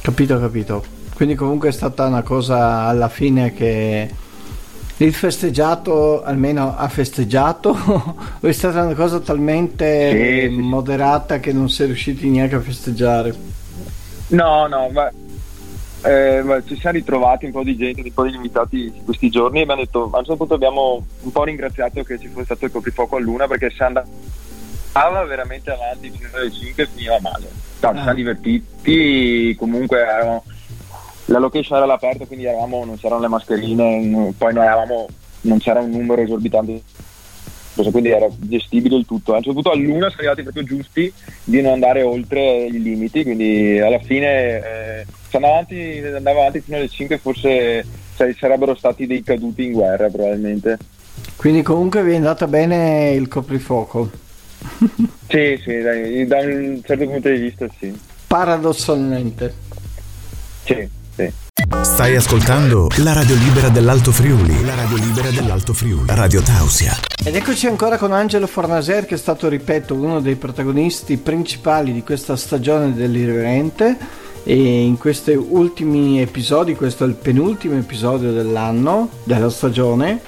Capito, 0.00 0.40
capito. 0.40 0.84
Quindi 1.14 1.34
comunque 1.34 1.68
è 1.68 1.72
stata 1.72 2.06
una 2.06 2.22
cosa 2.22 2.82
alla 2.82 3.08
fine 3.08 3.52
che 3.52 4.08
il 4.98 5.12
festeggiato 5.12 6.22
almeno 6.22 6.74
ha 6.76 6.88
festeggiato 6.88 7.70
o 8.40 8.46
è 8.46 8.52
stata 8.52 8.82
una 8.82 8.94
cosa 8.94 9.20
talmente 9.20 10.48
sì. 10.48 10.56
moderata 10.56 11.38
che 11.38 11.52
non 11.52 11.68
si 11.68 11.82
è 11.82 11.86
riusciti 11.86 12.28
neanche 12.28 12.54
a 12.54 12.60
festeggiare? 12.60 13.34
No, 14.28 14.66
no, 14.66 14.88
ma, 14.90 15.10
eh, 16.06 16.62
ci 16.66 16.76
siamo 16.78 16.96
ritrovati 16.96 17.44
un 17.46 17.52
po' 17.52 17.62
di 17.62 17.76
gente, 17.76 18.00
un 18.02 18.12
po' 18.12 18.24
di 18.26 18.34
invitati 18.34 18.92
questi 19.04 19.28
giorni 19.30 19.58
e 19.58 19.62
abbiamo 19.62 19.82
detto, 19.82 20.02
a 20.04 20.18
un 20.18 20.24
certo 20.24 20.36
punto 20.36 20.54
abbiamo 20.54 21.04
un 21.22 21.32
po' 21.32 21.44
ringraziato 21.44 22.02
che 22.02 22.18
ci 22.18 22.28
fosse 22.28 22.44
stato 22.44 22.64
il 22.66 22.70
coprifuoco 22.70 23.16
a 23.16 23.20
luna 23.20 23.46
perché 23.46 23.70
se 23.70 23.82
andava 23.84 25.24
veramente 25.26 25.70
avanti 25.70 26.10
fino 26.10 26.28
alle 26.32 26.50
5 26.52 26.86
finiva 26.94 27.18
male. 27.20 27.44
No, 27.80 27.90
ci 27.90 27.96
Ah. 27.98 28.02
siamo 28.02 28.14
divertiti, 28.14 29.54
comunque 29.58 29.98
eravamo, 30.00 30.44
la 31.26 31.38
location 31.38 31.76
era 31.76 31.84
all'aperto 31.86 32.24
quindi 32.26 32.46
eravamo, 32.46 32.84
non 32.84 32.96
c'erano 32.98 33.20
le 33.20 33.28
mascherine, 33.28 34.32
poi 34.36 34.54
noi 34.54 34.64
eravamo, 34.64 35.06
non 35.42 35.58
c'era 35.58 35.80
un 35.80 35.90
numero 35.90 36.22
esorbitante 36.22 36.82
quindi 37.90 38.08
era 38.08 38.26
gestibile 38.38 38.96
il 38.96 39.04
tutto. 39.04 39.34
A 39.34 39.36
un 39.36 39.42
certo 39.42 39.60
punto 39.60 39.70
a 39.70 39.80
luna 39.80 40.08
siamo 40.08 40.30
arrivati 40.30 40.42
proprio 40.42 40.62
giusti 40.62 41.12
di 41.44 41.60
non 41.60 41.72
andare 41.74 42.02
oltre 42.02 42.64
i 42.64 42.80
limiti, 42.82 43.22
quindi 43.22 43.78
alla 43.78 43.98
fine 43.98 44.56
eh, 45.00 45.06
andava 45.36 45.54
avanti, 45.54 46.02
andava 46.04 46.40
avanti 46.40 46.60
fino 46.60 46.76
alle 46.76 46.88
5 46.88 47.18
forse 47.18 47.84
cioè, 48.16 48.34
sarebbero 48.38 48.74
stati 48.74 49.06
dei 49.06 49.22
caduti 49.22 49.64
in 49.64 49.72
guerra 49.72 50.08
probabilmente. 50.08 50.78
Quindi 51.36 51.62
comunque 51.62 52.02
vi 52.02 52.12
è 52.12 52.16
andata 52.16 52.46
bene 52.46 53.12
il 53.12 53.28
coprifuoco, 53.28 54.10
Sì, 55.28 55.60
sì, 55.62 55.80
dai, 55.80 56.26
da 56.26 56.38
un 56.38 56.80
certo 56.84 57.04
punto 57.06 57.28
di 57.28 57.38
vista 57.38 57.66
sì. 57.78 57.98
paradossalmente. 58.26 59.54
Sì, 60.64 60.88
sì. 61.14 61.32
Stai 61.82 62.16
ascoltando 62.16 62.88
la 62.98 63.12
radio 63.12 63.34
libera 63.36 63.68
dell'Alto 63.68 64.12
Friuli. 64.12 64.64
La 64.64 64.74
radio 64.74 64.96
libera 64.96 65.30
dell'Alto 65.30 65.72
Friuli. 65.72 66.04
Radio 66.08 66.42
Tausia. 66.42 66.94
Ed 67.24 67.34
eccoci 67.34 67.66
ancora 67.66 67.96
con 67.96 68.12
Angelo 68.12 68.46
Fornaser 68.46 69.06
che 69.06 69.14
è 69.14 69.18
stato, 69.18 69.48
ripeto, 69.48 69.94
uno 69.94 70.20
dei 70.20 70.36
protagonisti 70.36 71.16
principali 71.16 71.92
di 71.92 72.02
questa 72.02 72.36
stagione 72.36 72.94
dell'Irriverente 72.94 73.96
e 74.48 74.84
in 74.84 74.96
questi 74.96 75.32
ultimi 75.32 76.20
episodi, 76.20 76.76
questo 76.76 77.02
è 77.02 77.08
il 77.08 77.14
penultimo 77.14 77.76
episodio 77.76 78.30
dell'anno, 78.30 79.08
della 79.24 79.50
stagione, 79.50 80.20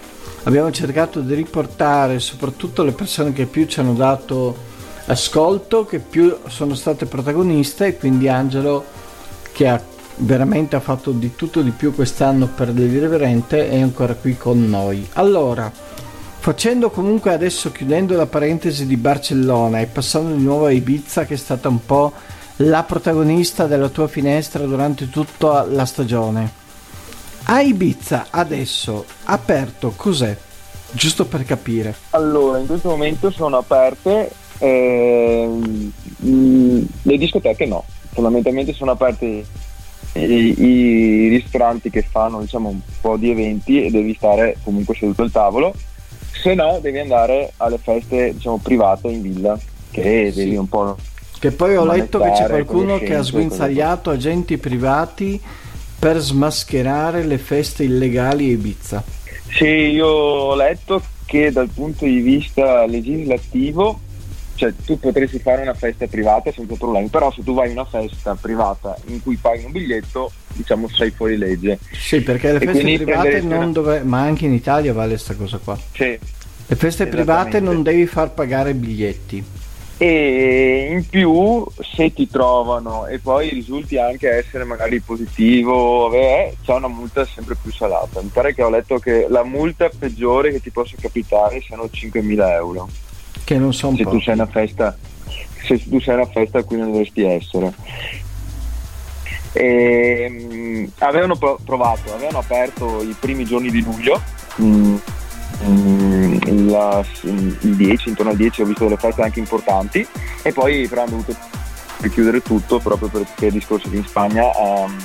abbiamo 0.42 0.72
cercato 0.72 1.20
di 1.20 1.34
riportare 1.34 2.18
soprattutto 2.18 2.82
le 2.82 2.90
persone 2.90 3.32
che 3.32 3.46
più 3.46 3.66
ci 3.66 3.78
hanno 3.78 3.94
dato 3.94 4.56
ascolto, 5.06 5.84
che 5.84 6.00
più 6.00 6.36
sono 6.48 6.74
state 6.74 7.06
protagoniste 7.06 7.86
e 7.86 7.96
quindi 7.96 8.28
Angelo 8.28 8.84
che 9.52 9.68
ha 9.68 9.80
veramente 10.16 10.74
ha 10.74 10.80
fatto 10.80 11.12
di 11.12 11.36
tutto 11.36 11.62
di 11.62 11.70
più 11.70 11.94
quest'anno 11.94 12.48
per 12.48 12.70
l'Irriverente 12.70 13.70
è 13.70 13.80
ancora 13.80 14.14
qui 14.14 14.36
con 14.36 14.68
noi. 14.68 15.06
Allora, 15.12 15.72
Facendo 16.40 16.88
comunque 16.88 17.34
adesso 17.34 17.72
chiudendo 17.72 18.16
la 18.16 18.24
parentesi 18.24 18.86
di 18.86 18.96
Barcellona 18.96 19.80
e 19.80 19.86
passando 19.86 20.34
di 20.34 20.42
nuovo 20.42 20.66
a 20.66 20.70
Ibiza 20.70 21.26
che 21.26 21.34
è 21.34 21.36
stata 21.36 21.68
un 21.68 21.84
po' 21.84 22.12
la 22.58 22.82
protagonista 22.82 23.66
della 23.66 23.88
tua 23.88 24.08
finestra 24.08 24.64
durante 24.64 25.08
tutta 25.10 25.64
la 25.64 25.84
stagione. 25.84 26.50
A 27.44 27.60
Ibiza 27.60 28.26
adesso 28.30 29.04
aperto 29.24 29.92
cos'è? 29.96 30.36
Giusto 30.90 31.26
per 31.26 31.44
capire. 31.44 31.94
Allora, 32.10 32.58
in 32.58 32.66
questo 32.66 32.88
momento 32.88 33.30
sono 33.30 33.58
aperte 33.58 34.30
mm, 34.64 36.82
le 37.02 37.16
discoteche 37.16 37.66
no, 37.66 37.84
fondamentalmente 38.12 38.72
sono 38.72 38.92
aperte 38.92 39.44
i, 40.14 40.60
i 40.60 41.28
ristoranti 41.28 41.90
che 41.90 42.02
fanno 42.02 42.40
diciamo 42.40 42.70
un 42.70 42.80
po' 43.00 43.16
di 43.16 43.30
eventi 43.30 43.84
e 43.84 43.90
devi 43.90 44.14
stare 44.14 44.56
comunque 44.64 44.94
seduto 44.96 45.22
al 45.22 45.30
tavolo, 45.30 45.74
se 46.42 46.54
no 46.54 46.78
devi 46.80 46.98
andare 46.98 47.52
alle 47.58 47.78
feste 47.78 48.32
diciamo 48.34 48.58
private 48.58 49.08
in 49.08 49.22
villa 49.22 49.58
che 49.90 50.30
Sì. 50.32 50.38
devi 50.44 50.56
un 50.56 50.68
po' 50.68 50.96
Che 51.38 51.50
poi 51.52 51.76
ho 51.76 51.84
letto 51.84 52.18
che 52.20 52.32
c'è 52.32 52.46
qualcuno 52.46 52.98
che 52.98 53.14
ha 53.14 53.22
sguinzagliato 53.22 54.10
agenti 54.10 54.58
privati 54.58 55.40
per 55.98 56.18
smascherare 56.18 57.24
le 57.24 57.38
feste 57.38 57.84
illegali 57.84 58.48
a 58.48 58.52
Ibiza. 58.52 59.04
Sì, 59.50 59.64
io 59.64 60.06
ho 60.06 60.54
letto 60.54 61.02
che 61.24 61.50
dal 61.52 61.68
punto 61.68 62.04
di 62.04 62.20
vista 62.20 62.86
legislativo 62.86 64.00
cioè 64.58 64.72
tu 64.84 64.98
potresti 64.98 65.38
fare 65.38 65.62
una 65.62 65.74
festa 65.74 66.08
privata 66.08 66.50
senza 66.50 66.74
problemi, 66.74 67.06
però 67.08 67.30
se 67.30 67.44
tu 67.44 67.54
vai 67.54 67.70
in 67.70 67.78
una 67.78 67.84
festa 67.84 68.34
privata 68.34 68.96
in 69.06 69.22
cui 69.22 69.36
paghi 69.36 69.64
un 69.64 69.70
biglietto, 69.70 70.32
diciamo 70.52 70.88
sei 70.88 71.12
fuori 71.12 71.36
legge. 71.36 71.78
Sì, 71.92 72.22
perché 72.22 72.52
le 72.52 72.58
feste 72.58 72.98
private 72.98 73.40
non 73.40 73.72
dovrebbero, 73.72 74.08
ma 74.08 74.22
anche 74.22 74.46
in 74.46 74.52
Italia 74.52 74.92
vale 74.92 75.10
questa 75.10 75.36
cosa 75.36 75.60
qua. 75.62 75.78
Sì. 75.94 76.18
Le 76.66 76.76
feste 76.76 77.06
private 77.06 77.60
non 77.60 77.84
devi 77.84 78.04
far 78.06 78.32
pagare 78.32 78.74
biglietti. 78.74 79.44
E 80.00 80.88
in 80.92 81.08
più 81.08 81.66
se 81.80 82.12
ti 82.12 82.28
trovano 82.28 83.06
e 83.06 83.18
poi 83.18 83.48
risulti 83.48 83.98
anche 83.98 84.30
essere 84.30 84.62
magari 84.62 85.00
positivo, 85.00 86.12
eh, 86.12 86.56
c'è 86.64 86.74
una 86.74 86.88
multa 86.88 87.26
sempre 87.26 87.56
più 87.60 87.72
salata. 87.72 88.22
Mi 88.22 88.30
pare 88.32 88.54
che 88.54 88.62
ho 88.62 88.70
letto 88.70 88.98
che 88.98 89.26
la 89.28 89.42
multa 89.42 89.90
peggiore 89.96 90.52
che 90.52 90.60
ti 90.60 90.70
possa 90.70 90.94
capitare 91.00 91.60
siano 91.60 91.84
5.000 91.92 92.50
euro. 92.52 92.88
Che 93.42 93.58
non 93.58 93.74
sono 93.74 93.96
se 93.96 94.04
tu 94.04 94.20
sei 94.20 94.34
una 94.34 94.46
festa 94.46 94.96
se 95.76 95.88
tu 95.88 96.00
sei 96.00 96.14
una 96.14 96.26
festa 96.26 96.58
a 96.58 96.62
cui 96.62 96.78
non 96.78 96.90
dovresti 96.90 97.22
essere. 97.22 97.74
E, 99.52 100.28
mh, 100.28 100.92
avevano 100.98 101.36
provato, 101.36 102.14
avevano 102.14 102.38
aperto 102.38 103.02
i 103.02 103.14
primi 103.18 103.44
giorni 103.44 103.70
di 103.70 103.82
luglio. 103.82 104.20
Mh, 104.56 104.96
mh, 105.64 106.70
la, 106.70 107.04
il 107.22 107.76
10, 107.76 108.08
intorno 108.08 108.30
al 108.32 108.36
10 108.36 108.62
ho 108.62 108.64
visto 108.64 108.84
delle 108.84 108.96
feste 108.96 109.22
anche 109.22 109.38
importanti 109.38 110.06
e 110.42 110.52
poi 110.52 110.86
però 110.88 111.02
hanno 111.02 111.10
dovuto 111.10 111.36
chiudere 112.10 112.42
tutto 112.42 112.78
proprio 112.78 113.08
perché 113.08 113.50
discorso 113.50 113.88
che 113.90 113.96
in 113.96 114.06
Spagna 114.06 114.44
um, 114.56 114.96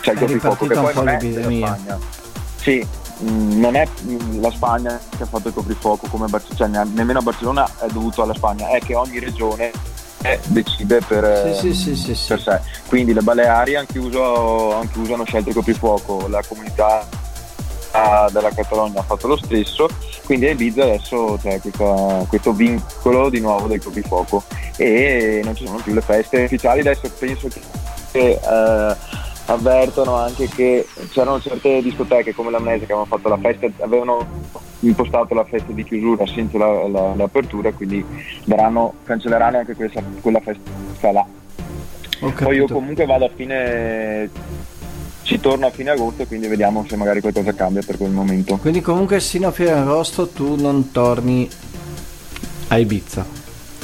c'è 0.00 0.12
il 0.12 0.18
coprifuoco 0.18 0.66
che 0.66 0.74
poi 0.74 0.94
non 0.94 1.08
è 1.08 1.18
Spagna. 1.20 1.98
Sì, 2.56 2.86
Mm, 3.22 3.60
non 3.60 3.76
è 3.76 3.86
mm, 4.04 4.40
la 4.40 4.50
Spagna 4.50 5.00
che 5.16 5.22
ha 5.22 5.26
fatto 5.26 5.48
il 5.48 5.54
coprifuoco 5.54 6.08
come 6.08 6.26
Barcellona, 6.26 6.82
cioè, 6.82 6.92
nemmeno 6.94 7.20
a 7.20 7.22
Barcellona 7.22 7.64
è 7.80 7.86
dovuto 7.86 8.22
alla 8.22 8.34
Spagna, 8.34 8.68
è 8.70 8.80
che 8.80 8.96
ogni 8.96 9.20
regione 9.20 9.70
decide 10.46 11.00
per, 11.06 11.54
sì, 11.54 11.74
sì, 11.74 11.94
sì, 11.94 12.18
per 12.26 12.40
sé. 12.40 12.60
Quindi 12.86 13.12
le 13.12 13.20
Baleari 13.20 13.76
hanno 13.76 13.86
chiuso, 13.86 14.74
hanno 14.74 14.88
chiuso, 14.90 15.14
hanno 15.14 15.24
scelto 15.24 15.50
il 15.50 15.54
coprifuoco, 15.54 16.26
la 16.28 16.42
comunità 16.46 17.06
della 18.32 18.50
Catalogna 18.50 19.00
ha 19.00 19.04
fatto 19.04 19.28
lo 19.28 19.36
stesso, 19.36 19.88
quindi 20.24 20.46
a 20.46 20.50
Ibiza 20.50 20.82
adesso 20.82 21.38
c'è 21.40 21.60
questa, 21.60 22.24
questo 22.28 22.52
vincolo 22.52 23.30
di 23.30 23.40
nuovo 23.40 23.68
del 23.68 23.82
coprifuoco 23.82 24.42
e 24.76 25.40
non 25.44 25.54
ci 25.54 25.64
sono 25.66 25.78
più 25.78 25.94
le 25.94 26.00
feste 26.00 26.42
ufficiali, 26.42 26.80
adesso 26.80 27.08
penso 27.16 27.48
che 28.10 28.30
eh, 28.30 28.96
avvertono 29.46 30.16
anche 30.16 30.48
che 30.48 30.86
c'erano 31.10 31.40
certe 31.40 31.82
discoteche 31.82 32.34
come 32.34 32.50
l'Amnesia 32.50 32.86
che 32.86 32.92
avevano 32.92 33.06
fatto 33.06 33.28
la 33.28 33.38
festa, 33.38 33.68
avevano 33.84 34.26
impostato 34.80 35.34
la 35.34 35.44
festa 35.44 35.72
di 35.72 35.84
chiusura 35.84 36.26
senza 36.26 36.58
la, 36.58 36.88
la, 36.88 37.14
l'apertura, 37.14 37.72
quindi 37.72 38.04
daranno, 38.44 38.94
cancelleranno 39.04 39.58
anche 39.58 39.74
questa, 39.74 40.02
quella 40.20 40.40
festa 40.40 41.12
là. 41.12 41.24
Poi 42.18 42.56
io 42.56 42.66
comunque 42.66 43.04
vado 43.04 43.26
a 43.26 43.30
fine 43.34 44.30
ci 45.24 45.40
torno 45.40 45.66
a 45.66 45.70
fine 45.70 45.90
agosto 45.90 46.24
quindi 46.26 46.46
vediamo 46.46 46.84
se 46.88 46.96
magari 46.96 47.20
qualcosa 47.20 47.52
cambia 47.54 47.82
per 47.84 47.96
quel 47.96 48.10
momento 48.10 48.56
quindi 48.58 48.80
comunque 48.80 49.20
sino 49.20 49.48
a 49.48 49.50
fine 49.50 49.72
agosto 49.72 50.28
tu 50.28 50.54
non 50.54 50.92
torni 50.92 51.48
a 52.68 52.78
Ibiza 52.78 53.26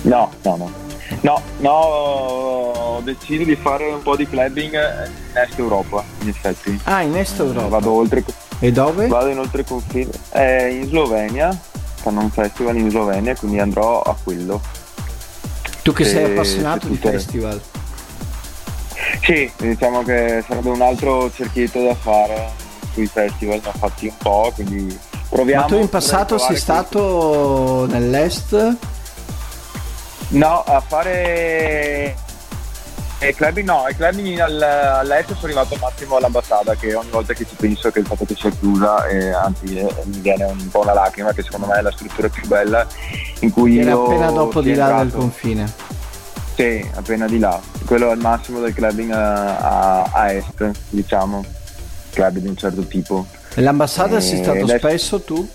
no 0.03 0.31
no 0.43 0.57
no 0.57 0.89
No, 1.23 1.43
no, 1.59 1.71
ho 1.71 3.01
deciso 3.03 3.43
di 3.43 3.57
fare 3.57 3.85
un 3.91 4.01
po' 4.01 4.17
di 4.17 4.27
clubbing 4.27 4.73
in 4.73 5.37
Est 5.37 5.59
Europa, 5.59 6.05
in 6.21 6.29
effetti. 6.29 6.81
Ah, 6.85 7.03
in 7.03 7.17
Est 7.17 7.39
Europa? 7.39 7.67
Vado 7.67 7.91
oltre. 7.91 8.25
E 8.61 8.71
dove? 8.71 9.09
Vado 9.09 9.29
in 9.29 9.39
oltre 9.39 9.65
confine. 9.65 10.11
È 10.29 10.69
in 10.71 10.87
Slovenia, 10.87 11.51
fanno 11.97 12.21
un 12.21 12.31
festival 12.31 12.77
in 12.77 12.91
Slovenia, 12.91 13.35
quindi 13.35 13.59
andrò 13.59 14.01
a 14.01 14.17
quello. 14.23 14.61
Tu 15.83 15.93
che 15.93 16.03
e 16.03 16.07
sei 16.07 16.25
appassionato 16.25 16.87
di 16.87 16.97
festival? 16.97 17.61
Sì, 19.23 19.51
diciamo 19.57 20.03
che 20.03 20.45
sarebbe 20.47 20.71
un 20.71 20.83
altro 20.83 21.31
cerchietto 21.33 21.83
da 21.83 21.95
fare 21.95 22.51
sui 22.93 23.07
festival, 23.07 23.61
ne 23.63 23.69
ho 23.69 23.79
fatti 23.79 24.07
un 24.07 24.17
po', 24.19 24.53
quindi 24.55 24.99
proviamo. 25.29 25.63
Ma 25.63 25.69
tu 25.69 25.79
in 25.79 25.89
passato 25.89 26.39
sei 26.39 26.57
stato 26.57 27.87
nell'est? 27.89 28.77
No, 30.29 30.63
a 30.65 30.81
fare 30.81 32.17
e 33.23 33.35
clubbing 33.35 33.67
no, 33.67 33.85
i 33.87 33.95
clubbing 33.95 34.39
all'est 34.39 35.35
sono 35.35 35.45
arrivato 35.45 35.75
al 35.75 35.81
massimo 35.81 36.17
all'ambasciata 36.17 36.75
che 36.75 36.95
ogni 36.95 37.11
volta 37.11 37.35
che 37.35 37.47
ci 37.47 37.55
penso 37.55 37.91
che 37.91 37.99
il 37.99 38.07
fatto 38.07 38.25
che 38.25 38.35
sia 38.35 38.49
chiusa 38.49 39.07
e 39.09 39.31
anzi 39.31 39.77
eh, 39.77 39.95
mi 40.05 40.21
viene 40.21 40.45
un 40.45 40.71
po' 40.71 40.81
una 40.81 40.95
lacrima 40.95 41.31
che 41.35 41.43
secondo 41.43 41.67
me 41.67 41.75
è 41.75 41.83
la 41.83 41.91
struttura 41.91 42.31
più 42.31 42.47
bella 42.47 42.87
in 43.41 43.51
cui 43.53 43.79
Era 43.79 43.91
io 43.91 44.05
appena 44.05 44.31
dopo 44.31 44.63
di 44.63 44.75
là 44.75 45.03
del 45.03 45.13
confine 45.13 45.71
sì, 46.61 46.91
appena 46.95 47.27
di 47.27 47.39
là 47.39 47.61
quello 47.85 48.11
il 48.13 48.19
massimo 48.19 48.61
del 48.61 48.75
clubbing 48.75 49.11
a, 49.13 49.57
a, 49.57 50.11
a 50.13 50.33
est 50.33 50.71
diciamo 50.91 51.45
club 52.11 52.39
di 52.39 52.49
un 52.49 52.57
certo 52.57 52.83
tipo 52.83 53.27
e 53.55 53.61
l'ambasciata 53.63 54.17
e 54.17 54.21
sei 54.21 54.43
stato 54.43 54.63
adesso... 54.63 54.79
spesso 54.79 55.21
tu? 55.23 55.49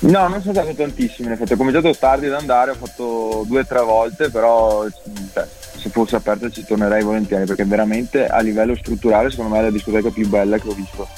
No, 0.00 0.28
non 0.28 0.42
sono 0.42 0.52
stato 0.52 0.74
tantissimo, 0.74 1.28
in 1.28 1.34
effetti 1.34 1.54
ho 1.54 1.56
cominciato 1.56 1.94
tardi 1.96 2.26
ad 2.26 2.34
andare, 2.34 2.72
ho 2.72 2.74
fatto 2.74 3.44
due 3.46 3.60
o 3.60 3.66
tre 3.66 3.80
volte, 3.80 4.28
però 4.28 4.86
cioè, 5.32 5.46
se 5.78 5.88
fosse 5.88 6.16
aperto 6.16 6.50
ci 6.50 6.62
tornerei 6.62 7.02
volentieri 7.02 7.46
perché 7.46 7.64
veramente 7.64 8.26
a 8.26 8.40
livello 8.40 8.76
strutturale 8.76 9.30
secondo 9.30 9.54
me 9.54 9.60
è 9.60 9.62
la 9.62 9.70
discoteca 9.70 10.10
più 10.10 10.28
bella 10.28 10.58
che 10.58 10.68
ho 10.68 10.74
visto. 10.74 11.08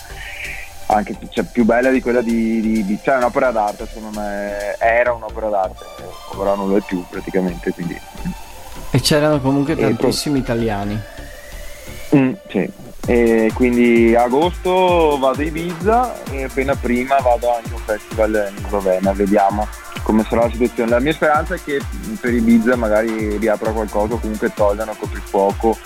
Anche 0.89 1.16
cioè, 1.31 1.43
più 1.51 1.64
bella 1.64 1.91
di 1.91 2.01
quella 2.01 2.20
di, 2.20 2.61
di, 2.61 2.85
di 2.85 2.99
cioè 3.03 3.16
un'opera 3.16 3.51
d'arte, 3.51 3.89
secondo 3.89 4.20
me 4.20 4.77
era 4.79 5.12
un'opera 5.12 5.49
d'arte, 5.49 5.85
ora 6.37 6.55
non 6.55 6.68
lo 6.68 6.77
è 6.77 6.81
più 6.81 7.05
praticamente. 7.11 7.72
Quindi. 7.72 8.01
E 8.97 9.01
c'erano 9.01 9.42
comunque 9.42 9.76
tantissimi 9.76 10.40
pro... 10.40 10.55
italiani. 10.55 10.99
Mm, 12.14 12.32
sì, 12.49 12.70
e 13.05 13.51
quindi 13.53 14.14
agosto 14.14 15.18
vado 15.20 15.42
a 15.42 15.44
Ibiza 15.44 16.24
e 16.30 16.44
appena 16.44 16.74
prima 16.74 17.16
vado 17.16 17.55
anche 17.55 17.68
a 17.72 17.74
un 17.74 17.80
festival 17.84 18.53
in 18.57 18.64
Slovenia, 18.68 19.12
vediamo 19.12 19.68
come 20.03 20.24
sarà 20.26 20.44
la 20.44 20.51
situazione. 20.51 20.88
La 20.88 21.01
mia 21.01 21.12
speranza 21.12 21.55
è 21.57 21.61
che 21.62 21.78
per 22.18 22.32
Ibiza 22.32 22.74
magari 22.76 23.36
riapra 23.36 23.70
qualcosa 23.72 24.14
o 24.14 24.18
comunque 24.18 24.51
togliano 24.55 24.92
il 24.92 24.97
coprifuoco 24.97 25.76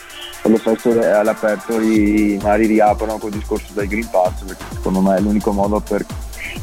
le 0.43 0.59
feste 0.59 1.11
all'aperto 1.11 1.75
magari 1.75 2.67
riaprano 2.67 3.19
col 3.19 3.31
discorso 3.31 3.73
del 3.73 3.89
Green 3.89 4.09
Pass 4.09 4.43
perché 4.45 4.65
secondo 4.73 5.01
me 5.01 5.17
è 5.17 5.21
l'unico 5.21 5.51
modo 5.53 5.81
per 5.81 6.07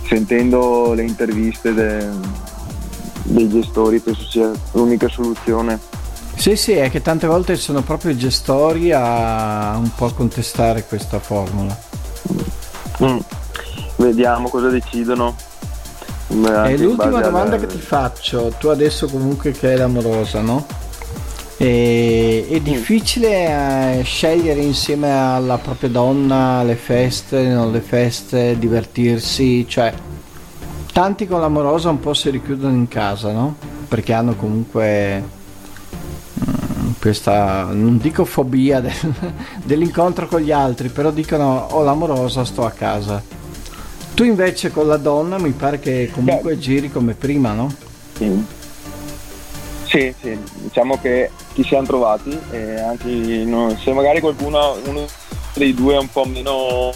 sentendo 0.07 0.93
le 0.93 1.03
interviste 1.03 1.73
de, 1.73 2.07
dei 3.23 3.49
gestori 3.49 3.99
penso 3.99 4.23
sia 4.23 4.51
l'unica 4.71 5.07
soluzione 5.07 5.96
sì, 6.37 6.55
sì, 6.55 6.73
è 6.73 6.91
che 6.91 7.01
tante 7.01 7.25
volte 7.25 7.55
sono 7.55 7.81
proprio 7.81 8.11
i 8.11 8.17
gestori 8.17 8.91
a 8.91 9.75
un 9.75 9.91
po' 9.95 10.13
contestare 10.13 10.85
questa 10.85 11.19
formula. 11.19 11.75
Mm. 13.03 13.17
Vediamo 13.95 14.47
cosa 14.47 14.69
decidono. 14.69 15.35
E 16.27 16.77
l'ultima 16.77 17.21
domanda 17.21 17.55
alla... 17.55 17.57
che 17.57 17.65
ti 17.65 17.79
faccio, 17.79 18.53
tu 18.59 18.67
adesso 18.67 19.07
comunque 19.07 19.51
che 19.51 19.73
è 19.73 19.77
l'amorosa, 19.77 20.41
no? 20.41 20.65
E, 21.57 22.47
è 22.49 22.59
mm. 22.59 22.63
difficile 22.63 23.97
eh, 23.97 24.03
scegliere 24.03 24.61
insieme 24.61 25.11
alla 25.11 25.57
propria 25.57 25.89
donna 25.89 26.61
le 26.61 26.75
feste, 26.75 27.47
non 27.47 27.71
le 27.71 27.81
feste, 27.81 28.59
divertirsi, 28.59 29.67
cioè 29.67 29.91
tanti 30.91 31.27
con 31.27 31.39
l'amorosa 31.39 31.89
un 31.89 31.99
po' 31.99 32.13
si 32.13 32.29
richiudono 32.29 32.75
in 32.75 32.87
casa, 32.87 33.31
no? 33.31 33.55
Perché 33.87 34.13
hanno 34.13 34.35
comunque 34.35 35.35
questa, 37.07 37.69
non 37.71 37.97
dico 37.99 38.25
fobia 38.25 38.81
del, 38.81 38.93
dell'incontro 39.63 40.27
con 40.27 40.41
gli 40.41 40.51
altri, 40.51 40.89
però 40.89 41.09
dicono 41.09 41.67
ho 41.69 41.77
oh, 41.77 41.83
l'amorosa, 41.83 42.43
sto 42.43 42.65
a 42.65 42.71
casa. 42.71 43.23
Tu 44.13 44.25
invece 44.25 44.71
con 44.71 44.87
la 44.87 44.97
donna 44.97 45.37
mi 45.37 45.51
pare 45.51 45.79
che 45.79 46.09
comunque 46.11 46.55
Beh. 46.55 46.59
giri 46.59 46.91
come 46.91 47.13
prima, 47.13 47.53
no? 47.53 47.73
Sì. 48.13 48.45
Sì, 49.85 50.13
sì, 50.19 50.37
diciamo 50.63 50.99
che 50.99 51.31
ci 51.53 51.63
siamo 51.63 51.87
trovati 51.87 52.37
e 52.51 52.77
anche 52.77 53.07
no, 53.07 53.73
se 53.81 53.93
magari 53.93 54.19
qualcuno, 54.19 54.75
uno 54.83 55.05
dei 55.53 55.73
due 55.73 55.95
ha 55.95 56.01
un 56.01 56.09
po' 56.09 56.25
meno 56.25 56.91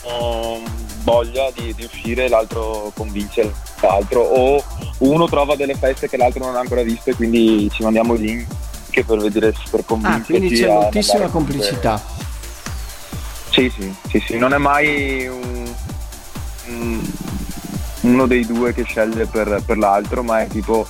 voglia 1.04 1.50
di, 1.56 1.74
di, 1.74 1.86
uscire, 1.86 2.28
l'altro 2.28 2.92
convince 2.94 3.50
l'altro 3.80 4.22
o 4.22 4.62
uno 5.00 5.26
trova 5.28 5.56
delle 5.56 5.76
feste 5.76 6.10
che 6.10 6.18
l'altro 6.18 6.44
non 6.44 6.58
ha 6.58 6.60
ancora 6.60 6.84
visto 6.84 7.12
e 7.12 7.16
quindi 7.16 7.70
ci 7.72 7.82
mandiamo 7.82 8.16
i 8.16 8.46
anche 8.92 9.06
per 9.06 9.20
vedere 9.20 9.54
per 9.70 9.86
convincerci. 9.86 10.22
Ah, 10.22 10.26
quindi 10.26 10.56
c'è 10.56 10.68
moltissima 10.68 11.28
complicità. 11.28 12.02
Sì, 13.50 13.72
sì, 13.74 13.94
sì, 14.10 14.24
sì, 14.26 14.38
non 14.38 14.54
è 14.54 14.58
mai 14.58 15.28
un, 15.28 15.74
un, 16.68 17.02
uno 18.02 18.28
dei 18.28 18.46
due 18.46 18.74
che 18.74 18.84
sceglie 18.84 19.26
per, 19.26 19.64
per, 19.66 19.78
l'altro, 19.78 20.24
ma 20.24 20.42
è 20.42 20.48
tipo 20.48 20.88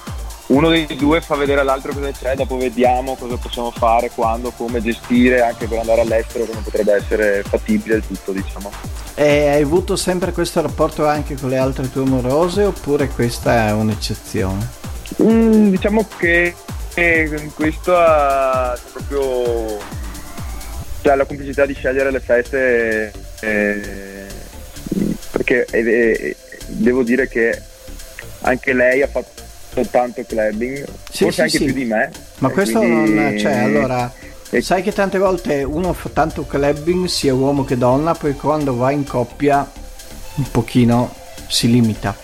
uno 0.47 0.70
dei 0.70 0.86
due 0.95 1.22
fa 1.22 1.36
vedere 1.36 1.62
all'altro 1.62 1.93
cosa 1.93 2.12
c'è, 2.12 2.36
dopo 2.36 2.58
vediamo 2.58 3.16
cosa 3.16 3.38
possiamo 3.38 3.72
fare, 3.72 4.12
quando, 4.14 4.52
come 4.52 4.82
gestire, 4.82 5.41
anche 5.41 5.68
per 5.68 5.80
andare 5.80 6.02
all'estero, 6.02 6.45
come 6.45 6.62
potrebbe 6.62 6.93
essere 6.93 7.43
fattibile 7.43 7.95
il 7.95 8.04
tutto, 8.06 8.32
diciamo. 8.32 8.72
E 9.16 9.47
hai 9.49 9.62
avuto 9.62 9.95
sempre 9.95 10.32
questo 10.32 10.62
rapporto 10.62 11.08
anche 11.08 11.36
con 11.36 11.49
le 11.49 11.58
altre 11.58 11.91
tue 11.91 12.04
amorose 12.04 12.64
oppure 12.64 13.08
questa 13.10 13.68
è 13.68 13.72
un'eccezione? 13.72 14.80
Mm, 15.22 15.70
diciamo 15.70 16.08
che 16.18 16.56
eh, 16.96 17.50
questo 17.56 17.96
ha 17.98 18.78
proprio 18.92 19.80
cioè, 21.02 21.16
la 21.16 21.26
complicità 21.26 21.66
di 21.66 21.74
scegliere 21.74 22.12
le 22.12 22.20
feste 22.20 23.12
eh, 23.39 24.26
perché 25.32 25.66
eh, 25.72 25.80
eh, 25.80 26.36
devo 26.68 27.04
dire 27.04 27.28
che 27.28 27.62
anche 28.42 28.74
lei 28.74 29.02
ha 29.02 29.08
fatto 29.08 29.39
tanto 29.89 30.24
clubbing, 30.28 30.86
Sì, 31.10 31.24
forse 31.24 31.32
sì, 31.34 31.42
anche 31.42 31.58
sì. 31.58 31.64
più 31.66 31.74
di 31.74 31.86
me. 31.86 32.12
Ma 32.39 32.50
e 32.50 32.52
questo 32.52 32.80
quindi- 32.80 33.14
non 33.14 33.38
cioè 33.38 33.54
allora 33.58 34.12
e- 34.50 34.62
sai 34.62 34.82
che 34.84 34.92
tante 34.92 35.18
volte 35.18 35.64
uno 35.64 35.94
fa 35.94 36.10
tanto 36.10 36.46
clubbing 36.46 37.06
sia 37.08 37.34
uomo 37.34 37.64
che 37.64 37.78
donna, 37.78 38.14
poi 38.14 38.34
quando 38.36 38.76
va 38.76 38.92
in 38.92 39.06
coppia 39.06 39.70
un 40.36 40.52
pochino 40.52 41.14
si 41.48 41.70
limita. 41.72 42.16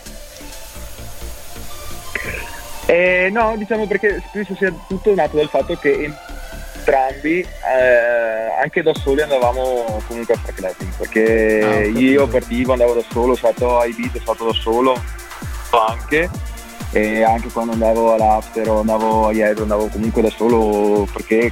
Eh, 2.87 3.29
no, 3.31 3.53
diciamo 3.57 3.85
perché 3.85 4.21
penso 4.31 4.55
sia 4.55 4.73
tutto 4.87 5.13
nato 5.13 5.35
dal 5.35 5.49
fatto 5.49 5.75
che 5.75 6.09
entrambi, 6.75 7.39
eh, 7.41 8.61
anche 8.61 8.81
da 8.81 8.93
soli, 8.93 9.21
andavamo 9.21 10.01
comunque 10.07 10.33
a 10.33 10.37
fare 10.37 10.53
clubbing. 10.53 10.91
Perché 10.97 11.61
Ah, 11.63 11.83
io 11.99 12.27
partivo, 12.27 12.71
andavo 12.71 12.93
da 12.93 13.03
solo, 13.11 13.35
sono 13.35 13.51
stato 13.53 13.79
a 13.79 13.85
Ibiza, 13.85 14.19
sono 14.23 14.23
stato 14.23 14.45
da 14.45 14.53
solo 14.53 15.01
anche. 15.71 16.29
E 16.91 17.21
anche 17.23 17.49
quando 17.49 17.73
andavo 17.73 18.13
all'after 18.13 18.69
o 18.69 18.79
andavo 18.79 19.27
a 19.27 19.33
Iero, 19.33 19.63
andavo 19.63 19.87
comunque 19.87 20.21
da 20.21 20.29
solo 20.29 21.05
perché 21.11 21.51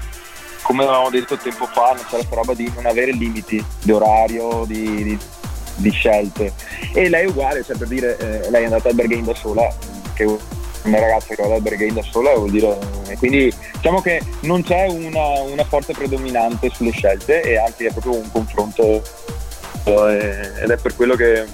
come 0.62 0.84
avevamo 0.84 1.10
detto 1.10 1.36
tempo 1.38 1.66
fa 1.68 1.88
non 1.92 1.98
c'era 2.06 2.24
questa 2.24 2.36
roba 2.36 2.54
di 2.54 2.72
non 2.74 2.86
avere 2.86 3.12
limiti 3.12 3.64
di 3.84 3.92
orario, 3.92 4.64
di, 4.66 5.04
di- 5.04 5.20
di 5.76 5.90
scelte. 5.92 6.54
E 6.94 7.10
lei 7.10 7.26
è 7.26 7.28
uguale, 7.28 7.64
cioè 7.66 7.76
per 7.78 7.88
dire, 7.90 8.18
eh, 8.18 8.50
lei 8.50 8.62
è 8.62 8.66
andata 8.66 8.88
al 8.88 8.96
Berghain 8.96 9.26
da 9.26 9.36
sola, 9.36 9.68
che 10.14 10.26
una 10.86 11.00
ragazza 11.00 11.36
che 11.36 11.48
va 11.48 11.56
al 11.56 11.62
Berghain 11.62 11.94
da 11.94 12.02
sola 12.04 12.34
vuol 12.36 12.52
dire. 12.52 12.78
e 13.08 13.18
quindi 13.18 13.54
diciamo 13.74 14.02
che 14.02 14.22
non 14.42 14.64
c'è 14.64 14.88
una, 14.88 15.42
una 15.42 15.64
forza 15.64 15.94
predominante 15.94 16.70
sulle 16.74 16.92
scelte 16.92 17.42
e 17.42 17.58
anzi 17.58 17.86
è 17.86 17.92
proprio 17.92 18.16
un 18.16 18.32
confronto 18.32 19.02
eh, 19.84 20.52
ed 20.64 20.70
è 20.70 20.78
per 20.78 20.96
quello 20.96 21.16
che 21.16 21.46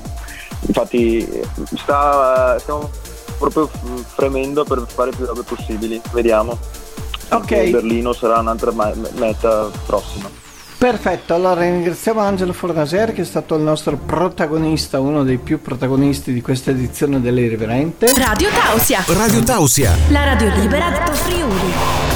infatti 0.62 1.28
sta, 1.76 2.58
stiamo 2.60 2.90
proprio 3.38 3.70
fremendo 4.16 4.64
per 4.64 4.86
fare 4.88 5.12
più 5.12 5.26
robe 5.26 5.42
possibili, 5.44 6.00
vediamo. 6.12 6.52
Ok. 6.52 7.52
Anche 7.52 7.70
Berlino 7.70 8.14
sarà 8.14 8.40
un'altra 8.40 8.72
meta 8.72 9.72
prossima. 9.86 10.41
Perfetto, 10.82 11.36
allora 11.36 11.62
ringraziamo 11.62 12.22
Angelo 12.22 12.54
Fornaser 12.54 13.14
che 13.14 13.22
è 13.22 13.24
stato 13.24 13.54
il 13.54 13.62
nostro 13.62 13.98
protagonista, 13.98 15.00
uno 15.00 15.24
dei 15.24 15.38
più 15.38 15.62
protagonisti 15.62 16.34
di 16.34 16.42
questa 16.42 16.72
edizione 16.72 17.22
dell'Irriverente. 17.22 18.12
Radio 18.18 18.50
Tausia, 18.50 19.04
Radio 19.06 19.44
Tausia, 19.44 19.96
la 20.10 20.24
radio 20.24 20.50
libera 20.56 20.90
d'Alto 20.90 21.14
Friuli. 21.14 21.72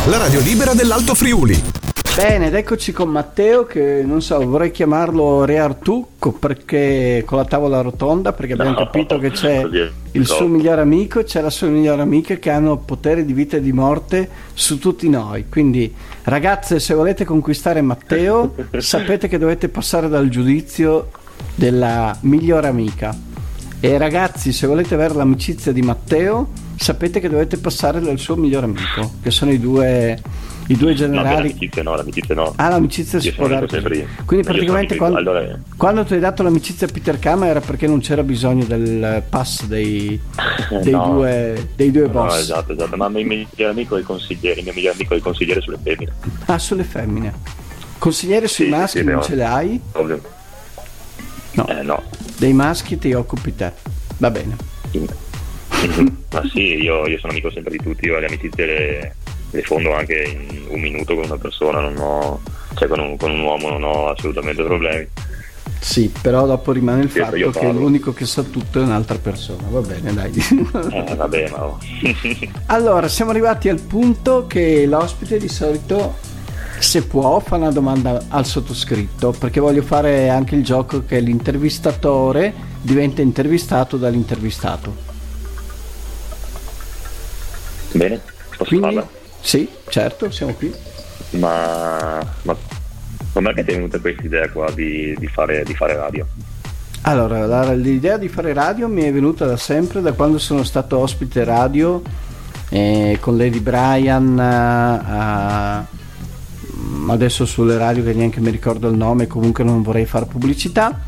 la 0.06 0.18
radio 0.18 0.40
libera 0.40 0.74
dell'Alto 0.74 1.14
Friuli. 1.14 1.85
Bene, 2.16 2.48
ed 2.48 2.56
eccoci 2.56 2.94
con 2.94 3.10
Matteo 3.10 3.66
che 3.66 4.02
non 4.06 4.22
so, 4.22 4.40
vorrei 4.40 4.72
chiamarlo 4.72 5.44
Re 5.44 5.60
Artucco 5.60 6.32
perché 6.32 7.24
con 7.26 7.38
la 7.38 7.44
tavola 7.44 7.82
rotonda 7.82 8.32
perché 8.32 8.54
abbiamo 8.54 8.72
No, 8.72 8.78
capito 8.78 9.20
che 9.20 9.32
c'è 9.32 9.68
il 10.12 10.26
suo 10.26 10.48
migliore 10.48 10.80
amico 10.80 11.20
e 11.20 11.26
c'è 11.26 11.42
la 11.42 11.50
sua 11.50 11.68
migliore 11.68 12.02
amica 12.02 12.36
che 12.36 12.50
hanno 12.52 12.78
potere 12.78 13.26
di 13.26 13.34
vita 13.34 13.58
e 13.58 13.62
di 13.62 13.74
morte 13.74 14.30
su 14.54 14.80
tutti 14.80 15.10
noi. 15.10 15.50
Quindi 15.50 15.94
ragazze, 16.24 16.80
se 16.80 16.94
volete 16.94 17.26
conquistare 17.26 17.82
Matteo, 17.82 18.56
sapete 18.80 19.28
che 19.28 19.38
dovete 19.38 19.68
passare 19.68 20.08
dal 20.08 20.30
giudizio 20.30 21.10
della 21.54 22.18
migliore 22.22 22.68
amica. 22.68 23.14
E 23.82 23.98
ragazzi, 23.98 24.54
se 24.54 24.68
volete 24.68 24.94
avere 24.94 25.16
l'amicizia 25.16 25.74
di 25.74 25.82
Matteo, 25.82 26.48
sapete 26.78 27.20
che 27.20 27.28
dovete 27.28 27.58
passare 27.58 28.00
dal 28.00 28.18
suo 28.18 28.38
migliore 28.38 28.68
amico, 28.68 29.12
che 29.22 29.32
sono 29.32 29.52
i 29.52 29.60
due, 29.60 30.20
i 30.68 30.76
due 30.76 30.90
No, 30.92 30.96
generali 30.96 31.36
l'amicizia 31.50 31.84
no, 31.84 31.96
l'amicizia 31.96 32.36
no. 32.36 32.54
Ah, 32.56 32.70
l'amicizia 32.70 33.20
si 33.20 33.32
può 33.34 33.48
dare 33.48 33.68
sempre. 33.70 34.08
Quindi 34.26 34.46
praticamente 34.48 34.96
quando, 34.96 35.18
allora- 35.18 35.60
quando 35.78 36.04
tu 36.04 36.14
hai 36.14 36.20
dato 36.20 36.42
l'amicizia 36.44 36.88
a 36.88 36.92
Peter 36.92 37.20
Kama 37.20 37.46
era 37.48 37.62
perché 37.62 37.86
non 37.88 38.00
c'era 38.00 38.24
bisogno 38.24 38.66
del 38.66 39.22
pass 39.30 39.66
dei, 39.66 40.20
dei, 40.82 40.92
No. 40.92 41.14
due, 41.14 41.70
dei 41.76 41.92
due 41.92 42.04
No, 42.04 42.10
boss. 42.10 42.40
esatto, 42.40 42.74
esatto. 42.74 42.96
Ma 42.96 43.06
il 43.08 43.12
mio 43.14 43.26
migliore 43.26 43.72
amico 43.72 43.96
è 43.96 44.00
il 44.00 44.06
consigliere, 44.06 44.58
il 44.60 44.64
mio 44.66 44.74
migliore 44.74 44.96
amico 44.96 45.14
è 45.14 45.18
il 45.18 45.24
consigliere 45.24 45.62
sulle 45.62 45.78
femmine. 45.82 46.12
Ah, 46.46 46.58
sulle 46.58 46.84
femmine. 46.84 47.34
Consigliere 48.00 48.48
sui 48.48 48.66
Sì, 48.66 48.72
sì, 48.72 48.78
maschi 48.78 48.98
sì, 49.00 49.04
non 49.06 49.14
no. 49.16 49.22
ce 49.22 49.36
le 49.36 49.44
hai? 49.44 49.82
Ovvio. 49.94 50.22
No. 51.52 51.68
Eh 51.68 51.82
no. 51.84 52.04
Dei 52.38 52.54
maschi 52.54 52.98
ti 52.98 53.14
occupi 53.14 53.56
te. 53.56 53.72
Va 54.18 54.30
bene. 54.32 54.56
Ma 56.32 56.42
sì, 56.52 56.76
io, 56.82 57.06
io 57.08 57.18
sono 57.20 57.32
amico 57.32 57.52
sempre 57.52 57.72
di 57.78 57.84
tutti, 57.84 58.06
io 58.06 58.18
le 58.20 58.26
amicizie 58.28 58.66
le, 58.66 59.16
le 59.56 59.64
fondo 59.64 59.94
anche 59.94 60.24
in 60.24 60.66
un 60.70 60.80
minuto 60.80 61.16
con 61.16 61.26
una 61.26 61.38
persona, 61.38 61.80
non 61.80 61.96
ho, 61.98 62.42
cioè 62.76 62.88
con 62.88 63.00
un, 63.00 63.18
con 63.18 63.32
un 63.32 63.42
uomo 63.42 63.70
non 63.70 63.84
ho 63.84 64.10
assolutamente 64.10 64.64
problemi. 64.64 65.08
Sì, 65.80 66.12
però 66.20 66.48
dopo 66.48 66.72
rimane 66.72 67.04
il 67.04 67.12
Sì, 67.12 67.20
fatto 67.20 67.52
che 67.52 67.72
l'unico 67.72 68.12
che 68.12 68.26
sa 68.26 68.42
tutto 68.42 68.80
è 68.80 68.84
un'altra 68.84 69.18
persona. 69.20 69.68
Va 69.70 69.82
bene, 69.82 70.14
dai. 70.14 70.32
Eh, 70.34 71.16
vabbè, 71.16 71.50
ma 71.52 71.66
oh. 71.66 71.78
Allora, 72.68 73.08
siamo 73.08 73.32
arrivati 73.32 73.70
al 73.70 73.80
punto 73.80 74.48
che 74.48 74.86
l'ospite 74.88 75.38
di 75.38 75.48
solito, 75.48 76.16
se 76.80 77.04
può, 77.06 77.40
fa 77.40 77.58
una 77.58 77.72
domanda 77.72 78.26
al 78.30 78.46
sottoscritto, 78.46 79.32
perché 79.38 79.60
voglio 79.60 79.84
fare 79.84 80.30
anche 80.30 80.56
il 80.56 80.64
gioco 80.64 81.06
che 81.06 81.20
l'intervistatore 81.20 82.54
diventa 82.82 83.22
intervistato 83.22 83.98
dall'intervistato. 83.98 84.96
Bene, 87.92 88.20
posso 88.58 88.70
Quindi, 88.70 88.96
farla? 88.96 89.08
Sì, 89.46 89.70
certo, 89.90 90.32
siamo 90.32 90.54
qui. 90.54 90.74
Ma, 91.32 92.20
ma 92.42 92.56
com'è 93.32 93.54
che 93.54 93.64
ti 93.64 93.72
è 93.72 93.76
venuta 93.76 94.00
questa 94.00 94.24
idea 94.24 94.50
qua 94.50 94.72
di, 94.72 95.16
di 95.20 95.28
fare, 95.28 95.64
di 95.64 95.76
fare 95.76 95.96
radio? 95.96 96.26
Allora, 97.02 97.46
la- 97.46 97.74
l'idea 97.74 98.18
di 98.18 98.28
fare 98.28 98.54
radio 98.54 98.88
mi 98.88 99.04
è 99.04 99.14
venuta 99.14 99.46
da 99.46 99.58
sempre, 99.58 100.02
da 100.02 100.14
quando 100.14 100.40
sono 100.40 100.64
stato 100.64 100.98
ospite 100.98 101.44
radio 101.44 102.02
eh, 102.70 103.18
con 103.22 103.38
Lady 103.38 103.60
Brian, 103.60 104.40
eh, 104.40 104.44
a- 104.44 105.86
mm, 106.76 107.10
adesso 107.12 107.46
sulle 107.46 107.78
radio 107.78 108.04
che 108.04 108.14
neanche 108.14 108.40
mi 108.40 108.50
ricordo 108.50 108.90
il 108.90 108.98
nome, 108.98 109.28
comunque 109.28 109.64
non 109.64 109.84
vorrei 109.84 110.06
fare 110.06 110.26
pubblicità. 110.26 111.00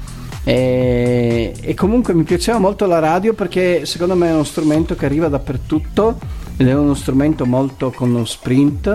E, 0.44 1.54
e 1.60 1.74
comunque 1.74 2.14
mi 2.14 2.24
piaceva 2.24 2.60
molto 2.60 2.86
la 2.86 3.00
radio 3.00 3.34
perché 3.34 3.86
secondo 3.86 4.16
me 4.16 4.30
è 4.30 4.34
uno 4.34 4.46
strumento 4.46 4.96
che 4.96 5.06
arriva 5.06 5.28
dappertutto 5.28 6.18
ed 6.58 6.68
è 6.68 6.76
uno 6.76 6.96
strumento 6.96 7.46
molto 7.46 7.92
con 7.92 8.12
lo 8.12 8.26
sprint 8.26 8.88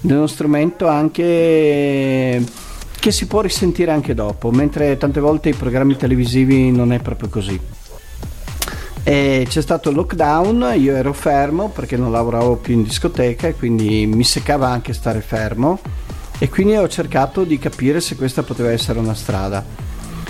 ed 0.00 0.10
è 0.10 0.14
uno 0.14 0.26
strumento 0.26 0.86
anche 0.86 2.44
che 3.02 3.10
si 3.10 3.26
può 3.26 3.40
risentire 3.40 3.90
anche 3.90 4.14
dopo, 4.14 4.52
mentre 4.52 4.96
tante 4.96 5.18
volte 5.18 5.48
i 5.48 5.54
programmi 5.54 5.96
televisivi 5.96 6.70
non 6.70 6.92
è 6.92 7.00
proprio 7.00 7.28
così. 7.28 7.60
E 9.02 9.46
c'è 9.48 9.60
stato 9.60 9.88
il 9.90 9.96
lockdown, 9.96 10.74
io 10.76 10.94
ero 10.94 11.12
fermo 11.12 11.70
perché 11.70 11.96
non 11.96 12.12
lavoravo 12.12 12.56
più 12.56 12.74
in 12.74 12.84
discoteca 12.84 13.48
e 13.48 13.56
quindi 13.56 14.06
mi 14.06 14.22
seccava 14.22 14.68
anche 14.68 14.92
stare 14.92 15.20
fermo 15.20 15.80
e 16.38 16.48
quindi 16.48 16.76
ho 16.76 16.88
cercato 16.88 17.42
di 17.42 17.58
capire 17.58 18.00
se 18.00 18.14
questa 18.14 18.44
poteva 18.44 18.70
essere 18.70 19.00
una 19.00 19.14
strada. 19.14 19.64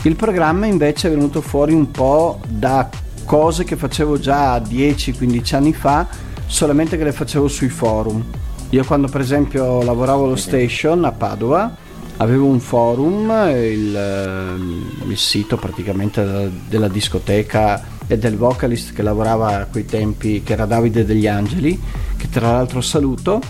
Il 0.05 0.17
programma 0.17 0.65
invece 0.65 1.09
è 1.09 1.11
venuto 1.11 1.43
fuori 1.43 1.75
un 1.75 1.91
po' 1.91 2.41
da 2.49 2.89
cose 3.27 3.65
che 3.65 3.77
facevo 3.77 4.19
già 4.19 4.57
10-15 4.57 5.55
anni 5.55 5.75
fa, 5.75 6.09
solamente 6.53 6.99
che 6.99 7.05
le 7.05 7.13
facevo 7.13 7.49
sui 7.49 7.71
forum. 7.71 8.23
Io 8.71 8.85
quando 8.85 9.09
per 9.09 9.23
esempio 9.23 9.83
lavoravo 9.83 10.25
allo 10.25 10.37
station 10.37 11.03
a 11.07 11.11
Padova 11.11 11.75
avevo 12.19 12.45
un 12.45 12.61
forum, 12.61 13.31
il, 13.49 13.97
ehm, 13.97 14.93
il 15.09 15.17
sito 15.17 15.57
praticamente 15.57 16.51
della, 16.69 16.89
discoteca 16.89 17.83
e 18.07 18.19
del 18.19 18.37
vocalist 18.37 18.93
che 18.93 19.01
lavorava 19.01 19.63
a 19.63 19.65
quei 19.65 19.87
tempi, 19.87 20.43
che 20.43 20.53
era 20.53 20.67
Davide 20.67 21.07
degli 21.07 21.27
Angeli, 21.27 21.81
che 22.19 22.29
tra 22.29 22.53
l'altro 22.53 22.83
saluto, 22.83 23.41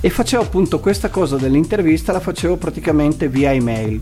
e 0.00 0.10
facevo 0.10 0.42
appunto 0.42 0.78
questa 0.78 1.08
cosa 1.08 1.38
dell'intervista, 1.38 2.12
la 2.12 2.20
facevo 2.20 2.56
praticamente 2.56 3.28
via 3.28 3.52
email. 3.52 3.98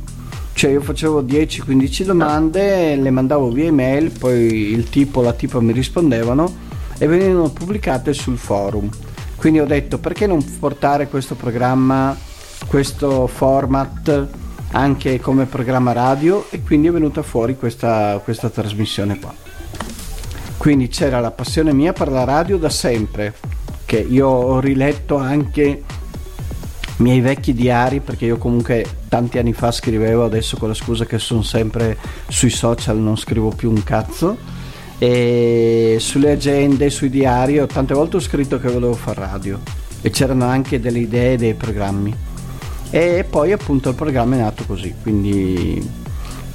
Cioè 0.55 0.73
io 0.73 0.81
facevo 0.81 1.23
10-15 1.23 2.03
domande, 2.03 2.97
le 2.97 3.11
mandavo 3.11 3.49
via 3.51 3.67
email, 3.67 4.11
poi 4.11 4.73
il 4.73 4.89
tipo 4.89 5.21
o 5.21 5.23
la 5.23 5.33
tipa 5.33 5.61
mi 5.61 5.73
rispondevano 5.73 6.69
e 7.01 7.07
venivano 7.07 7.49
pubblicate 7.49 8.13
sul 8.13 8.37
forum. 8.37 8.91
Quindi 9.37 9.59
ho 9.59 9.65
detto 9.65 9.97
perché 9.97 10.27
non 10.27 10.45
portare 10.59 11.09
questo 11.09 11.35
programma, 11.35 12.15
questo 12.67 13.27
format 13.27 14.29
anche 14.73 15.19
come 15.19 15.47
programma 15.47 15.93
radio 15.93 16.47
e 16.51 16.63
quindi 16.63 16.89
è 16.89 16.93
venuta 16.93 17.23
fuori 17.23 17.57
questa, 17.57 18.21
questa 18.23 18.51
trasmissione 18.51 19.19
qua. 19.19 19.35
Quindi 20.59 20.89
c'era 20.89 21.21
la 21.21 21.31
passione 21.31 21.73
mia 21.73 21.95
per 21.95 22.11
la 22.11 22.25
radio 22.25 22.59
da 22.59 22.69
sempre, 22.69 23.35
che 23.87 23.97
io 23.97 24.29
ho 24.29 24.61
riletto 24.61 25.17
anche 25.17 25.63
i 25.63 27.03
miei 27.03 27.21
vecchi 27.21 27.55
diari 27.55 28.01
perché 28.01 28.27
io 28.27 28.37
comunque 28.37 28.85
tanti 29.09 29.39
anni 29.39 29.55
fa 29.55 29.73
scrivevo 29.73 30.23
adesso 30.23 30.59
con 30.59 30.69
la 30.69 30.75
scusa 30.75 31.07
che 31.07 31.19
sono 31.19 31.41
sempre 31.41 31.97
sui 32.29 32.51
social 32.51 32.99
non 32.99 33.17
scrivo 33.17 33.49
più 33.49 33.71
un 33.71 33.83
cazzo 33.83 34.60
e 35.03 35.97
sulle 35.99 36.33
agende 36.33 36.91
sui 36.91 37.09
diari 37.09 37.65
tante 37.67 37.95
volte 37.95 38.17
ho 38.17 38.21
scritto 38.21 38.61
che 38.61 38.69
volevo 38.69 38.93
fare 38.93 39.21
radio 39.21 39.59
e 40.03 40.11
c'erano 40.11 40.45
anche 40.45 40.79
delle 40.79 40.99
idee 40.99 41.39
dei 41.39 41.55
programmi 41.55 42.15
e 42.91 43.25
poi 43.29 43.53
appunto 43.53 43.89
il 43.89 43.95
programma 43.95 44.35
è 44.37 44.41
nato 44.41 44.65
così 44.67 44.95
quindi 45.01 45.81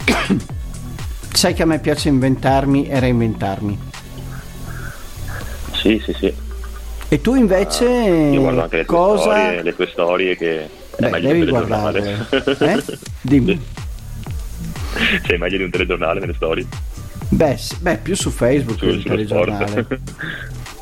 sai 1.34 1.56
che 1.56 1.64
a 1.64 1.66
me 1.66 1.80
piace 1.80 2.10
inventarmi 2.10 2.88
e 2.88 3.00
reinventarmi 3.00 3.80
Sì, 5.74 6.00
sì, 6.04 6.14
sì. 6.14 6.32
e 7.08 7.22
tu 7.22 7.34
invece 7.34 7.86
Io 7.86 8.41
guardo 8.41 8.62
anche 8.62 8.78
le 8.78 8.86
tue 8.86 8.96
cosa 8.96 9.22
storie, 9.22 9.64
le 9.64 9.76
tue 9.76 9.88
storie 9.88 10.38
che 10.38 10.64
è 10.64 10.70
Beh, 11.00 11.10
meglio 11.10 11.28
devi 11.30 11.46
di 11.46 11.52
un 11.52 11.58
telegiornale. 11.58 12.28
guardarle 12.30 12.74
eh? 12.91 12.98
dimmi 13.22 13.62
Sei 15.26 15.38
meglio 15.39 15.58
di 15.58 15.64
un 15.64 15.70
telegiornale 15.72 16.20
nelle 16.22 16.34
storie. 16.36 16.66
Beh, 17.30 17.60
beh, 17.80 17.98
più 17.98 18.16
su 18.16 18.30
Facebook 18.30 18.78
che 18.80 18.90
Su- 18.90 18.96
il 18.96 19.02
sullo 19.02 19.16
telegiornale 19.16 19.88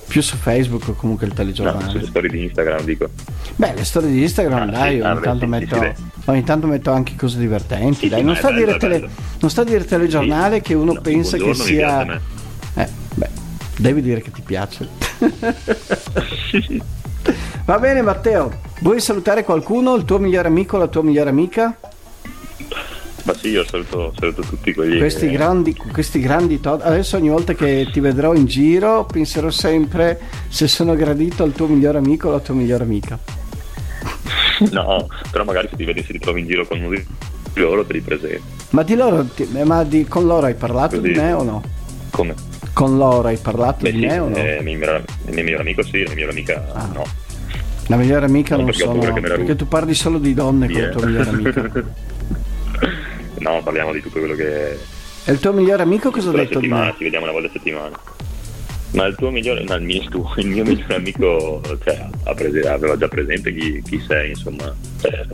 più 0.07 0.21
su 0.21 0.35
Facebook 0.35 0.89
o 0.89 0.93
comunque 0.93 1.25
il 1.25 1.31
no, 1.31 1.37
telegiornale 1.39 1.89
sulle 1.89 2.05
storie 2.05 2.29
di 2.29 2.43
Instagram 2.43 2.83
dico. 2.83 3.09
Beh, 3.55 3.73
le 3.73 3.83
storie 3.83 4.11
di 4.11 4.21
Instagram, 4.21 4.61
Ah, 4.69 4.71
dai, 4.71 4.97
sì, 4.97 5.01
ogni, 5.01 5.21
tanto 5.21 5.39
sì, 5.39 5.45
metto, 5.49 5.75
sì, 5.81 5.91
ogni 6.25 6.43
tanto 6.43 6.67
metto 6.67 6.91
anche 6.91 7.15
cose 7.15 7.39
divertenti. 7.39 8.09
Dai. 8.09 8.23
non, 8.23 8.35
sta 8.35 8.49
a 8.49 8.51
dire 8.51 8.65
bello, 8.65 8.77
tele- 8.77 9.09
non 9.39 9.49
sta 9.49 9.61
a 9.61 9.63
dire 9.63 9.85
telegiornale 9.85 10.61
che 10.61 10.75
uno 10.75 10.93
No, 10.93 11.01
pensa 11.01 11.37
che 11.37 11.43
piace 11.43 11.63
sia. 11.63 12.21
Eh, 12.75 12.87
beh, 13.15 13.29
devi 13.77 14.01
dire 14.03 14.21
che 14.21 14.29
ti 14.29 14.41
piace. 14.41 14.87
Va 17.65 17.79
bene, 17.79 18.01
Matteo. 18.01 18.51
Vuoi 18.81 18.99
salutare 18.99 19.43
qualcuno? 19.43 19.95
Il 19.95 20.03
tuo 20.05 20.19
migliore 20.19 20.47
amico, 20.47 20.77
la 20.77 20.87
tua 20.87 21.01
migliore 21.01 21.29
amica? 21.29 21.75
Ma 23.23 23.33
sì, 23.33 23.49
io 23.49 23.63
saluto, 23.65 24.13
saluto 24.19 24.41
tutti 24.41 24.73
quelli 24.73 24.97
Questi 24.97 25.27
che... 25.27 25.31
grandi, 25.31 25.73
questi 25.75 26.19
grandi 26.19 26.59
to- 26.59 26.79
Adesso 26.81 27.15
ogni 27.15 27.29
volta 27.29 27.53
che 27.53 27.87
ti 27.91 28.01
vedrò 28.01 28.33
in 28.33 28.45
giro 28.45 29.05
penserò 29.05 29.49
sempre 29.49 30.19
se 30.49 30.67
sono 30.67 30.93
gradito 30.95 31.43
al 31.43 31.53
tuo 31.53 31.67
migliore 31.67 31.99
amico 31.99 32.27
o 32.27 32.31
alla 32.31 32.39
tua 32.41 32.53
migliore 32.55 32.83
amica. 32.83 33.17
No, 34.71 35.07
però 35.31 35.43
magari 35.43 35.67
se 35.69 35.75
ti 35.75 35.83
vedi 35.83 36.03
se 36.03 36.13
ti 36.13 36.19
trovi 36.19 36.41
in 36.41 36.47
giro 36.47 36.65
con 36.67 36.79
uno 36.79 36.89
di 36.89 37.03
loro 37.55 37.83
te 37.85 37.93
li 37.93 38.01
presenti. 38.01 38.41
Ma 38.69 38.83
di 38.83 38.95
loro, 38.95 39.25
ti- 39.25 39.47
ma 39.63 39.83
di- 39.83 40.05
con 40.05 40.25
loro 40.27 40.45
hai 40.45 40.53
parlato 40.55 40.97
Così. 40.99 41.11
di 41.11 41.17
me 41.19 41.33
o 41.33 41.43
no? 41.43 41.63
Come? 42.11 42.33
Con 42.71 42.97
loro 42.97 43.27
hai 43.29 43.37
parlato 43.37 43.83
Beh 43.83 43.91
di 43.91 43.99
sì, 43.99 44.05
me 44.05 44.19
o 44.19 44.29
no? 44.29 44.35
eh, 44.35 44.57
il 44.57 44.63
mio 44.63 44.73
migliore- 44.77 45.03
il 45.27 45.33
mio 45.33 45.43
migliore 45.43 45.61
amico 45.63 45.83
sì, 45.83 45.91
la 46.03 46.13
mia 46.13 46.13
migliore 46.13 46.31
amica 46.31 46.71
Ah. 46.73 46.89
no. 46.93 47.03
La 47.87 47.95
migliore 47.97 48.25
amica 48.25 48.55
No, 48.55 48.61
non 48.63 48.71
che 48.71 48.85
me 49.19 49.27
la 49.27 49.35
Perché 49.35 49.55
tu 49.55 49.67
parli 49.67 49.93
solo 49.93 50.17
di 50.19 50.33
donne 50.33 50.67
con 50.67 50.75
Sì, 50.75 50.81
la 50.81 50.87
eh. 50.87 50.91
tua 50.91 51.05
migliore 51.05 51.29
amica. 51.29 51.71
no, 53.43 53.61
parliamo 53.63 53.91
di 53.93 54.01
tutto 54.01 54.19
quello 54.19 54.33
che... 54.35 54.71
E 55.25 55.31
il 55.31 55.39
tuo 55.39 55.53
migliore 55.53 55.83
amico 55.83 56.09
cosa 56.11 56.29
ha 56.29 56.33
detto 56.33 56.59
di 56.59 56.67
me? 56.67 56.93
ci 56.97 57.03
vediamo 57.03 57.25
una 57.25 57.33
volta 57.33 57.47
a 57.47 57.51
settimana. 57.51 57.99
Ma 58.91 59.05
il 59.05 59.15
tuo 59.15 59.31
migliore, 59.31 59.63
no, 59.63 59.73
il 59.75 59.81
mio, 59.83 60.03
tu- 60.09 60.27
il 60.37 60.47
mio 60.47 60.63
migliore 60.63 60.95
amico 60.95 61.61
cioè, 61.83 62.07
ha 62.23 62.33
prese- 62.33 62.67
aveva 62.67 62.97
già 62.97 63.07
presente 63.07 63.53
chi, 63.53 63.81
chi 63.87 64.03
sei, 64.07 64.29
insomma. 64.29 64.73
Cioè, 65.01 65.25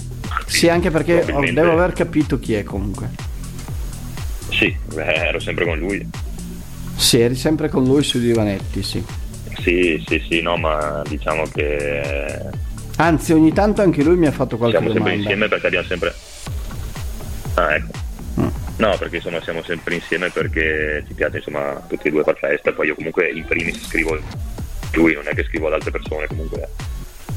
Sì, 0.45 0.67
anche 0.69 0.91
perché 0.91 1.19
probabilmente- 1.19 1.61
devo 1.61 1.73
aver 1.73 1.93
capito 1.93 2.39
chi 2.39 2.53
è 2.53 2.63
comunque. 2.63 3.09
Sì, 4.49 4.75
beh, 4.93 5.13
ero 5.13 5.39
sempre 5.39 5.65
con 5.65 5.77
lui. 5.77 6.07
Sì, 6.95 7.19
eri 7.21 7.35
sempre 7.35 7.69
con 7.69 7.83
lui 7.83 8.03
sui 8.03 8.19
divanetti, 8.19 8.83
sì. 8.83 9.03
Sì, 9.61 10.03
sì, 10.07 10.23
sì, 10.29 10.41
no, 10.41 10.55
ma 10.57 11.01
diciamo 11.07 11.43
che 11.53 12.41
Anzi, 12.97 13.33
ogni 13.33 13.51
tanto 13.53 13.81
anche 13.81 14.03
lui 14.03 14.15
mi 14.17 14.27
ha 14.27 14.31
fatto 14.31 14.57
qualche 14.57 14.77
siamo 14.77 14.93
sempre 14.93 15.11
domanda. 15.11 15.29
insieme 15.31 15.47
perché 15.49 15.67
abbiamo 15.67 15.87
sempre... 15.87 16.13
Ah, 17.55 17.75
ecco. 17.75 17.91
Mm. 18.39 18.47
No, 18.77 18.95
perché 18.97 19.17
insomma 19.17 19.41
siamo 19.41 19.61
sempre 19.63 19.95
insieme 19.95 20.29
perché 20.29 21.03
ci 21.07 21.13
piace 21.13 21.37
insomma 21.37 21.83
tutti 21.87 22.07
e 22.07 22.11
due 22.11 22.23
far 22.23 22.37
festa, 22.37 22.71
poi 22.71 22.87
io 22.87 22.95
comunque 22.95 23.29
in 23.29 23.45
primis 23.45 23.85
scrivo 23.87 24.17
lui, 24.93 25.13
non 25.13 25.27
è 25.27 25.33
che 25.33 25.43
scrivo 25.43 25.67
ad 25.67 25.73
altre 25.73 25.91
persone 25.91 26.27
comunque. 26.27 26.67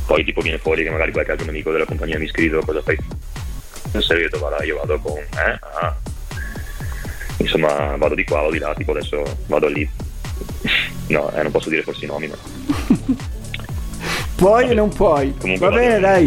Poi 0.06 0.24
tipo 0.24 0.40
viene 0.40 0.58
fuori 0.58 0.82
che 0.84 0.90
magari 0.90 1.12
qualche 1.12 1.32
altro 1.32 1.48
amico 1.48 1.70
della 1.72 1.84
compagnia 1.84 2.18
mi 2.18 2.28
scrive 2.28 2.60
cosa 2.64 2.82
fai? 2.82 2.96
In 3.92 4.00
segreto 4.00 4.38
vado, 4.38 4.62
io 4.62 4.76
vado 4.76 4.98
con 5.00 5.18
eh? 5.18 5.58
Ah. 5.80 5.96
Insomma 7.38 7.96
vado 7.96 8.14
di 8.14 8.24
qua, 8.24 8.38
vado 8.40 8.52
di 8.52 8.58
là, 8.58 8.74
tipo 8.74 8.92
adesso 8.92 9.22
vado 9.46 9.66
lì. 9.68 9.88
No, 11.08 11.30
eh, 11.32 11.42
non 11.42 11.50
posso 11.50 11.68
dire 11.68 11.82
forse 11.82 12.04
i 12.04 12.08
nomi, 12.08 12.28
ma 12.28 12.36
Puoi 14.36 14.70
e 14.70 14.74
non 14.74 14.88
puoi. 14.88 15.34
comunque 15.36 15.68
Va 15.68 15.74
bene, 15.74 15.98
dai. 16.00 16.24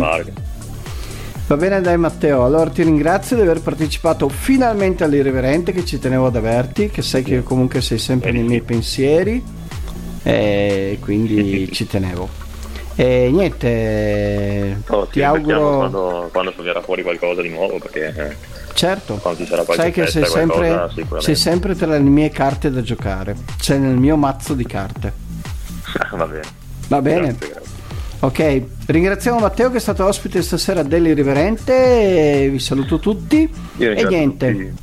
Va 1.47 1.57
bene, 1.57 1.79
dai, 1.79 1.97
Matteo. 1.97 2.43
Allora 2.43 2.69
ti 2.71 2.81
ringrazio 2.81 3.35
di 3.35 3.43
aver 3.43 3.61
partecipato 3.61 4.29
finalmente 4.29 5.03
all'Irriverente, 5.03 5.71
che 5.71 5.85
ci 5.85 5.99
tenevo 5.99 6.25
ad 6.27 6.35
averti, 6.35 6.89
che 6.89 7.03
sai 7.03 7.21
che 7.21 7.43
comunque 7.43 7.81
sei 7.81 7.99
sempre 7.99 8.31
nei 8.31 8.41
miei 8.43 8.61
pensieri. 8.61 9.43
E 10.23 10.97
quindi 11.01 11.69
ci 11.71 11.85
tenevo. 11.85 12.27
E 12.95 13.29
niente, 13.31 14.81
Oh, 14.87 15.05
ti 15.05 15.21
auguro. 15.21 15.75
quando, 15.77 16.29
quando 16.31 16.53
verrà 16.63 16.81
fuori 16.81 17.03
qualcosa 17.03 17.41
di 17.41 17.49
nuovo 17.49 17.77
perché 17.77 18.13
eh, 18.15 18.35
Certo, 18.73 19.21
sai 19.75 19.91
che 19.91 20.07
sei 20.07 20.25
sempre, 20.25 20.67
qualcosa, 20.69 20.87
sicuramente. 20.89 21.21
sei 21.21 21.35
sempre 21.35 21.75
tra 21.75 21.87
le 21.87 21.99
mie 21.99 22.29
carte 22.29 22.71
da 22.71 22.81
giocare. 22.81 23.35
Sei 23.59 23.79
nel 23.79 23.95
mio 23.97 24.15
mazzo 24.17 24.53
di 24.53 24.65
carte. 24.65 25.13
va 26.11 26.25
bene. 26.25 26.41
Va 26.87 27.01
bene. 27.01 27.27
Grazie, 27.37 27.49
grazie. 27.49 27.73
Ok, 28.19 28.63
ringraziamo 28.87 29.39
Matteo 29.39 29.69
che 29.69 29.77
è 29.77 29.79
stato 29.79 30.05
ospite 30.05 30.41
stasera 30.41 30.83
dell'Irriverente. 30.83 32.47
Vi 32.49 32.59
saluto 32.59 32.97
tutti. 32.99 33.47
E 33.77 34.05
niente, 34.07 34.51
tutti. 34.51 34.73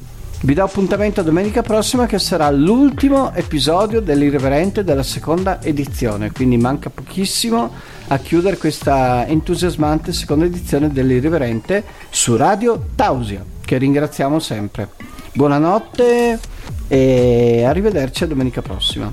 vi 0.42 0.54
do 0.54 0.62
appuntamento 0.62 1.20
a 1.20 1.24
domenica 1.24 1.62
prossima 1.62 2.06
che 2.06 2.18
sarà 2.18 2.50
l'ultimo 2.50 3.32
episodio 3.34 4.00
dell'Irriverente 4.00 4.84
della 4.84 5.02
seconda 5.02 5.60
edizione. 5.62 6.30
Quindi 6.30 6.56
manca 6.56 6.90
pochissimo 6.90 7.72
a 8.08 8.18
chiudere 8.18 8.58
questa 8.58 9.26
entusiasmante 9.26 10.12
seconda 10.12 10.44
edizione 10.44 10.92
dell'Irriverente 10.92 11.82
su 12.10 12.36
Radio 12.36 12.88
Tausia, 12.94 13.44
che 13.64 13.78
ringraziamo 13.78 14.38
sempre. 14.38 14.90
Buonanotte 15.32 16.38
e 16.86 17.64
arrivederci 17.64 18.24
a 18.24 18.26
domenica 18.26 18.62
prossima. 18.62 19.10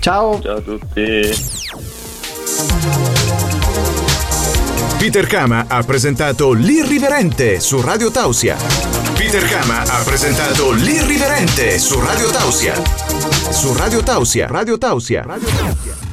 Ciao! 0.00 0.40
Ciao 0.40 0.56
a 0.56 0.60
tutti. 0.60 2.01
Peter 4.98 5.26
Kama 5.26 5.64
ha 5.68 5.82
presentato 5.82 6.52
L'Irriverente 6.52 7.60
su 7.60 7.80
Radio 7.80 8.10
Tausia. 8.10 8.56
Peter 9.14 9.44
Kama 9.44 9.82
ha 9.82 10.02
presentato 10.04 10.70
L'Irriverente 10.70 11.78
su 11.78 11.98
Radio 12.00 12.30
Tausia. 12.30 12.80
Su 13.50 13.74
Radio 13.74 14.02
Tausia. 14.02 14.46
Radio 14.46 14.78
Tausia. 14.78 15.22
Radio 15.26 15.48
Tausia. 15.48 16.11